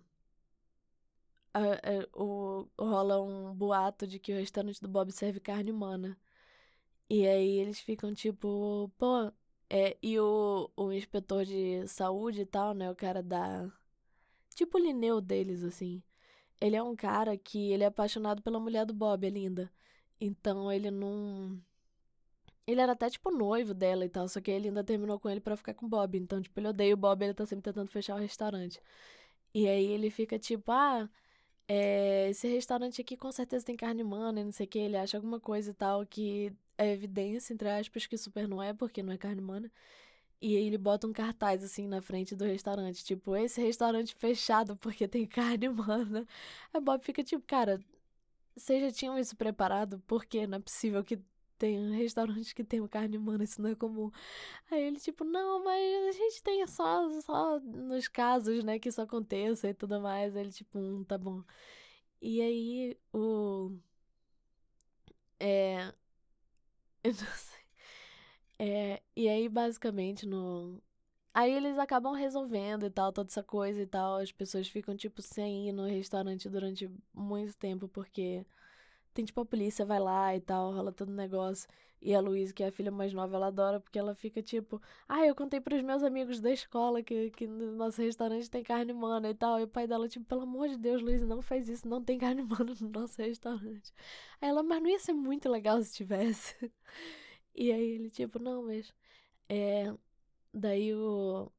a, 1.53 2.19
o, 2.19 2.67
rola 2.79 3.21
um 3.21 3.53
boato 3.53 4.07
de 4.07 4.19
que 4.19 4.33
o 4.33 4.37
restaurante 4.37 4.81
do 4.81 4.87
Bob 4.87 5.11
serve 5.11 5.39
carne 5.39 5.71
humana. 5.71 6.17
E 7.09 7.27
aí 7.27 7.59
eles 7.59 7.79
ficam 7.79 8.13
tipo, 8.13 8.91
pô. 8.97 9.31
É, 9.69 9.97
e 10.01 10.19
o, 10.19 10.69
o 10.75 10.91
inspetor 10.91 11.45
de 11.45 11.87
saúde 11.87 12.41
e 12.41 12.45
tal, 12.45 12.73
né? 12.73 12.89
O 12.91 12.95
cara 12.95 13.23
da. 13.23 13.71
Tipo 14.55 14.77
o 14.77 14.81
Lineu 14.81 15.21
deles, 15.21 15.63
assim. 15.63 16.03
Ele 16.59 16.75
é 16.75 16.83
um 16.83 16.95
cara 16.95 17.37
que 17.37 17.71
ele 17.71 17.83
é 17.83 17.87
apaixonado 17.87 18.41
pela 18.41 18.59
mulher 18.59 18.85
do 18.85 18.93
Bob, 18.93 19.25
é 19.25 19.29
linda. 19.29 19.71
Então 20.19 20.71
ele 20.71 20.91
não. 20.91 21.61
Ele 22.67 22.79
era 22.81 22.93
até, 22.93 23.09
tipo, 23.09 23.31
noivo 23.31 23.73
dela 23.73 24.05
e 24.05 24.09
tal, 24.09 24.27
só 24.27 24.39
que 24.39 24.51
ele 24.51 24.67
ainda 24.69 24.83
terminou 24.83 25.19
com 25.19 25.29
ele 25.29 25.41
para 25.41 25.57
ficar 25.57 25.73
com 25.73 25.85
o 25.87 25.89
Bob. 25.89 26.17
Então, 26.17 26.41
tipo, 26.41 26.59
ele 26.59 26.67
odeia 26.69 26.93
o 26.93 26.97
Bob, 26.97 27.23
ele 27.23 27.33
tá 27.33 27.45
sempre 27.45 27.63
tentando 27.63 27.89
fechar 27.89 28.15
o 28.15 28.19
restaurante. 28.19 28.79
E 29.53 29.67
aí 29.67 29.85
ele 29.87 30.09
fica 30.09 30.39
tipo, 30.39 30.71
ah, 30.71 31.09
é, 31.67 32.29
esse 32.29 32.47
restaurante 32.47 33.01
aqui 33.01 33.15
com 33.17 33.31
certeza 33.31 33.65
tem 33.65 33.75
carne 33.77 34.03
humana 34.03 34.41
e 34.41 34.43
não 34.43 34.51
sei 34.51 34.65
o 34.65 34.69
que. 34.69 34.79
Ele 34.79 34.97
acha 34.97 35.17
alguma 35.17 35.39
coisa 35.39 35.71
e 35.71 35.73
tal 35.73 36.05
que 36.05 36.53
é 36.77 36.91
evidência, 36.91 37.53
entre 37.53 37.69
aspas, 37.69 38.05
que 38.07 38.17
super 38.17 38.47
não 38.47 38.61
é, 38.61 38.73
porque 38.73 39.03
não 39.03 39.13
é 39.13 39.17
carne 39.17 39.41
humana. 39.41 39.71
E 40.41 40.55
ele 40.55 40.77
bota 40.77 41.07
um 41.07 41.13
cartaz 41.13 41.63
assim 41.63 41.87
na 41.87 42.01
frente 42.01 42.35
do 42.35 42.45
restaurante, 42.45 43.05
tipo, 43.05 43.35
esse 43.35 43.61
restaurante 43.61 44.15
fechado 44.15 44.75
porque 44.77 45.07
tem 45.07 45.25
carne 45.27 45.69
humana. 45.69 46.27
Aí 46.73 46.81
Bob 46.81 47.03
fica 47.03 47.23
tipo, 47.23 47.43
cara, 47.45 47.79
vocês 48.55 48.81
já 48.81 48.91
tinham 48.91 49.17
isso 49.19 49.35
preparado? 49.35 50.01
Porque 50.07 50.47
não 50.47 50.57
é 50.57 50.61
possível 50.61 51.03
que 51.03 51.19
tem 51.61 51.91
restaurantes 51.95 52.53
que 52.53 52.63
tem 52.63 52.85
carne 52.87 53.17
humana, 53.17 53.43
isso 53.43 53.61
não 53.61 53.69
é 53.69 53.75
comum. 53.75 54.11
Aí 54.71 54.83
ele, 54.83 54.99
tipo, 54.99 55.23
não, 55.23 55.63
mas 55.63 56.07
a 56.09 56.11
gente 56.13 56.43
tem 56.43 56.65
só, 56.67 57.09
só 57.21 57.59
nos 57.59 58.07
casos, 58.07 58.63
né, 58.63 58.79
que 58.79 58.89
isso 58.89 59.01
aconteça 59.01 59.69
e 59.69 59.73
tudo 59.73 60.01
mais. 60.01 60.35
Aí 60.35 60.43
ele, 60.43 60.51
tipo, 60.51 60.79
hum, 60.79 61.03
tá 61.03 61.17
bom. 61.17 61.43
E 62.21 62.41
aí, 62.41 62.97
o. 63.13 63.71
É. 65.39 65.93
Eu 67.03 67.13
não 67.13 67.27
sei. 67.35 67.61
É, 68.59 69.01
e 69.15 69.27
aí, 69.29 69.49
basicamente, 69.49 70.25
no. 70.27 70.81
Aí 71.33 71.53
eles 71.53 71.77
acabam 71.79 72.13
resolvendo 72.13 72.85
e 72.85 72.89
tal, 72.91 73.11
toda 73.13 73.29
essa 73.29 73.43
coisa 73.43 73.81
e 73.81 73.87
tal. 73.87 74.17
As 74.17 74.31
pessoas 74.31 74.67
ficam, 74.69 74.95
tipo, 74.97 75.21
sem 75.21 75.69
ir 75.69 75.73
no 75.73 75.85
restaurante 75.87 76.49
durante 76.49 76.89
muito 77.13 77.55
tempo, 77.57 77.87
porque 77.87 78.45
tem 79.13 79.25
tipo 79.25 79.41
a 79.41 79.45
polícia 79.45 79.85
vai 79.85 79.99
lá 79.99 80.35
e 80.35 80.41
tal, 80.41 80.73
rola 80.73 80.91
todo 80.91 81.09
o 81.09 81.13
negócio. 81.13 81.67
E 82.01 82.15
a 82.15 82.19
Luísa, 82.19 82.51
que 82.53 82.63
é 82.63 82.67
a 82.67 82.71
filha 82.71 82.89
mais 82.89 83.13
nova, 83.13 83.35
ela 83.35 83.47
adora 83.47 83.79
porque 83.79 83.99
ela 83.99 84.15
fica 84.15 84.41
tipo, 84.41 84.81
ah, 85.07 85.25
eu 85.25 85.35
contei 85.35 85.61
pros 85.61 85.83
meus 85.83 86.01
amigos 86.01 86.41
da 86.41 86.51
escola 86.51 87.03
que, 87.03 87.29
que 87.29 87.45
no 87.45 87.73
nosso 87.73 88.01
restaurante 88.01 88.49
tem 88.49 88.63
carne 88.63 88.91
humana 88.91 89.29
e 89.29 89.35
tal. 89.35 89.59
E 89.59 89.63
o 89.63 89.67
pai 89.67 89.85
dela, 89.87 90.07
tipo, 90.09 90.25
pelo 90.25 90.41
amor 90.41 90.67
de 90.69 90.77
Deus, 90.77 91.01
Luísa, 91.01 91.27
não 91.27 91.41
faz 91.43 91.69
isso, 91.69 91.87
não 91.87 92.03
tem 92.03 92.17
carne 92.17 92.41
humana 92.43 92.73
no 92.81 92.89
nosso 92.89 93.21
restaurante. 93.21 93.93
Aí 94.41 94.49
ela, 94.49 94.63
mas 94.63 94.81
não 94.81 94.89
ia 94.89 94.99
ser 94.99 95.13
muito 95.13 95.47
legal 95.49 95.81
se 95.83 95.93
tivesse. 95.95 96.55
E 97.53 97.71
aí 97.71 97.81
ele, 97.95 98.09
tipo, 98.09 98.39
não, 98.39 98.63
mas. 98.63 98.93
É. 99.49 99.93
Daí 100.53 100.93
o. 100.95 101.51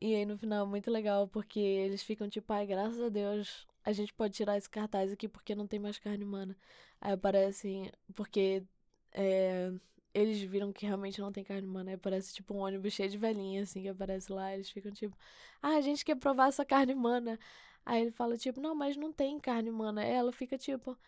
E 0.00 0.14
aí 0.14 0.26
no 0.26 0.36
final, 0.38 0.66
muito 0.66 0.90
legal, 0.90 1.28
porque 1.28 1.58
eles 1.60 2.02
ficam 2.02 2.28
tipo, 2.28 2.52
ai, 2.52 2.66
graças 2.66 3.00
a 3.00 3.08
Deus, 3.08 3.66
a 3.86 3.92
gente 3.92 4.12
pode 4.12 4.34
tirar 4.34 4.58
esse 4.58 4.68
cartaz 4.68 5.12
aqui 5.12 5.28
porque 5.28 5.54
não 5.54 5.66
tem 5.66 5.78
mais 5.78 5.98
carne 5.98 6.24
humana. 6.24 6.56
Aí 7.00 7.12
aparece, 7.12 7.92
porque 8.14 8.64
é, 9.12 9.72
eles 10.12 10.40
viram 10.42 10.72
que 10.72 10.86
realmente 10.86 11.20
não 11.20 11.32
tem 11.32 11.44
carne 11.44 11.66
humana. 11.68 11.90
Aí 11.90 11.94
aparece 11.96 12.34
tipo 12.34 12.54
um 12.54 12.58
ônibus 12.58 12.92
cheio 12.94 13.08
de 13.08 13.18
velhinha, 13.18 13.62
assim, 13.62 13.82
que 13.82 13.88
aparece 13.88 14.32
lá. 14.32 14.52
Eles 14.54 14.70
ficam 14.70 14.92
tipo, 14.92 15.16
ah, 15.62 15.76
a 15.76 15.80
gente 15.80 16.04
quer 16.04 16.16
provar 16.16 16.48
essa 16.48 16.64
carne 16.64 16.94
humana. 16.94 17.38
Aí 17.84 18.02
ele 18.02 18.10
fala, 18.10 18.36
tipo, 18.36 18.60
não, 18.60 18.74
mas 18.74 18.96
não 18.96 19.12
tem 19.12 19.38
carne 19.40 19.70
humana. 19.70 20.02
Aí 20.02 20.10
ela 20.10 20.32
fica 20.32 20.58
tipo, 20.58 20.98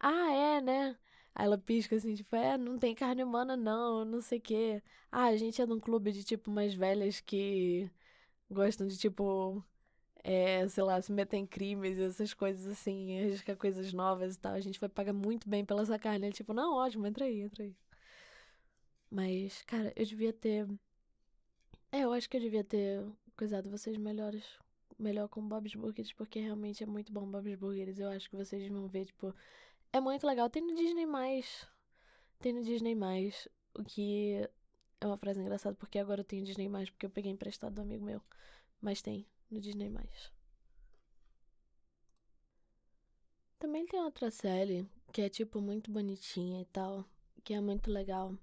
ah, 0.00 0.32
é, 0.32 0.60
né? 0.62 0.96
Aí 1.34 1.46
ela 1.46 1.58
pisca 1.58 1.96
assim, 1.96 2.14
tipo, 2.14 2.36
é, 2.36 2.58
não 2.58 2.78
tem 2.78 2.94
carne 2.94 3.22
humana 3.24 3.56
não, 3.56 4.04
não 4.04 4.20
sei 4.20 4.38
o 4.38 4.42
quê. 4.42 4.82
Ah, 5.10 5.26
a 5.26 5.36
gente 5.36 5.60
é 5.62 5.66
de 5.66 5.72
um 5.72 5.80
clube 5.80 6.12
de, 6.12 6.24
tipo, 6.24 6.50
mais 6.50 6.74
velhas 6.74 7.20
que 7.20 7.90
gostam 8.50 8.86
de, 8.86 8.98
tipo, 8.98 9.64
é, 10.22 10.66
sei 10.68 10.84
lá, 10.84 11.00
se 11.00 11.12
meter 11.12 11.36
em 11.38 11.46
crimes, 11.46 11.98
essas 11.98 12.34
coisas 12.34 12.66
assim, 12.66 13.18
arriscar 13.20 13.56
coisas 13.56 13.92
novas 13.92 14.36
e 14.36 14.38
tal. 14.38 14.54
A 14.54 14.60
gente 14.60 14.78
vai 14.80 14.88
pagar 14.88 15.12
muito 15.12 15.48
bem 15.48 15.64
pela 15.64 15.82
essa 15.82 15.98
carne. 15.98 16.26
Ele, 16.26 16.34
tipo, 16.34 16.52
não, 16.52 16.74
ótimo, 16.74 17.06
entra 17.06 17.24
aí, 17.24 17.40
entra 17.40 17.64
aí. 17.64 17.74
Mas, 19.10 19.62
cara, 19.62 19.92
eu 19.96 20.04
devia 20.04 20.32
ter. 20.32 20.66
É, 21.92 22.00
eu 22.04 22.12
acho 22.12 22.28
que 22.28 22.36
eu 22.36 22.40
devia 22.40 22.64
ter 22.64 23.04
coisado 23.36 23.70
vocês 23.70 23.96
melhores. 23.96 24.44
Melhor 24.98 25.28
com 25.28 25.46
Bob's 25.48 25.74
Burgers, 25.74 26.12
porque 26.12 26.40
realmente 26.40 26.82
é 26.82 26.86
muito 26.86 27.10
bom 27.12 27.26
Bob's 27.26 27.54
Burgers. 27.56 27.98
Eu 27.98 28.10
acho 28.10 28.28
que 28.28 28.36
vocês 28.36 28.68
vão 28.68 28.86
ver, 28.88 29.06
tipo. 29.06 29.34
É 29.92 30.00
muito 30.00 30.26
legal. 30.26 30.50
Tem 30.50 30.62
no 30.62 30.74
Disney 30.74 31.06
mais. 31.06 31.66
Tem 32.40 32.52
no 32.52 32.62
Disney 32.62 32.94
mais. 32.94 33.48
O 33.74 33.82
que 33.84 34.48
é 35.00 35.06
uma 35.06 35.16
frase 35.16 35.40
engraçada, 35.40 35.74
porque 35.76 35.98
agora 35.98 36.20
eu 36.20 36.24
tenho 36.24 36.44
Disney 36.44 36.68
mais, 36.68 36.90
porque 36.90 37.06
eu 37.06 37.10
peguei 37.10 37.32
emprestado 37.32 37.74
do 37.74 37.80
amigo 37.82 38.04
meu. 38.04 38.20
Mas 38.80 39.00
tem 39.02 39.26
no 39.50 39.60
Disney+. 39.60 39.90
Também 43.58 43.86
tem 43.86 44.00
outra 44.00 44.30
série 44.30 44.88
que 45.12 45.22
é, 45.22 45.28
tipo, 45.28 45.60
muito 45.60 45.90
bonitinha 45.90 46.62
e 46.62 46.64
tal, 46.66 47.04
que 47.44 47.52
é 47.52 47.60
muito 47.60 47.90
legal. 47.90 48.34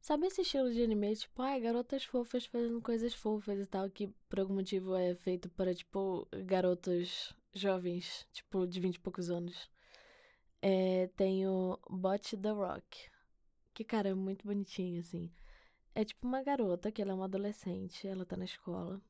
Sabe 0.00 0.26
esse 0.26 0.42
estilo 0.42 0.72
de 0.72 0.82
anime, 0.82 1.16
tipo, 1.16 1.42
ai, 1.42 1.60
garotas 1.60 2.04
fofas 2.04 2.46
fazendo 2.46 2.80
coisas 2.80 3.14
fofas 3.14 3.58
e 3.58 3.66
tal, 3.66 3.90
que 3.90 4.08
por 4.28 4.40
algum 4.40 4.54
motivo 4.54 4.94
é 4.94 5.14
feito 5.14 5.48
para, 5.50 5.74
tipo, 5.74 6.28
garotos 6.44 7.34
jovens, 7.54 8.26
tipo, 8.32 8.66
de 8.66 8.80
vinte 8.80 8.96
e 8.96 9.00
poucos 9.00 9.30
anos. 9.30 9.70
É, 10.62 11.08
tem 11.16 11.46
o 11.46 11.78
Bot 11.90 12.36
the 12.36 12.50
Rock, 12.50 13.10
que, 13.74 13.84
cara, 13.84 14.10
é 14.10 14.14
muito 14.14 14.46
bonitinho, 14.46 15.00
assim. 15.00 15.30
É 15.94 16.04
tipo 16.04 16.26
uma 16.26 16.42
garota, 16.42 16.90
que 16.90 17.00
ela 17.02 17.12
é 17.12 17.14
uma 17.14 17.26
adolescente, 17.26 18.06
ela 18.06 18.24
tá 18.26 18.36
na 18.36 18.44
escola. 18.44 19.00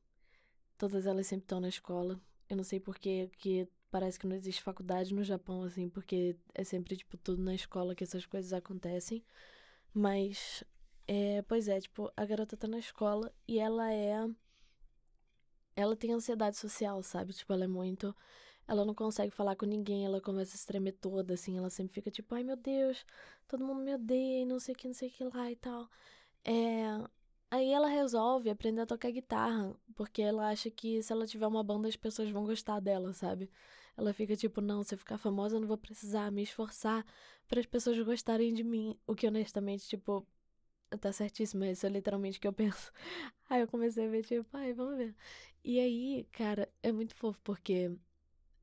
Todas 0.77 1.05
elas 1.05 1.27
sempre 1.27 1.45
estão 1.45 1.59
na 1.59 1.69
escola. 1.69 2.19
Eu 2.49 2.57
não 2.57 2.63
sei 2.63 2.79
porque 2.79 3.29
que 3.37 3.67
parece 3.91 4.19
que 4.19 4.27
não 4.27 4.35
existe 4.35 4.61
faculdade 4.61 5.13
no 5.13 5.23
Japão, 5.23 5.63
assim, 5.63 5.89
porque 5.89 6.35
é 6.53 6.63
sempre, 6.63 6.97
tipo, 6.97 7.17
tudo 7.17 7.41
na 7.41 7.55
escola 7.55 7.95
que 7.95 8.03
essas 8.03 8.25
coisas 8.25 8.53
acontecem. 8.53 9.23
Mas 9.93 10.63
É, 11.07 11.41
pois 11.43 11.67
é, 11.69 11.79
tipo, 11.81 12.11
a 12.17 12.25
garota 12.25 12.57
tá 12.57 12.67
na 12.67 12.79
escola 12.79 13.33
e 13.47 13.59
ela 13.59 13.91
é. 13.93 14.27
Ela 15.75 15.95
tem 15.95 16.11
ansiedade 16.13 16.57
social, 16.57 17.01
sabe? 17.03 17.33
Tipo, 17.33 17.53
ela 17.53 17.65
é 17.65 17.67
muito. 17.67 18.15
Ela 18.67 18.85
não 18.85 18.95
consegue 18.95 19.31
falar 19.31 19.55
com 19.55 19.65
ninguém, 19.65 20.05
ela 20.05 20.21
começa 20.21 20.55
a 20.55 20.57
se 20.57 20.65
tremer 20.65 20.93
toda, 20.93 21.33
assim. 21.35 21.57
Ela 21.57 21.69
sempre 21.69 21.93
fica 21.93 22.11
tipo, 22.11 22.33
ai 22.35 22.43
meu 22.43 22.55
Deus, 22.57 23.05
todo 23.47 23.63
mundo 23.65 23.81
me 23.83 23.93
odeia 23.93 24.41
e 24.43 24.45
não 24.45 24.59
sei 24.59 24.73
o 24.75 24.77
que, 24.77 24.87
não 24.87 24.95
sei 24.95 25.09
o 25.09 25.11
que 25.11 25.23
lá 25.25 25.51
e 25.51 25.55
tal. 25.57 25.89
É. 26.45 26.85
Aí 27.55 27.71
ela 27.71 27.87
resolve 27.87 28.49
aprender 28.49 28.81
a 28.81 28.85
tocar 28.85 29.09
guitarra, 29.11 29.73
porque 29.95 30.21
ela 30.21 30.49
acha 30.49 30.69
que 30.69 31.01
se 31.01 31.13
ela 31.13 31.25
tiver 31.25 31.47
uma 31.47 31.63
banda 31.63 31.87
as 31.87 31.95
pessoas 31.95 32.29
vão 32.29 32.45
gostar 32.45 32.81
dela, 32.81 33.13
sabe? 33.13 33.49
Ela 33.95 34.11
fica 34.13 34.35
tipo, 34.35 34.59
não, 34.59 34.83
se 34.83 34.93
eu 34.93 34.97
ficar 34.99 35.17
famosa 35.17 35.55
eu 35.55 35.61
não 35.61 35.67
vou 35.67 35.77
precisar 35.77 36.29
me 36.31 36.43
esforçar 36.43 37.05
para 37.47 37.61
as 37.61 37.65
pessoas 37.65 37.97
gostarem 37.99 38.53
de 38.53 38.61
mim. 38.63 38.99
O 39.07 39.15
que 39.15 39.25
honestamente, 39.25 39.87
tipo, 39.87 40.27
tá 40.99 41.13
certíssimo, 41.13 41.63
isso 41.65 41.85
é 41.85 41.89
literalmente 41.89 42.37
o 42.39 42.41
que 42.41 42.47
eu 42.47 42.53
penso. 42.53 42.91
Aí 43.49 43.61
eu 43.61 43.67
comecei 43.69 44.05
a 44.07 44.09
ver, 44.09 44.23
tipo, 44.25 44.45
ai, 44.57 44.73
vamos 44.73 44.97
ver. 44.97 45.15
E 45.63 45.79
aí, 45.79 46.27
cara, 46.31 46.69
é 46.83 46.91
muito 46.91 47.15
fofo, 47.15 47.39
porque 47.43 47.91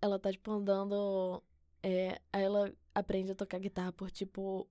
ela 0.01 0.19
tá, 0.19 0.33
tipo, 0.33 0.51
andando. 0.53 1.43
É, 1.83 2.21
aí 2.33 2.43
ela 2.45 2.73
aprende 2.95 3.33
a 3.33 3.35
tocar 3.35 3.59
guitarra 3.61 3.93
por, 3.93 4.11
tipo, 4.11 4.69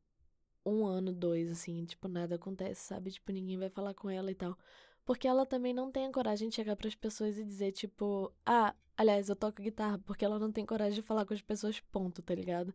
um 0.66 0.86
ano, 0.86 1.12
dois, 1.14 1.52
assim, 1.52 1.86
tipo, 1.86 2.08
nada 2.08 2.36
acontece, 2.36 2.82
sabe? 2.82 3.12
Tipo, 3.12 3.32
ninguém 3.32 3.58
vai 3.58 3.70
falar 3.70 3.94
com 3.94 4.10
ela 4.10 4.32
e 4.32 4.36
tal. 4.36 4.58
Porque 5.06 5.28
ela 5.28 5.46
também 5.46 5.74
não 5.74 5.92
tem 5.92 6.06
a 6.06 6.12
coragem 6.12 6.50
de 6.50 6.56
chegar 6.56 6.76
para 6.76 6.88
as 6.88 6.96
pessoas 6.96 7.38
e 7.38 7.44
dizer, 7.44 7.72
tipo, 7.72 8.32
ah, 8.46 8.76
aliás, 8.98 9.30
eu 9.30 9.36
toco 9.36 9.62
guitarra, 9.62 10.00
porque 10.00 10.24
ela 10.26 10.40
não 10.40 10.52
tem 10.52 10.66
coragem 10.66 10.96
de 10.96 11.02
falar 11.02 11.26
com 11.26 11.34
as 11.34 11.42
pessoas, 11.42 11.80
ponto, 11.80 12.22
tá 12.22 12.36
ligado? 12.36 12.74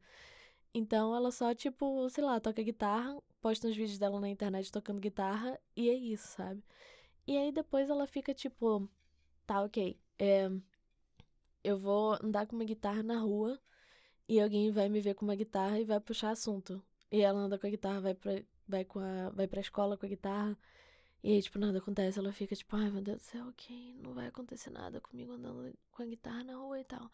Então 0.74 1.14
ela 1.14 1.30
só, 1.30 1.54
tipo, 1.54 2.08
sei 2.10 2.24
lá, 2.24 2.40
toca 2.40 2.62
guitarra, 2.62 3.18
posta 3.40 3.68
uns 3.68 3.76
vídeos 3.76 3.98
dela 3.98 4.20
na 4.20 4.28
internet 4.28 4.70
tocando 4.70 5.00
guitarra, 5.00 5.58
e 5.76 5.88
é 5.88 5.94
isso, 5.94 6.28
sabe? 6.28 6.62
E 7.26 7.36
aí 7.36 7.52
depois 7.52 7.88
ela 7.90 8.06
fica, 8.06 8.34
tipo, 8.34 8.88
tá, 9.46 9.62
ok, 9.62 9.98
é, 10.18 10.50
eu 11.64 11.78
vou 11.78 12.14
andar 12.22 12.46
com 12.46 12.56
uma 12.56 12.64
guitarra 12.64 13.02
na 13.02 13.18
rua 13.18 13.58
e 14.28 14.40
alguém 14.40 14.70
vai 14.70 14.88
me 14.88 15.00
ver 15.00 15.14
com 15.14 15.24
uma 15.24 15.34
guitarra 15.34 15.80
e 15.80 15.84
vai 15.84 16.00
puxar 16.00 16.30
assunto. 16.30 16.82
E 17.10 17.20
ela 17.20 17.38
anda 17.38 17.58
com 17.58 17.66
a 17.66 17.70
guitarra, 17.70 18.00
vai 18.00 18.14
pra, 18.14 18.42
vai 18.68 18.84
com 18.84 18.98
a, 18.98 19.30
vai 19.30 19.46
pra 19.46 19.60
escola 19.60 19.96
com 19.96 20.06
a 20.06 20.08
guitarra. 20.08 20.58
E 21.22 21.32
aí, 21.32 21.42
tipo, 21.42 21.58
nada 21.58 21.78
acontece. 21.78 22.18
Ela 22.18 22.32
fica 22.32 22.54
tipo, 22.54 22.76
ai 22.76 22.90
meu 22.90 23.02
Deus 23.02 23.18
do 23.18 23.22
céu, 23.24 23.48
ok, 23.48 23.96
não 24.02 24.14
vai 24.14 24.26
acontecer 24.28 24.70
nada 24.70 25.00
comigo 25.00 25.32
andando 25.32 25.72
com 25.90 26.02
a 26.02 26.06
guitarra 26.06 26.44
na 26.44 26.54
rua 26.56 26.80
e 26.80 26.84
tal. 26.84 27.10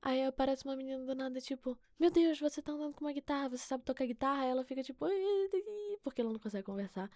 Aí 0.00 0.24
aparece 0.24 0.64
uma 0.64 0.76
menina 0.76 1.04
do 1.04 1.14
nada, 1.14 1.40
tipo, 1.40 1.76
meu 1.98 2.10
Deus, 2.10 2.38
você 2.38 2.62
tá 2.62 2.72
andando 2.72 2.94
com 2.94 3.04
uma 3.04 3.12
guitarra, 3.12 3.48
você 3.48 3.66
sabe 3.66 3.84
tocar 3.84 4.06
guitarra? 4.06 4.42
Aí 4.44 4.48
ela 4.50 4.64
fica 4.64 4.82
tipo, 4.82 5.06
porque 6.04 6.20
ela 6.20 6.32
não 6.32 6.38
consegue 6.38 6.64
conversar. 6.64 7.10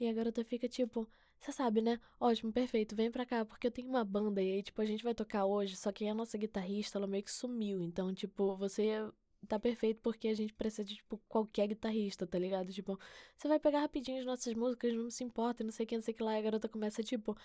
E 0.00 0.08
a 0.08 0.12
garota 0.12 0.42
fica 0.44 0.68
tipo, 0.68 1.08
você 1.38 1.52
sabe, 1.52 1.82
né? 1.82 2.00
Ótimo, 2.18 2.52
perfeito, 2.52 2.96
vem 2.96 3.10
pra 3.10 3.26
cá, 3.26 3.44
porque 3.44 3.66
eu 3.66 3.70
tenho 3.70 3.88
uma 3.88 4.04
banda 4.04 4.42
e 4.42 4.52
aí, 4.52 4.62
tipo, 4.62 4.80
a 4.80 4.84
gente 4.86 5.04
vai 5.04 5.14
tocar 5.14 5.44
hoje, 5.44 5.76
só 5.76 5.92
que 5.92 6.06
a 6.08 6.14
nossa 6.14 6.38
guitarrista, 6.38 6.98
ela 6.98 7.06
meio 7.06 7.22
que 7.24 7.32
sumiu. 7.32 7.82
Então, 7.82 8.14
tipo, 8.14 8.56
você 8.56 9.04
tá 9.48 9.58
perfeito 9.58 10.00
porque 10.02 10.28
a 10.28 10.34
gente 10.34 10.52
precisa 10.54 10.84
de, 10.84 10.96
tipo, 10.96 11.18
qualquer 11.28 11.68
guitarrista, 11.68 12.26
tá 12.26 12.38
ligado? 12.38 12.72
Tipo, 12.72 12.98
você 13.36 13.48
vai 13.48 13.58
pegar 13.58 13.80
rapidinho 13.80 14.18
as 14.20 14.26
nossas 14.26 14.54
músicas, 14.54 14.92
não 14.94 15.10
se 15.10 15.24
importa, 15.24 15.64
não 15.64 15.70
sei 15.72 15.84
o 15.84 15.88
que, 15.88 15.96
não 15.96 16.02
sei 16.02 16.14
o 16.14 16.16
que 16.16 16.22
lá. 16.22 16.34
E 16.34 16.38
a 16.38 16.42
garota 16.42 16.68
começa, 16.68 17.02
tipo, 17.02 17.36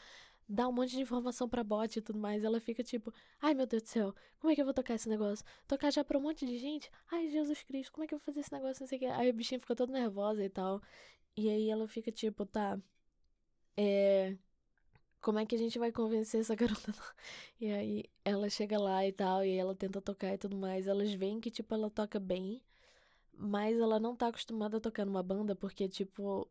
dar 0.47 0.67
um 0.67 0.71
monte 0.71 0.91
de 0.91 1.01
informação 1.01 1.49
pra 1.49 1.63
bot 1.63 1.97
e 1.97 2.01
tudo 2.01 2.19
mais. 2.19 2.43
Ela 2.43 2.59
fica 2.59 2.83
tipo, 2.83 3.13
ai 3.41 3.53
meu 3.53 3.65
Deus 3.65 3.83
do 3.83 3.89
céu, 3.89 4.15
como 4.39 4.51
é 4.51 4.55
que 4.55 4.61
eu 4.61 4.65
vou 4.65 4.73
tocar 4.73 4.95
esse 4.95 5.09
negócio? 5.09 5.45
Tocar 5.67 5.91
já 5.91 6.03
pra 6.03 6.17
um 6.17 6.21
monte 6.21 6.45
de 6.45 6.57
gente? 6.57 6.89
Ai, 7.11 7.29
Jesus 7.29 7.63
Cristo, 7.63 7.91
como 7.91 8.05
é 8.05 8.07
que 8.07 8.13
eu 8.13 8.19
vou 8.19 8.25
fazer 8.25 8.41
esse 8.41 8.53
negócio? 8.53 8.81
Não 8.83 8.87
sei 8.87 8.97
o 8.97 9.01
que. 9.01 9.05
Aí 9.07 9.29
a 9.29 9.33
bichinha 9.33 9.59
fica 9.59 9.75
toda 9.75 9.91
nervosa 9.93 10.43
e 10.43 10.49
tal. 10.49 10.81
E 11.35 11.49
aí 11.49 11.69
ela 11.69 11.87
fica 11.87 12.11
tipo, 12.11 12.45
tá. 12.45 12.79
É. 13.77 14.37
Como 15.27 15.39
é 15.39 15.45
que 15.45 15.55
a 15.55 15.57
gente 15.57 15.77
vai 15.77 15.91
convencer 15.91 16.39
essa 16.39 16.55
garota? 16.55 16.93
E 17.59 17.69
aí 17.69 18.05
ela 18.23 18.49
chega 18.49 18.79
lá 18.79 19.05
e 19.05 19.11
tal, 19.11 19.43
e 19.43 19.57
ela 19.57 19.75
tenta 19.75 20.01
tocar 20.01 20.33
e 20.33 20.37
tudo 20.37 20.55
mais. 20.55 20.87
Elas 20.87 21.11
veem 21.13 21.41
que, 21.41 21.51
tipo, 21.51 21.73
ela 21.75 21.89
toca 21.89 22.17
bem, 22.17 22.61
mas 23.33 23.77
ela 23.79 23.99
não 23.99 24.15
tá 24.15 24.27
acostumada 24.29 24.77
a 24.77 24.81
tocar 24.81 25.05
numa 25.05 25.23
banda, 25.23 25.55
porque, 25.55 25.89
tipo, 25.89 26.49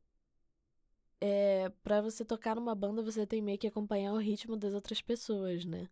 é, 1.21 1.71
para 1.83 2.01
você 2.03 2.25
tocar 2.25 2.55
numa 2.57 2.75
banda, 2.75 3.03
você 3.03 3.27
tem 3.27 3.41
meio 3.43 3.59
que 3.59 3.67
acompanhar 3.67 4.13
o 4.13 4.19
ritmo 4.19 4.57
das 4.57 4.75
outras 4.75 5.01
pessoas, 5.01 5.65
né? 5.65 5.89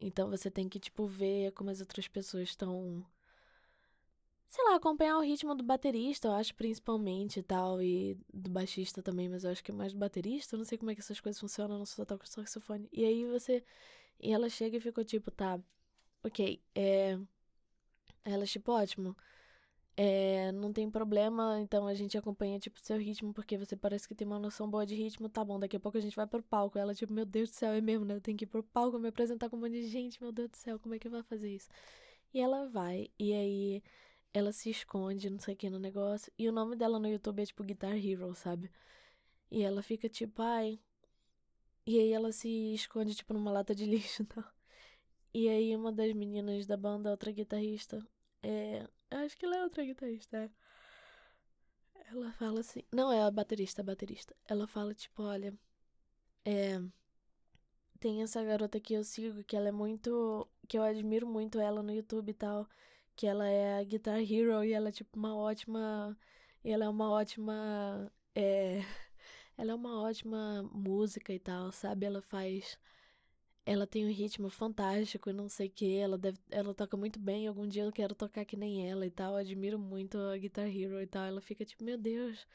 Então 0.00 0.30
você 0.30 0.50
tem 0.50 0.68
que, 0.68 0.80
tipo, 0.80 1.06
ver 1.06 1.52
como 1.52 1.70
as 1.70 1.80
outras 1.80 2.08
pessoas 2.08 2.50
estão. 2.50 3.04
Acompanhar 4.78 5.18
o 5.18 5.22
ritmo 5.22 5.56
do 5.56 5.64
baterista, 5.64 6.28
eu 6.28 6.32
acho, 6.32 6.54
principalmente 6.54 7.40
e 7.40 7.42
tal, 7.42 7.82
e 7.82 8.16
do 8.32 8.48
baixista 8.48 9.02
também, 9.02 9.28
mas 9.28 9.42
eu 9.42 9.50
acho 9.50 9.62
que 9.62 9.72
é 9.72 9.74
mais 9.74 9.92
do 9.92 9.98
baterista, 9.98 10.54
eu 10.54 10.58
não 10.58 10.64
sei 10.64 10.78
como 10.78 10.90
é 10.90 10.94
que 10.94 11.00
essas 11.00 11.18
coisas 11.20 11.40
funcionam, 11.40 11.74
eu 11.74 11.78
não 11.80 11.86
sou 11.86 12.06
toco 12.06 12.28
saxofone. 12.28 12.88
E 12.92 13.04
aí 13.04 13.24
você. 13.24 13.64
E 14.20 14.32
ela 14.32 14.48
chega 14.48 14.76
e 14.76 14.80
ficou 14.80 15.04
tipo, 15.04 15.30
tá, 15.32 15.60
ok, 16.22 16.62
é. 16.76 17.18
Ela, 18.24 18.46
tipo, 18.46 18.70
ótimo. 18.72 19.16
É, 19.96 20.52
não 20.52 20.72
tem 20.72 20.88
problema, 20.88 21.60
então 21.60 21.86
a 21.88 21.94
gente 21.94 22.16
acompanha, 22.16 22.58
tipo, 22.60 22.78
seu 22.80 22.98
ritmo, 22.98 23.34
porque 23.34 23.58
você 23.58 23.76
parece 23.76 24.06
que 24.06 24.14
tem 24.14 24.26
uma 24.26 24.38
noção 24.38 24.70
boa 24.70 24.86
de 24.86 24.94
ritmo, 24.94 25.28
tá 25.28 25.44
bom, 25.44 25.58
daqui 25.58 25.76
a 25.76 25.80
pouco 25.80 25.98
a 25.98 26.00
gente 26.00 26.14
vai 26.14 26.26
pro 26.26 26.42
palco. 26.42 26.78
Ela, 26.78 26.94
tipo, 26.94 27.12
meu 27.12 27.26
Deus 27.26 27.50
do 27.50 27.56
céu, 27.56 27.72
é 27.72 27.80
mesmo, 27.80 28.04
né? 28.04 28.14
Eu 28.14 28.20
tenho 28.20 28.38
que 28.38 28.44
ir 28.44 28.46
pro 28.48 28.62
palco, 28.62 28.96
me 28.98 29.08
apresentar 29.08 29.50
com 29.50 29.56
um 29.56 29.60
monte 29.60 29.72
de 29.72 29.88
gente, 29.88 30.22
meu 30.22 30.30
Deus 30.30 30.50
do 30.50 30.56
céu, 30.56 30.78
como 30.78 30.94
é 30.94 30.98
que 31.00 31.08
vai 31.08 31.22
fazer 31.24 31.50
isso? 31.52 31.68
E 32.32 32.40
ela 32.40 32.66
vai, 32.68 33.10
e 33.18 33.32
aí 33.34 33.82
ela 34.34 34.52
se 34.52 34.70
esconde, 34.70 35.30
não 35.30 35.38
sei 35.38 35.54
o 35.54 35.56
que, 35.56 35.70
no 35.70 35.78
negócio, 35.78 36.32
e 36.38 36.48
o 36.48 36.52
nome 36.52 36.76
dela 36.76 36.98
no 36.98 37.08
YouTube 37.08 37.42
é, 37.42 37.46
tipo, 37.46 37.64
Guitar 37.64 37.96
Hero, 37.96 38.34
sabe? 38.34 38.70
E 39.50 39.62
ela 39.62 39.82
fica, 39.82 40.08
tipo, 40.08 40.42
ai... 40.42 40.80
E 41.86 41.98
aí 41.98 42.12
ela 42.12 42.32
se 42.32 42.74
esconde, 42.74 43.14
tipo, 43.14 43.32
numa 43.34 43.50
lata 43.50 43.74
de 43.74 43.84
lixo 43.86 44.22
e 44.22 44.26
tal. 44.26 44.44
E 45.34 45.48
aí 45.48 45.74
uma 45.76 45.92
das 45.92 46.12
meninas 46.14 46.66
da 46.66 46.76
banda, 46.76 47.10
outra 47.10 47.32
guitarrista, 47.32 48.06
é 48.42 48.86
Acho 49.10 49.36
que 49.36 49.46
ela 49.46 49.56
é 49.56 49.62
outra 49.62 49.84
guitarrista. 49.84 50.36
É. 50.36 50.50
Ela 52.10 52.32
fala 52.32 52.60
assim. 52.60 52.82
Não, 52.92 53.12
é 53.12 53.22
a 53.22 53.30
baterista, 53.30 53.82
a 53.82 53.84
baterista. 53.84 54.34
Ela 54.46 54.66
fala, 54.66 54.94
tipo, 54.94 55.22
olha. 55.22 55.54
É. 56.44 56.80
Tem 58.00 58.22
essa 58.22 58.42
garota 58.44 58.78
que 58.80 58.94
eu 58.94 59.02
sigo, 59.02 59.42
que 59.44 59.56
ela 59.56 59.68
é 59.68 59.72
muito. 59.72 60.48
Que 60.68 60.78
eu 60.78 60.82
admiro 60.82 61.26
muito 61.26 61.58
ela 61.58 61.82
no 61.82 61.92
YouTube 61.92 62.30
e 62.30 62.34
tal. 62.34 62.68
Que 63.18 63.26
ela 63.26 63.48
é 63.48 63.80
a 63.80 63.84
Guitar 63.84 64.20
Hero 64.20 64.64
e 64.64 64.72
ela 64.72 64.90
é, 64.90 64.92
tipo, 64.92 65.18
uma 65.18 65.36
ótima. 65.36 66.16
Ela 66.64 66.84
é 66.86 66.88
uma 66.88 67.10
ótima. 67.10 68.12
É. 68.34 68.80
Ela 69.58 69.72
é 69.72 69.74
uma 69.74 70.00
ótima 70.02 70.62
música 70.72 71.32
e 71.34 71.38
tal, 71.40 71.72
sabe? 71.72 72.06
Ela 72.06 72.22
faz 72.22 72.78
ela 73.66 73.86
tem 73.86 74.06
um 74.06 74.10
ritmo 74.10 74.48
fantástico 74.48 75.28
e 75.28 75.32
não 75.32 75.48
sei 75.48 75.68
o 75.68 75.70
que, 75.70 75.96
ela 75.98 76.16
deve, 76.16 76.38
ela 76.50 76.72
toca 76.74 76.96
muito 76.96 77.18
bem, 77.20 77.46
algum 77.46 77.66
dia 77.68 77.82
eu 77.84 77.92
quero 77.92 78.14
tocar 78.14 78.44
que 78.46 78.56
nem 78.56 78.88
ela 78.90 79.04
e 79.06 79.10
tal, 79.10 79.32
eu 79.32 79.38
admiro 79.38 79.78
muito 79.78 80.18
a 80.18 80.38
Guitar 80.38 80.66
Hero 80.66 81.00
e 81.02 81.06
tal, 81.06 81.26
ela 81.26 81.40
fica 81.42 81.64
tipo, 81.66 81.84
meu 81.84 81.98
Deus, 81.98 82.46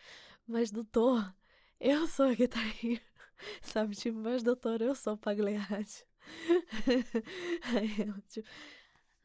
mas 0.48 0.72
doutor, 0.72 1.32
eu 1.80 2.08
sou 2.08 2.26
a 2.26 2.34
Guitar 2.34 2.66
Hero, 2.84 3.02
sabe, 3.62 3.96
tipo, 3.96 4.18
mas 4.18 4.42
doutor, 4.42 4.82
eu 4.82 4.96
sou 4.96 5.14
o 5.14 5.18
Pagliatti. 5.18 6.06
aí, 7.76 8.02
ela, 8.02 8.22
tipo, 8.28 8.48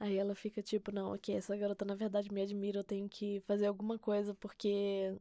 aí 0.00 0.16
ela 0.16 0.34
fica 0.34 0.62
tipo, 0.62 0.92
não, 0.92 1.14
ok, 1.14 1.36
essa 1.36 1.56
garota 1.56 1.84
na 1.84 1.94
verdade 1.94 2.32
me 2.32 2.42
admira, 2.42 2.80
eu 2.80 2.84
tenho 2.84 3.08
que 3.08 3.40
fazer 3.40 3.66
alguma 3.66 3.98
coisa 3.98 4.34
porque 4.34 5.16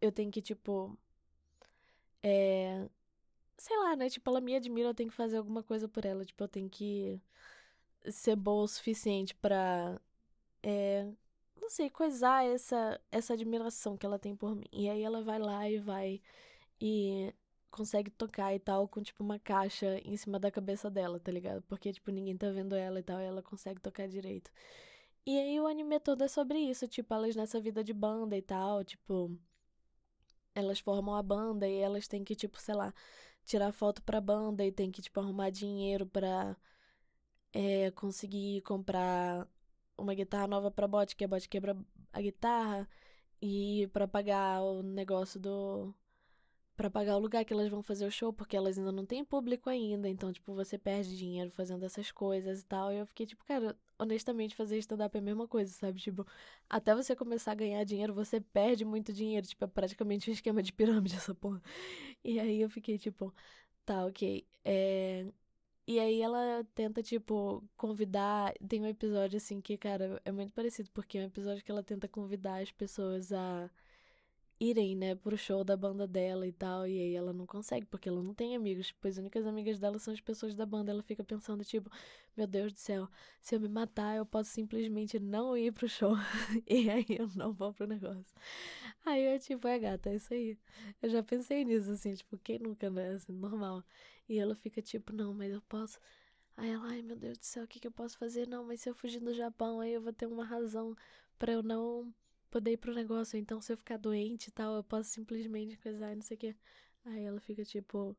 eu 0.00 0.12
tenho 0.12 0.30
que, 0.30 0.42
tipo, 0.42 0.96
é, 2.22 2.88
sei 3.58 3.76
lá, 3.78 3.96
né? 3.96 4.08
Tipo, 4.10 4.30
ela 4.30 4.40
me 4.40 4.54
admira, 4.56 4.88
eu 4.90 4.94
tenho 4.94 5.10
que 5.10 5.16
fazer 5.16 5.38
alguma 5.38 5.62
coisa 5.62 5.88
por 5.88 6.04
ela. 6.04 6.24
Tipo, 6.24 6.44
eu 6.44 6.48
tenho 6.48 6.68
que 6.70 7.20
ser 8.10 8.36
boa 8.36 8.64
o 8.64 8.68
suficiente 8.68 9.34
pra. 9.36 10.00
É, 10.62 11.06
não 11.60 11.70
sei, 11.70 11.90
coisar 11.90 12.44
essa, 12.46 13.00
essa 13.12 13.34
admiração 13.34 13.96
que 13.96 14.06
ela 14.06 14.18
tem 14.18 14.36
por 14.36 14.54
mim. 14.56 14.66
E 14.72 14.88
aí 14.90 15.02
ela 15.02 15.22
vai 15.22 15.38
lá 15.38 15.68
e 15.70 15.78
vai 15.78 16.20
e 16.80 17.34
consegue 17.76 18.10
tocar 18.10 18.54
e 18.54 18.58
tal, 18.58 18.88
com 18.88 19.02
tipo 19.02 19.22
uma 19.22 19.38
caixa 19.38 19.98
em 20.04 20.16
cima 20.16 20.38
da 20.38 20.50
cabeça 20.50 20.90
dela, 20.90 21.20
tá 21.20 21.30
ligado? 21.32 21.62
Porque, 21.62 21.92
tipo, 21.92 22.10
ninguém 22.10 22.36
tá 22.36 22.50
vendo 22.50 22.74
ela 22.74 22.98
e 23.00 23.02
tal, 23.02 23.20
e 23.20 23.24
ela 23.24 23.42
consegue 23.42 23.80
tocar 23.80 24.08
direito. 24.08 24.50
E 25.26 25.38
aí 25.38 25.60
o 25.60 25.66
anime 25.66 26.00
todo 26.00 26.22
é 26.24 26.28
sobre 26.28 26.58
isso, 26.58 26.88
tipo, 26.88 27.12
elas 27.14 27.36
nessa 27.36 27.60
vida 27.60 27.84
de 27.84 27.92
banda 27.92 28.36
e 28.36 28.42
tal, 28.42 28.84
tipo. 28.84 29.36
Elas 30.54 30.80
formam 30.80 31.14
a 31.14 31.22
banda 31.22 31.68
e 31.68 31.78
elas 31.78 32.08
têm 32.08 32.24
que, 32.24 32.34
tipo, 32.34 32.60
sei 32.60 32.74
lá, 32.74 32.92
tirar 33.44 33.72
foto 33.72 34.02
pra 34.02 34.20
banda 34.20 34.64
e 34.64 34.72
tem 34.72 34.90
que, 34.90 35.02
tipo, 35.02 35.20
arrumar 35.20 35.50
dinheiro 35.50 36.06
pra 36.06 36.56
é, 37.52 37.90
conseguir 37.92 38.62
comprar 38.62 39.48
uma 39.98 40.14
guitarra 40.14 40.46
nova 40.46 40.70
pra 40.70 40.88
bot, 40.88 41.14
que 41.16 41.24
a 41.24 41.28
bot 41.28 41.48
quebra 41.48 41.76
a 42.12 42.20
guitarra, 42.20 42.88
e 43.40 43.88
pra 43.92 44.08
pagar 44.08 44.62
o 44.62 44.82
negócio 44.82 45.40
do. 45.40 45.94
Para 46.76 46.90
pagar 46.90 47.16
o 47.16 47.18
lugar 47.18 47.44
que 47.44 47.52
elas 47.52 47.68
vão 47.68 47.82
fazer 47.82 48.06
o 48.06 48.10
show, 48.10 48.32
porque 48.32 48.56
elas 48.56 48.76
ainda 48.78 48.92
não 48.92 49.06
têm 49.06 49.24
público 49.24 49.70
ainda, 49.70 50.08
então, 50.08 50.30
tipo, 50.32 50.54
você 50.54 50.76
perde 50.76 51.16
dinheiro 51.16 51.50
fazendo 51.50 51.84
essas 51.84 52.12
coisas 52.12 52.60
e 52.60 52.64
tal. 52.66 52.92
E 52.92 52.98
eu 52.98 53.06
fiquei, 53.06 53.24
tipo, 53.26 53.44
cara, 53.44 53.76
honestamente, 53.98 54.54
fazer 54.54 54.78
stand-up 54.78 55.16
é 55.16 55.20
a 55.20 55.22
mesma 55.22 55.48
coisa, 55.48 55.72
sabe? 55.72 56.00
Tipo, 56.00 56.26
até 56.68 56.94
você 56.94 57.16
começar 57.16 57.52
a 57.52 57.54
ganhar 57.54 57.82
dinheiro, 57.84 58.12
você 58.14 58.40
perde 58.40 58.84
muito 58.84 59.12
dinheiro. 59.12 59.46
Tipo, 59.46 59.64
é 59.64 59.68
praticamente 59.68 60.30
um 60.30 60.32
esquema 60.34 60.62
de 60.62 60.72
pirâmide 60.72 61.16
essa 61.16 61.34
porra. 61.34 61.62
E 62.24 62.38
aí 62.38 62.60
eu 62.60 62.68
fiquei, 62.70 62.98
tipo, 62.98 63.34
tá, 63.84 64.04
ok. 64.06 64.46
É... 64.64 65.26
E 65.86 66.00
aí 66.00 66.20
ela 66.20 66.64
tenta, 66.74 67.02
tipo, 67.02 67.62
convidar. 67.76 68.52
Tem 68.68 68.82
um 68.82 68.86
episódio, 68.86 69.36
assim, 69.38 69.60
que, 69.60 69.76
cara, 69.78 70.20
é 70.24 70.32
muito 70.32 70.52
parecido, 70.52 70.90
porque 70.92 71.18
é 71.18 71.22
um 71.22 71.26
episódio 71.26 71.64
que 71.64 71.70
ela 71.70 71.82
tenta 71.82 72.08
convidar 72.08 72.60
as 72.62 72.72
pessoas 72.72 73.32
a 73.32 73.70
irem, 74.58 74.96
né, 74.96 75.14
pro 75.14 75.36
show 75.36 75.62
da 75.64 75.76
banda 75.76 76.06
dela 76.06 76.46
e 76.46 76.52
tal. 76.52 76.86
E 76.86 76.98
aí 76.98 77.14
ela 77.14 77.32
não 77.32 77.46
consegue, 77.46 77.86
porque 77.86 78.08
ela 78.08 78.22
não 78.22 78.34
tem 78.34 78.56
amigos. 78.56 78.92
Pois 79.00 79.14
as 79.14 79.18
únicas 79.18 79.46
amigas 79.46 79.78
dela 79.78 79.98
são 79.98 80.14
as 80.14 80.20
pessoas 80.20 80.54
da 80.54 80.66
banda. 80.66 80.90
Ela 80.90 81.02
fica 81.02 81.22
pensando, 81.24 81.64
tipo, 81.64 81.90
meu 82.36 82.46
Deus 82.46 82.72
do 82.72 82.78
céu, 82.78 83.08
se 83.40 83.54
eu 83.54 83.60
me 83.60 83.68
matar, 83.68 84.16
eu 84.16 84.26
posso 84.26 84.50
simplesmente 84.50 85.18
não 85.18 85.56
ir 85.56 85.72
pro 85.72 85.88
show. 85.88 86.14
e 86.66 86.90
aí 86.90 87.06
eu 87.08 87.28
não 87.34 87.52
vou 87.52 87.72
pro 87.72 87.86
negócio. 87.86 88.34
Aí 89.04 89.24
eu, 89.24 89.38
tipo, 89.38 89.66
é 89.68 89.78
gata, 89.78 90.10
é 90.10 90.16
isso 90.16 90.32
aí. 90.34 90.58
Eu 91.02 91.08
já 91.10 91.22
pensei 91.22 91.64
nisso, 91.64 91.90
assim, 91.92 92.14
tipo, 92.14 92.36
quem 92.38 92.58
nunca, 92.58 92.90
né? 92.90 93.10
Assim, 93.10 93.32
normal. 93.32 93.82
E 94.28 94.38
ela 94.38 94.54
fica, 94.54 94.82
tipo, 94.82 95.12
não, 95.12 95.32
mas 95.34 95.52
eu 95.52 95.62
posso. 95.62 95.98
Aí 96.56 96.70
ela, 96.70 96.88
ai 96.88 97.02
meu 97.02 97.16
Deus 97.16 97.38
do 97.38 97.44
céu, 97.44 97.64
o 97.64 97.68
que, 97.68 97.78
que 97.80 97.86
eu 97.86 97.92
posso 97.92 98.18
fazer? 98.18 98.48
Não, 98.48 98.64
mas 98.64 98.80
se 98.80 98.88
eu 98.88 98.94
fugir 98.94 99.20
do 99.20 99.32
Japão, 99.34 99.80
aí 99.80 99.92
eu 99.92 100.00
vou 100.00 100.12
ter 100.12 100.26
uma 100.26 100.44
razão 100.44 100.96
para 101.38 101.52
eu 101.52 101.62
não 101.62 102.12
poder 102.56 102.72
ir 102.72 102.76
pro 102.78 102.94
negócio. 102.94 103.38
Então, 103.38 103.60
se 103.60 103.70
eu 103.72 103.76
ficar 103.76 103.98
doente 103.98 104.48
e 104.48 104.50
tal, 104.50 104.76
eu 104.76 104.82
posso 104.84 105.10
simplesmente 105.10 105.76
coisar 105.76 106.12
e 106.12 106.16
não 106.16 106.22
sei 106.22 106.36
o 106.36 106.40
quê. 106.40 106.56
Aí 107.04 107.24
ela 107.24 107.38
fica 107.38 107.62
tipo. 107.64 108.16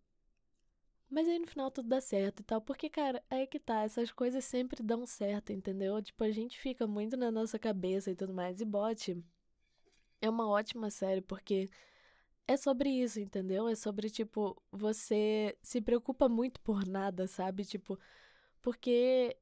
Mas 1.09 1.27
aí 1.27 1.39
no 1.39 1.47
final 1.47 1.71
tudo 1.71 1.87
dá 1.87 1.99
certo 1.99 2.41
e 2.41 2.43
tal. 2.43 2.61
Porque, 2.61 2.89
cara, 2.89 3.23
aí 3.29 3.47
que 3.47 3.59
tá. 3.59 3.83
Essas 3.83 4.11
coisas 4.11 4.45
sempre 4.45 4.83
dão 4.83 5.05
certo, 5.07 5.51
entendeu? 5.51 6.01
Tipo, 6.03 6.23
a 6.23 6.31
gente 6.31 6.59
fica 6.59 6.85
muito 6.85 7.17
na 7.17 7.31
nossa 7.31 7.57
cabeça 7.57 8.11
e 8.11 8.15
tudo 8.15 8.33
mais. 8.33 8.61
E 8.61 8.65
bote 8.65 9.23
é 10.21 10.29
uma 10.29 10.47
ótima 10.47 10.89
série 10.91 11.21
porque 11.21 11.69
é 12.47 12.57
sobre 12.57 12.89
isso, 12.89 13.19
entendeu? 13.19 13.67
É 13.67 13.75
sobre, 13.75 14.09
tipo, 14.09 14.61
você 14.71 15.57
se 15.63 15.81
preocupa 15.81 16.29
muito 16.29 16.61
por 16.61 16.85
nada, 16.87 17.27
sabe? 17.27 17.65
Tipo, 17.65 17.99
porque 18.61 19.35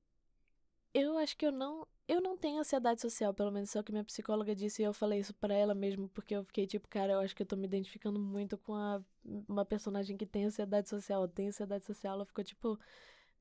eu 0.93 1.17
acho 1.17 1.37
que 1.37 1.45
eu 1.45 1.51
não 1.51 1.87
eu 2.07 2.21
não 2.21 2.37
tenho 2.37 2.59
ansiedade 2.59 3.01
social, 3.01 3.33
pelo 3.33 3.51
menos 3.51 3.73
o 3.73 3.83
que 3.83 3.91
minha 3.91 4.03
psicóloga 4.03 4.55
disse, 4.55 4.81
e 4.81 4.85
eu 4.85 4.93
falei 4.93 5.19
isso 5.19 5.33
para 5.33 5.53
ela 5.55 5.73
mesmo, 5.73 6.07
porque 6.09 6.35
eu 6.35 6.43
fiquei 6.43 6.67
tipo, 6.67 6.87
cara, 6.87 7.13
eu 7.13 7.19
acho 7.19 7.35
que 7.35 7.41
eu 7.41 7.45
tô 7.47 7.55
me 7.55 7.65
identificando 7.65 8.19
muito 8.19 8.57
com 8.57 8.75
a, 8.75 9.01
uma 9.47 9.65
personagem 9.65 10.15
que 10.15 10.25
tem 10.25 10.45
ansiedade 10.45 10.87
social. 10.89 11.27
Tem 11.27 11.47
ansiedade 11.47 11.85
social, 11.85 12.15
ela 12.15 12.25
ficou 12.25 12.43
tipo, 12.43 12.79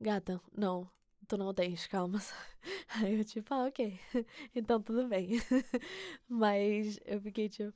gata, 0.01 0.41
não, 0.57 0.89
tu 1.29 1.37
não 1.37 1.53
tens, 1.55 1.87
calma. 1.87 2.19
Aí 2.89 3.19
eu 3.19 3.25
tipo, 3.25 3.53
ah, 3.55 3.67
ok, 3.67 3.99
então 4.55 4.81
tudo 4.83 5.07
bem. 5.09 5.31
Mas 6.29 6.99
eu 7.05 7.21
fiquei 7.21 7.49
tipo. 7.49 7.73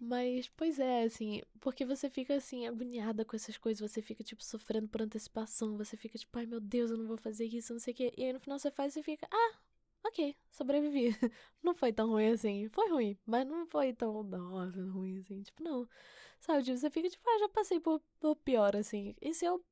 Mas, 0.00 0.48
pois 0.56 0.78
é, 0.78 1.02
assim, 1.04 1.42
porque 1.60 1.84
você 1.84 2.08
fica 2.08 2.34
assim, 2.36 2.66
agoniada 2.68 3.24
com 3.24 3.34
essas 3.34 3.56
coisas, 3.58 3.90
você 3.90 4.00
fica, 4.00 4.22
tipo, 4.22 4.42
sofrendo 4.44 4.86
por 4.88 5.02
antecipação, 5.02 5.76
você 5.76 5.96
fica, 5.96 6.16
tipo, 6.16 6.38
ai 6.38 6.46
meu 6.46 6.60
Deus, 6.60 6.90
eu 6.90 6.96
não 6.96 7.06
vou 7.06 7.16
fazer 7.16 7.46
isso, 7.46 7.72
não 7.72 7.80
sei 7.80 7.92
o 7.92 7.96
quê. 7.96 8.14
E 8.16 8.24
aí 8.24 8.32
no 8.32 8.38
final 8.40 8.58
você 8.58 8.70
faz 8.70 8.96
e 8.96 9.02
fica, 9.02 9.26
ah, 9.32 9.58
ok, 10.04 10.36
sobrevivi. 10.50 11.10
Não 11.62 11.74
foi 11.74 11.92
tão 11.92 12.08
ruim 12.08 12.28
assim. 12.28 12.68
Foi 12.70 12.88
ruim, 12.90 13.18
mas 13.26 13.46
não 13.46 13.66
foi 13.66 13.92
tão, 13.92 14.22
nossa, 14.22 14.80
ruim 14.90 15.18
assim. 15.18 15.42
Tipo, 15.42 15.62
não. 15.62 15.88
Sabe, 16.40 16.62
tipo, 16.64 16.76
você 16.78 16.90
fica 16.90 17.08
tipo, 17.10 17.28
ah, 17.28 17.38
já 17.40 17.48
passei 17.48 17.80
por, 17.80 18.00
por 18.20 18.36
pior, 18.36 18.76
assim. 18.76 19.14
E 19.20 19.34
se 19.34 19.44
eu. 19.44 19.62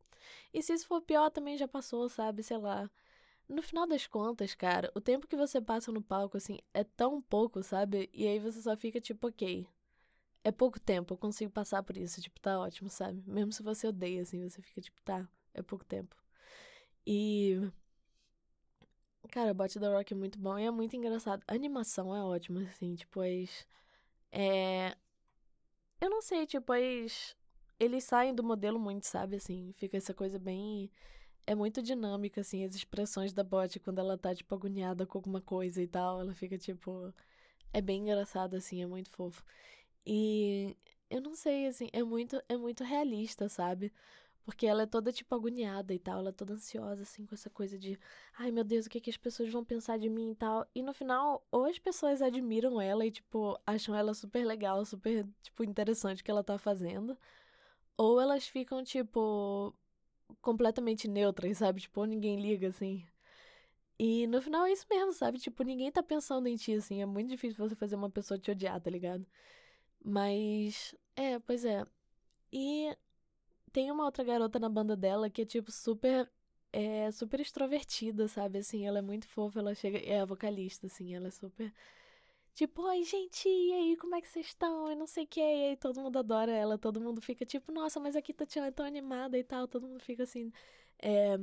E 0.52 0.62
se 0.62 0.72
isso 0.74 0.86
for 0.86 1.00
pior, 1.02 1.30
também 1.30 1.56
já 1.56 1.68
passou, 1.68 2.08
sabe? 2.08 2.42
Sei 2.42 2.58
lá. 2.58 2.90
No 3.48 3.62
final 3.62 3.86
das 3.86 4.06
contas, 4.06 4.54
cara, 4.54 4.90
o 4.94 5.00
tempo 5.00 5.26
que 5.28 5.36
você 5.36 5.60
passa 5.60 5.92
no 5.92 6.02
palco, 6.02 6.36
assim, 6.36 6.58
é 6.74 6.84
tão 6.84 7.22
pouco, 7.22 7.62
sabe? 7.62 8.10
E 8.12 8.26
aí 8.26 8.38
você 8.40 8.60
só 8.62 8.76
fica 8.76 9.00
tipo, 9.00 9.28
ok. 9.28 9.66
É 10.44 10.52
pouco 10.52 10.80
tempo, 10.80 11.14
eu 11.14 11.18
consigo 11.18 11.50
passar 11.52 11.82
por 11.82 11.96
isso. 11.96 12.20
Tipo, 12.22 12.40
tá 12.40 12.58
ótimo, 12.60 12.88
sabe? 12.90 13.22
Mesmo 13.26 13.52
se 13.52 13.62
você 13.62 13.88
odeia, 13.88 14.22
assim, 14.22 14.48
você 14.48 14.62
fica 14.62 14.80
tipo, 14.80 15.00
tá, 15.02 15.28
é 15.54 15.62
pouco 15.62 15.84
tempo. 15.84 16.16
E 17.06 17.60
Cara, 19.30 19.52
o 19.52 19.54
Bot 19.54 19.78
da 19.78 19.90
Rock 19.90 20.12
é 20.12 20.16
muito 20.16 20.38
bom 20.38 20.58
e 20.58 20.64
é 20.64 20.70
muito 20.70 20.96
engraçado. 20.96 21.42
A 21.46 21.54
animação 21.54 22.14
é 22.14 22.22
ótima, 22.22 22.62
assim, 22.62 22.94
tipo, 22.94 23.20
as. 23.20 23.66
É. 24.32 24.96
Eu 26.00 26.10
não 26.10 26.22
sei, 26.22 26.46
tipo, 26.46 26.72
as. 26.72 27.36
Eles 27.78 28.04
saem 28.04 28.34
do 28.34 28.42
modelo 28.42 28.78
muito, 28.78 29.04
sabe, 29.06 29.36
assim, 29.36 29.72
fica 29.76 29.96
essa 29.96 30.14
coisa 30.14 30.38
bem. 30.38 30.90
É 31.46 31.54
muito 31.54 31.82
dinâmica, 31.82 32.40
assim, 32.42 32.64
as 32.64 32.74
expressões 32.74 33.32
da 33.32 33.44
Bot 33.44 33.78
quando 33.80 33.98
ela 34.00 34.18
tá, 34.18 34.34
tipo, 34.34 34.54
agoniada 34.54 35.06
com 35.06 35.18
alguma 35.18 35.40
coisa 35.40 35.82
e 35.82 35.86
tal. 35.88 36.20
Ela 36.20 36.34
fica, 36.34 36.58
tipo. 36.58 37.12
É 37.72 37.80
bem 37.80 38.02
engraçado, 38.02 38.56
assim, 38.56 38.82
é 38.82 38.86
muito 38.86 39.10
fofo. 39.10 39.44
E. 40.06 40.76
Eu 41.10 41.20
não 41.20 41.34
sei, 41.36 41.66
assim, 41.68 41.88
é 41.92 42.02
muito, 42.02 42.42
é 42.48 42.56
muito 42.56 42.82
realista, 42.84 43.48
sabe? 43.48 43.92
Porque 44.46 44.64
ela 44.66 44.84
é 44.84 44.86
toda, 44.86 45.12
tipo, 45.12 45.34
agoniada 45.34 45.92
e 45.92 45.98
tal. 45.98 46.20
Ela 46.20 46.28
é 46.30 46.32
toda 46.32 46.54
ansiosa, 46.54 47.02
assim, 47.02 47.26
com 47.26 47.34
essa 47.34 47.50
coisa 47.50 47.76
de... 47.76 47.98
Ai, 48.38 48.52
meu 48.52 48.62
Deus, 48.64 48.86
o 48.86 48.90
que, 48.90 49.00
que 49.00 49.10
as 49.10 49.16
pessoas 49.16 49.50
vão 49.52 49.64
pensar 49.64 49.98
de 49.98 50.08
mim 50.08 50.30
e 50.30 50.36
tal. 50.36 50.64
E 50.74 50.82
no 50.82 50.94
final, 50.94 51.44
ou 51.50 51.64
as 51.66 51.78
pessoas 51.80 52.22
admiram 52.22 52.80
ela 52.80 53.04
e, 53.04 53.10
tipo, 53.10 53.58
acham 53.66 53.94
ela 53.94 54.14
super 54.14 54.46
legal, 54.46 54.84
super, 54.84 55.26
tipo, 55.42 55.64
interessante 55.64 56.22
o 56.22 56.24
que 56.24 56.30
ela 56.30 56.44
tá 56.44 56.58
fazendo. 56.58 57.18
Ou 57.98 58.20
elas 58.20 58.46
ficam, 58.46 58.84
tipo, 58.84 59.74
completamente 60.40 61.08
neutras, 61.08 61.58
sabe? 61.58 61.80
Tipo, 61.80 62.04
ninguém 62.04 62.40
liga, 62.40 62.68
assim. 62.68 63.04
E 63.98 64.26
no 64.28 64.40
final 64.42 64.66
é 64.66 64.72
isso 64.72 64.86
mesmo, 64.90 65.12
sabe? 65.12 65.38
Tipo, 65.38 65.62
ninguém 65.64 65.90
tá 65.90 66.02
pensando 66.02 66.46
em 66.46 66.56
ti, 66.56 66.74
assim. 66.74 67.02
É 67.02 67.06
muito 67.06 67.28
difícil 67.30 67.56
você 67.68 67.74
fazer 67.74 67.96
uma 67.96 68.10
pessoa 68.10 68.38
te 68.38 68.50
odiar, 68.50 68.80
tá 68.80 68.90
ligado? 68.90 69.26
Mas, 70.04 70.94
é, 71.16 71.38
pois 71.40 71.64
é. 71.64 71.84
E 72.52 72.96
tem 73.76 73.90
uma 73.90 74.06
outra 74.06 74.24
garota 74.24 74.58
na 74.58 74.70
banda 74.70 74.96
dela 74.96 75.28
que 75.28 75.42
é, 75.42 75.44
tipo, 75.44 75.70
super. 75.70 76.30
É 76.72 77.10
super 77.10 77.40
extrovertida, 77.40 78.26
sabe? 78.28 78.58
Assim, 78.60 78.86
ela 78.86 79.00
é 79.00 79.02
muito 79.02 79.28
fofa, 79.28 79.60
ela 79.60 79.74
chega. 79.74 79.98
É 79.98 80.20
a 80.20 80.24
vocalista, 80.24 80.86
assim, 80.86 81.14
ela 81.14 81.28
é 81.28 81.30
super. 81.30 81.70
Tipo, 82.54 82.82
oi, 82.82 83.04
gente, 83.04 83.48
e 83.48 83.72
aí, 83.74 83.96
como 83.98 84.14
é 84.14 84.20
que 84.22 84.28
vocês 84.28 84.46
estão? 84.46 84.90
E 84.90 84.94
não 84.96 85.06
sei 85.06 85.24
o 85.24 85.26
que. 85.26 85.40
E 85.40 85.70
aí 85.70 85.76
todo 85.76 86.00
mundo 86.00 86.18
adora 86.18 86.50
ela, 86.52 86.78
todo 86.78 87.00
mundo 87.00 87.20
fica 87.20 87.44
tipo, 87.44 87.70
nossa, 87.70 88.00
mas 88.00 88.16
aqui 88.16 88.32
Tatiana 88.32 88.68
tá 88.68 88.70
é 88.70 88.76
tão 88.76 88.86
animada 88.86 89.38
e 89.38 89.44
tal. 89.44 89.68
Todo 89.68 89.86
mundo 89.86 90.02
fica 90.02 90.22
assim. 90.22 90.50
É... 90.98 91.38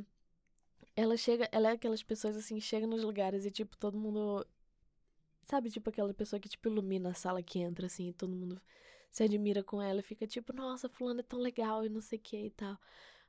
Ela 0.95 1.17
chega, 1.17 1.47
ela 1.51 1.69
é 1.69 1.73
aquelas 1.73 2.03
pessoas 2.03 2.35
assim, 2.37 2.59
chega 2.59 2.87
nos 2.87 3.03
lugares 3.03 3.45
e, 3.45 3.51
tipo, 3.51 3.77
todo 3.77 3.97
mundo. 3.97 4.45
Sabe, 5.43 5.69
tipo, 5.69 5.89
aquela 5.89 6.13
pessoa 6.13 6.39
que, 6.39 6.49
tipo, 6.49 6.67
ilumina 6.69 7.11
a 7.11 7.13
sala 7.13 7.43
que 7.43 7.59
entra, 7.59 7.85
assim, 7.87 8.09
e 8.09 8.13
todo 8.13 8.35
mundo 8.35 8.61
se 9.13 9.23
admira 9.23 9.63
com 9.63 9.81
ela 9.81 9.99
e 9.99 10.03
fica 10.03 10.27
tipo, 10.27 10.53
nossa, 10.53 10.89
fulano 10.89 11.19
é 11.21 11.23
tão 11.23 11.39
legal 11.39 11.85
e 11.85 11.89
não 11.89 12.01
sei 12.01 12.17
o 12.19 12.21
que 12.21 12.37
e 12.47 12.49
tal. 12.51 12.77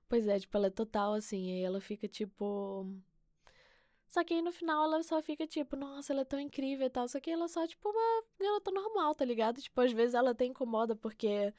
Pois 0.08 0.26
é, 0.28 0.38
tipo, 0.40 0.56
ela 0.56 0.68
é 0.68 0.70
total 0.70 1.14
assim, 1.14 1.52
aí 1.52 1.62
ela 1.62 1.80
fica 1.80 2.08
tipo. 2.08 2.86
Só 4.08 4.22
que 4.24 4.32
aí 4.34 4.42
no 4.42 4.52
final 4.52 4.84
ela 4.84 5.02
só 5.02 5.20
fica 5.22 5.46
tipo, 5.46 5.76
nossa, 5.76 6.12
ela 6.12 6.22
é 6.22 6.24
tão 6.24 6.40
incrível 6.40 6.86
e 6.86 6.90
tal. 6.90 7.08
Só 7.08 7.20
que 7.20 7.30
ela 7.30 7.48
só, 7.48 7.66
tipo, 7.66 7.88
uma 7.90 8.24
garota 8.40 8.70
normal, 8.70 9.14
tá 9.14 9.24
ligado? 9.24 9.60
Tipo, 9.60 9.80
às 9.80 9.92
vezes 9.92 10.14
ela 10.14 10.30
até 10.30 10.44
incomoda 10.46 10.94
porque 10.96 11.52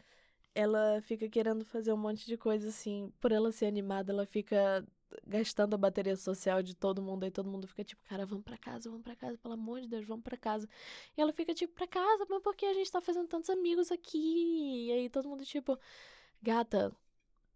ela 0.55 1.01
fica 1.01 1.29
querendo 1.29 1.65
fazer 1.65 1.93
um 1.93 1.97
monte 1.97 2.25
de 2.25 2.37
coisa 2.37 2.69
assim. 2.69 3.11
Por 3.21 3.31
ela 3.31 3.51
ser 3.51 3.67
animada, 3.67 4.13
ela 4.13 4.25
fica 4.25 4.85
gastando 5.25 5.73
a 5.73 5.77
bateria 5.77 6.15
social 6.15 6.61
de 6.61 6.75
todo 6.75 7.01
mundo. 7.01 7.23
Aí 7.23 7.31
todo 7.31 7.49
mundo 7.49 7.67
fica 7.67 7.83
tipo, 7.83 8.03
cara, 8.03 8.25
vamos 8.25 8.43
pra 8.43 8.57
casa, 8.57 8.89
vamos 8.89 9.03
pra 9.03 9.15
casa, 9.15 9.37
pelo 9.37 9.53
amor 9.53 9.81
de 9.81 9.87
Deus, 9.87 10.05
vamos 10.05 10.23
pra 10.23 10.37
casa. 10.37 10.67
E 11.17 11.21
ela 11.21 11.33
fica 11.33 11.53
tipo, 11.53 11.73
pra 11.73 11.87
casa, 11.87 12.25
mas 12.29 12.41
por 12.41 12.55
que 12.55 12.65
a 12.65 12.73
gente 12.73 12.91
tá 12.91 13.01
fazendo 13.01 13.27
tantos 13.27 13.49
amigos 13.49 13.91
aqui? 13.91 14.87
E 14.87 14.91
aí 14.91 15.09
todo 15.09 15.29
mundo 15.29 15.45
tipo, 15.45 15.77
gata, 16.41 16.91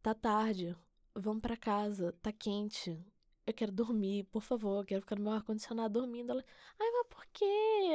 tá 0.01 0.13
tarde, 0.13 0.75
vamos 1.15 1.41
pra 1.41 1.57
casa, 1.57 2.13
tá 2.21 2.31
quente. 2.31 2.97
Eu 3.45 3.53
quero 3.53 3.71
dormir, 3.71 4.25
por 4.25 4.43
favor, 4.43 4.81
eu 4.81 4.85
quero 4.85 5.01
ficar 5.01 5.15
no 5.15 5.23
meu 5.23 5.33
ar-condicionado 5.33 5.99
dormindo. 5.99 6.31
Ela, 6.31 6.45
ai, 6.79 6.91
mas 6.91 7.07
por 7.07 7.25
quê? 7.33 7.45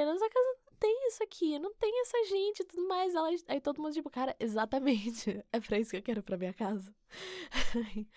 Nossa 0.05 0.29
casa 0.29 0.47
não 0.67 0.77
tem 0.81 1.09
isso 1.09 1.23
aqui, 1.23 1.59
não 1.61 1.73
tem 1.75 2.01
essa 2.01 2.25
gente 2.25 2.61
e 2.61 2.65
tudo 2.65 2.89
mais. 2.89 3.15
Ela, 3.15 3.29
aí 3.49 3.61
todo 3.61 3.81
mundo, 3.81 3.93
tipo, 3.95 4.11
cara, 4.11 4.35
exatamente. 4.41 5.45
É 5.53 5.61
pra 5.61 5.79
isso 5.79 5.91
que 5.91 5.97
eu 5.99 6.03
quero 6.03 6.23
pra 6.23 6.37
minha 6.37 6.53
casa. 6.53 6.93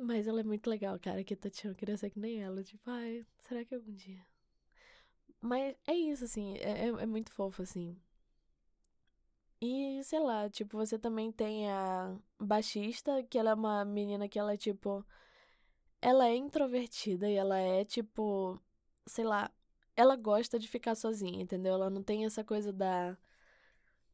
Mas 0.00 0.26
ela 0.26 0.40
é 0.40 0.44
muito 0.44 0.68
legal, 0.70 0.98
cara, 0.98 1.22
que 1.22 1.36
Tatiana 1.36 1.76
queria 1.76 1.96
ser 1.96 2.10
que 2.10 2.18
nem 2.18 2.42
ela. 2.42 2.62
Tipo, 2.64 2.90
ai, 2.90 3.24
será 3.42 3.64
que 3.64 3.74
algum 3.74 3.92
dia? 3.92 4.24
Mas 5.40 5.76
é 5.86 5.94
isso, 5.94 6.24
assim, 6.24 6.56
é, 6.58 6.86
é, 6.86 6.88
é 6.88 7.06
muito 7.06 7.30
fofo, 7.32 7.62
assim. 7.62 7.96
E, 9.60 10.02
sei 10.04 10.20
lá, 10.20 10.48
tipo, 10.48 10.76
você 10.78 10.98
também 10.98 11.30
tem 11.30 11.70
a 11.70 12.16
baixista, 12.38 13.22
que 13.24 13.38
ela 13.38 13.50
é 13.50 13.54
uma 13.54 13.84
menina 13.84 14.28
que 14.28 14.38
ela 14.38 14.54
é, 14.54 14.56
tipo. 14.56 15.04
Ela 16.00 16.28
é 16.28 16.36
introvertida 16.36 17.28
e 17.30 17.34
ela 17.34 17.58
é, 17.58 17.84
tipo. 17.84 18.58
Sei 19.06 19.24
lá. 19.24 19.50
Ela 19.96 20.16
gosta 20.16 20.58
de 20.58 20.68
ficar 20.68 20.94
sozinha, 20.94 21.42
entendeu? 21.42 21.74
Ela 21.74 21.90
não 21.90 22.02
tem 22.02 22.24
essa 22.24 22.42
coisa 22.44 22.72
da 22.72 23.18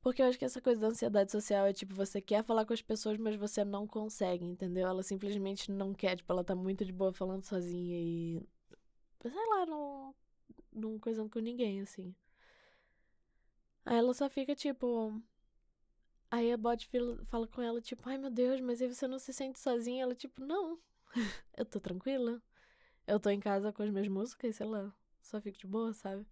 Porque 0.07 0.23
eu 0.23 0.27
acho 0.27 0.39
que 0.39 0.45
essa 0.45 0.61
coisa 0.61 0.81
da 0.81 0.87
ansiedade 0.87 1.33
social 1.33 1.67
é 1.67 1.73
tipo, 1.73 1.93
você 1.93 2.21
quer 2.21 2.45
falar 2.45 2.65
com 2.65 2.73
as 2.73 2.81
pessoas, 2.81 3.19
mas 3.19 3.35
você 3.35 3.65
não 3.65 3.89
consegue, 3.89 4.45
entendeu? 4.45 4.87
Ela 4.87 5.03
simplesmente 5.03 5.69
não 5.69 5.93
quer, 5.93 6.15
tipo, 6.15 6.33
ela 6.33 6.45
tá 6.45 6.55
muito 6.55 6.85
de 6.85 6.93
boa 6.93 7.13
falando 7.13 7.43
sozinha 7.43 7.99
e. 7.99 8.41
Sei 9.21 9.49
lá, 9.49 9.67
não. 9.67 10.15
Não 10.73 10.97
coisando 11.01 11.29
com 11.29 11.41
ninguém, 11.41 11.81
assim. 11.81 12.15
Aí 13.85 13.97
ela 13.97 14.15
só 14.15 14.31
fica 14.31 14.55
tipo. 14.55 15.21
Aí 16.31 16.53
a 16.53 16.57
bot 16.57 16.89
fala 17.27 17.49
com 17.49 17.61
ela, 17.61 17.81
tipo, 17.81 18.09
ai 18.09 18.17
meu 18.17 18.31
Deus, 18.31 18.61
mas 18.61 18.81
aí 18.81 18.87
você 18.87 19.09
não 19.09 19.19
se 19.19 19.33
sente 19.33 19.59
sozinha? 19.59 20.05
Ela, 20.05 20.15
tipo, 20.15 20.45
não. 20.45 20.79
eu 21.57 21.65
tô 21.65 21.81
tranquila. 21.81 22.41
Eu 23.09 23.19
tô 23.19 23.29
em 23.29 23.41
casa 23.41 23.73
com 23.73 23.83
as 23.83 23.91
minhas 23.91 24.07
músicas, 24.07 24.55
sei 24.55 24.67
lá. 24.67 24.95
Só 25.21 25.41
fico 25.41 25.59
de 25.59 25.67
boa, 25.67 25.93
sabe? 25.93 26.25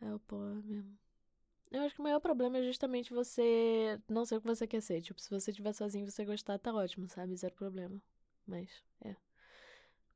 É 0.00 0.12
o 0.12 0.18
pô, 0.18 0.36
mesmo. 0.64 0.98
Eu 1.70 1.82
acho 1.82 1.94
que 1.94 2.00
o 2.00 2.04
maior 2.04 2.20
problema 2.20 2.58
é 2.58 2.62
justamente 2.62 3.12
você 3.12 4.00
não 4.08 4.24
ser 4.24 4.36
o 4.36 4.40
que 4.40 4.46
você 4.46 4.66
quer 4.66 4.80
ser. 4.80 5.02
Tipo, 5.02 5.20
se 5.20 5.28
você 5.30 5.50
estiver 5.50 5.72
sozinho 5.72 6.06
e 6.06 6.10
você 6.10 6.24
gostar, 6.24 6.58
tá 6.58 6.72
ótimo, 6.72 7.08
sabe? 7.08 7.36
Zero 7.36 7.54
problema. 7.54 8.00
Mas, 8.46 8.70
é. 9.04 9.14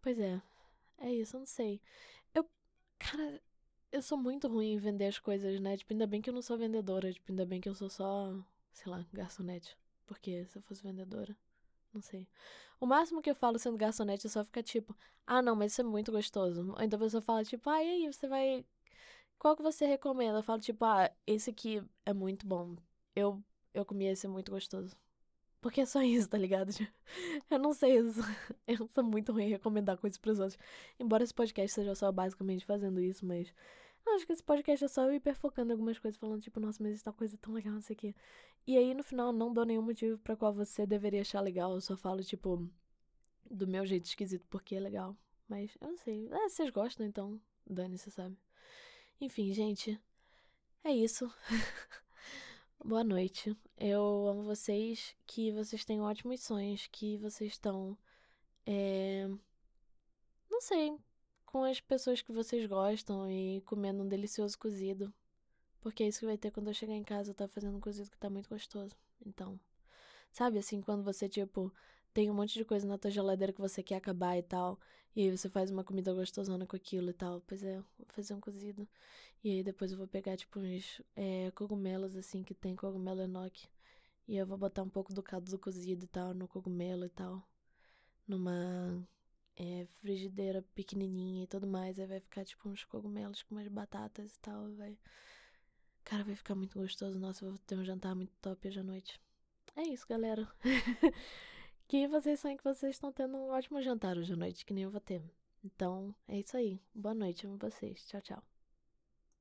Pois 0.01 0.19
é. 0.19 0.41
É 0.99 1.13
isso, 1.13 1.37
eu 1.37 1.41
não 1.41 1.47
sei. 1.47 1.81
Eu. 2.35 2.49
Cara, 2.99 3.43
eu 3.91 4.03
sou 4.03 4.17
muito 4.17 4.49
ruim 4.49 4.73
em 4.75 4.79
vender 4.79 5.07
as 5.07 5.19
coisas, 5.19 5.61
né? 5.61 5.77
Tipo, 5.77 5.93
ainda 5.93 6.07
bem 6.07 6.23
que 6.23 6.31
eu 6.31 6.35
não 6.35 6.43
sou 6.43 6.57
vendedora. 6.57 7.13
Tipo, 7.13 7.33
ainda 7.33 7.45
bem 7.45 7.61
que 7.61 7.69
eu 7.69 7.75
sou 7.75 7.91
só, 7.91 8.35
sei 8.73 8.91
lá, 8.91 9.07
garçonete. 9.13 9.77
Porque 10.07 10.47
se 10.47 10.57
eu 10.59 10.63
fosse 10.63 10.83
vendedora, 10.83 11.37
não 11.93 12.01
sei. 12.01 12.27
O 12.81 12.87
máximo 12.87 13.23
que 13.23 13.31
eu 13.31 13.35
falo 13.35 13.59
sendo 13.59 13.77
garçonete 13.77 14.27
é 14.27 14.31
só 14.31 14.45
ficar 14.45 14.63
tipo, 14.63 14.97
ah, 15.27 15.43
não, 15.43 15.55
mas 15.55 15.73
isso 15.73 15.83
é 15.83 15.85
muito 15.85 16.11
gostoso. 16.13 16.73
Ou 16.73 16.83
então 16.83 16.99
a 16.99 17.03
pessoa 17.03 17.21
fala, 17.21 17.45
tipo, 17.45 17.69
ah, 17.71 17.83
e 17.83 17.89
aí, 17.89 18.13
você 18.13 18.27
vai 18.27 18.65
qual 19.43 19.57
que 19.57 19.63
você 19.63 19.85
recomenda? 19.85 20.39
Eu 20.39 20.43
falo, 20.45 20.61
tipo, 20.61 20.85
ah, 20.85 21.11
esse 21.27 21.51
aqui 21.51 21.83
é 22.07 22.13
muito 22.13 22.47
bom. 22.47 22.77
Eu, 23.15 23.43
eu 23.75 23.85
comi 23.85 24.07
esse, 24.07 24.25
é 24.25 24.29
muito 24.29 24.53
gostoso. 24.53 24.95
Porque 25.61 25.81
é 25.81 25.85
só 25.85 26.01
isso, 26.01 26.29
tá 26.29 26.39
ligado? 26.39 26.71
Eu 27.51 27.59
não 27.59 27.73
sei 27.73 27.99
isso. 27.99 28.21
Eu 28.69 28.87
sou 28.87 29.03
muito 29.03 29.33
ruim 29.33 29.47
em 29.47 29.49
recomendar 29.49 29.99
coisas 29.99 30.17
pros 30.17 30.39
outros. 30.39 30.57
Embora 30.97 31.25
esse 31.25 31.35
podcast 31.35 31.75
seja 31.75 31.93
só 31.97 32.13
basicamente 32.13 32.65
fazendo 32.65 33.01
isso, 33.01 33.27
mas. 33.27 33.53
Eu 34.07 34.15
acho 34.15 34.25
que 34.27 34.33
esse 34.33 34.45
podcast 34.45 34.85
é 34.85 34.89
só 34.89 35.07
eu 35.07 35.15
hiperfocando 35.15 35.71
em 35.71 35.73
algumas 35.73 35.99
coisas, 35.99 36.19
falando, 36.21 36.41
tipo, 36.41 36.61
nossa, 36.61 36.81
mas 36.81 36.95
essa 36.95 37.13
coisa 37.13 37.35
é 37.35 37.39
tão 37.39 37.53
legal, 37.53 37.73
não 37.73 37.81
sei 37.81 37.95
o 37.95 37.99
quê. 37.99 38.15
E 38.65 38.77
aí, 38.79 38.95
no 38.95 39.03
final, 39.03 39.33
não 39.33 39.53
dou 39.53 39.65
nenhum 39.65 39.83
motivo 39.83 40.19
pra 40.19 40.37
qual 40.37 40.53
você 40.53 40.87
deveria 40.87 41.23
achar 41.23 41.41
legal. 41.41 41.73
Eu 41.73 41.81
só 41.81 41.97
falo, 41.97 42.23
tipo, 42.23 42.69
do 43.51 43.67
meu 43.67 43.85
jeito 43.85 44.05
esquisito, 44.07 44.47
porque 44.49 44.77
é 44.77 44.81
legal. 44.81 45.17
Mas, 45.49 45.77
eu 45.81 45.89
não 45.89 45.97
sei. 45.97 46.29
Ah, 46.31 46.49
vocês 46.49 46.71
gostam, 46.71 47.05
então, 47.05 47.41
dane-se, 47.67 48.09
sabe? 48.11 48.37
Enfim, 49.23 49.53
gente, 49.53 49.97
é 50.83 50.91
isso. 50.91 51.33
Boa 52.85 53.05
noite. 53.05 53.57
Eu 53.79 54.27
amo 54.27 54.43
vocês, 54.43 55.15
que 55.25 55.53
vocês 55.53 55.85
tenham 55.85 56.05
ótimos 56.05 56.41
sonhos, 56.41 56.89
que 56.91 57.19
vocês 57.19 57.53
estão. 57.53 57.97
É... 58.67 59.29
Não 60.51 60.61
sei, 60.61 60.99
com 61.47 61.63
as 61.63 61.79
pessoas 61.81 62.21
que 62.21 62.33
vocês 62.33 62.67
gostam 62.67 63.31
e 63.31 63.61
comendo 63.61 64.03
um 64.03 64.09
delicioso 64.09 64.59
cozido. 64.59 65.15
Porque 65.81 66.03
é 66.03 66.09
isso 66.09 66.19
que 66.19 66.27
vai 66.27 66.37
ter 66.37 66.51
quando 66.51 66.67
eu 66.67 66.75
chegar 66.75 66.95
em 66.95 67.05
casa, 67.05 67.31
eu 67.31 67.35
tá 67.35 67.47
fazendo 67.47 67.77
um 67.77 67.81
cozido 67.81 68.11
que 68.11 68.19
tá 68.19 68.29
muito 68.29 68.49
gostoso. 68.49 68.97
Então, 69.25 69.57
sabe 70.33 70.59
assim, 70.59 70.83
quando 70.83 71.05
você, 71.05 71.29
tipo, 71.29 71.73
tem 72.13 72.29
um 72.29 72.35
monte 72.35 72.55
de 72.55 72.65
coisa 72.65 72.89
na 72.89 72.99
tua 72.99 73.11
geladeira 73.13 73.53
que 73.53 73.61
você 73.61 73.85
quer 73.85 73.99
acabar 73.99 74.37
e 74.37 74.43
tal. 74.43 74.81
E 75.15 75.23
aí 75.23 75.37
você 75.37 75.49
faz 75.49 75.71
uma 75.71 75.85
comida 75.85 76.13
gostosona 76.15 76.67
com 76.67 76.77
aquilo 76.77 77.11
e 77.11 77.13
tal. 77.13 77.43
Pois 77.47 77.63
é, 77.63 77.77
vou 77.77 78.07
fazer 78.09 78.35
um 78.35 78.41
cozido. 78.41 78.89
E 79.45 79.51
aí 79.51 79.63
depois 79.63 79.93
eu 79.93 79.99
vou 79.99 80.07
pegar, 80.07 80.37
tipo, 80.37 80.59
uns 80.61 81.03
é, 81.17 81.51
cogumelos, 81.53 82.17
assim, 82.17 82.43
que 82.43 82.55
tem 82.55 82.75
cogumelo 82.77 83.21
enoque. 83.23 83.69
E 84.27 84.37
eu 84.37 84.47
vou 84.47 84.57
botar 84.57 84.83
um 84.83 84.89
pouco 84.89 85.13
do 85.13 85.23
caldo 85.23 85.51
do 85.51 85.59
cozido 85.59 86.05
e 86.05 86.09
tal, 86.09 86.33
no 86.35 86.49
cogumelo 86.49 87.05
e 87.05 87.09
tal. 87.11 87.43
Numa 88.27 89.07
é, 89.57 89.87
frigideira 90.01 90.63
pequenininha 90.75 91.45
e 91.45 91.47
tudo 91.47 91.67
mais. 91.67 91.99
Aí 91.99 92.07
vai 92.07 92.21
ficar, 92.21 92.45
tipo, 92.45 92.69
uns 92.69 92.85
cogumelos 92.85 93.43
com 93.43 93.57
umas 93.57 93.69
batatas 93.69 94.33
e 94.33 94.39
tal. 94.41 94.73
Vai... 94.75 94.97
Cara, 96.05 96.25
vai 96.25 96.37
ficar 96.37 96.55
muito 96.55 96.79
gostoso. 96.79 97.19
Nossa, 97.19 97.45
eu 97.45 97.51
vou 97.51 97.59
ter 97.67 97.77
um 97.77 97.85
jantar 97.85 98.15
muito 98.15 98.33
top 98.41 98.69
hoje 98.69 98.81
à 98.81 98.83
noite. 98.83 99.21
É 99.77 99.83
isso, 99.83 100.07
galera. 100.09 100.49
que 101.93 102.09
vocês 102.09 102.41
sonhem 102.41 102.57
que 102.57 102.65
vocês 102.65 102.95
estão 102.97 103.13
tendo 103.13 103.37
um 103.37 103.51
ótimo 103.51 103.83
jantar 103.83 104.17
hoje 104.17 104.33
à 104.33 104.37
noite, 104.37 104.65
que 104.65 104.73
nem 104.73 104.85
eu 104.85 104.91
vou 104.91 104.99
ter. 104.99 105.23
Então, 105.63 106.15
é 106.27 106.39
isso 106.39 106.57
aí. 106.57 106.81
Boa 106.95 107.15
noite, 107.15 107.47
amo 107.47 107.59
vocês. 107.59 108.07
Tchau, 108.07 108.23
tchau. 108.23 108.52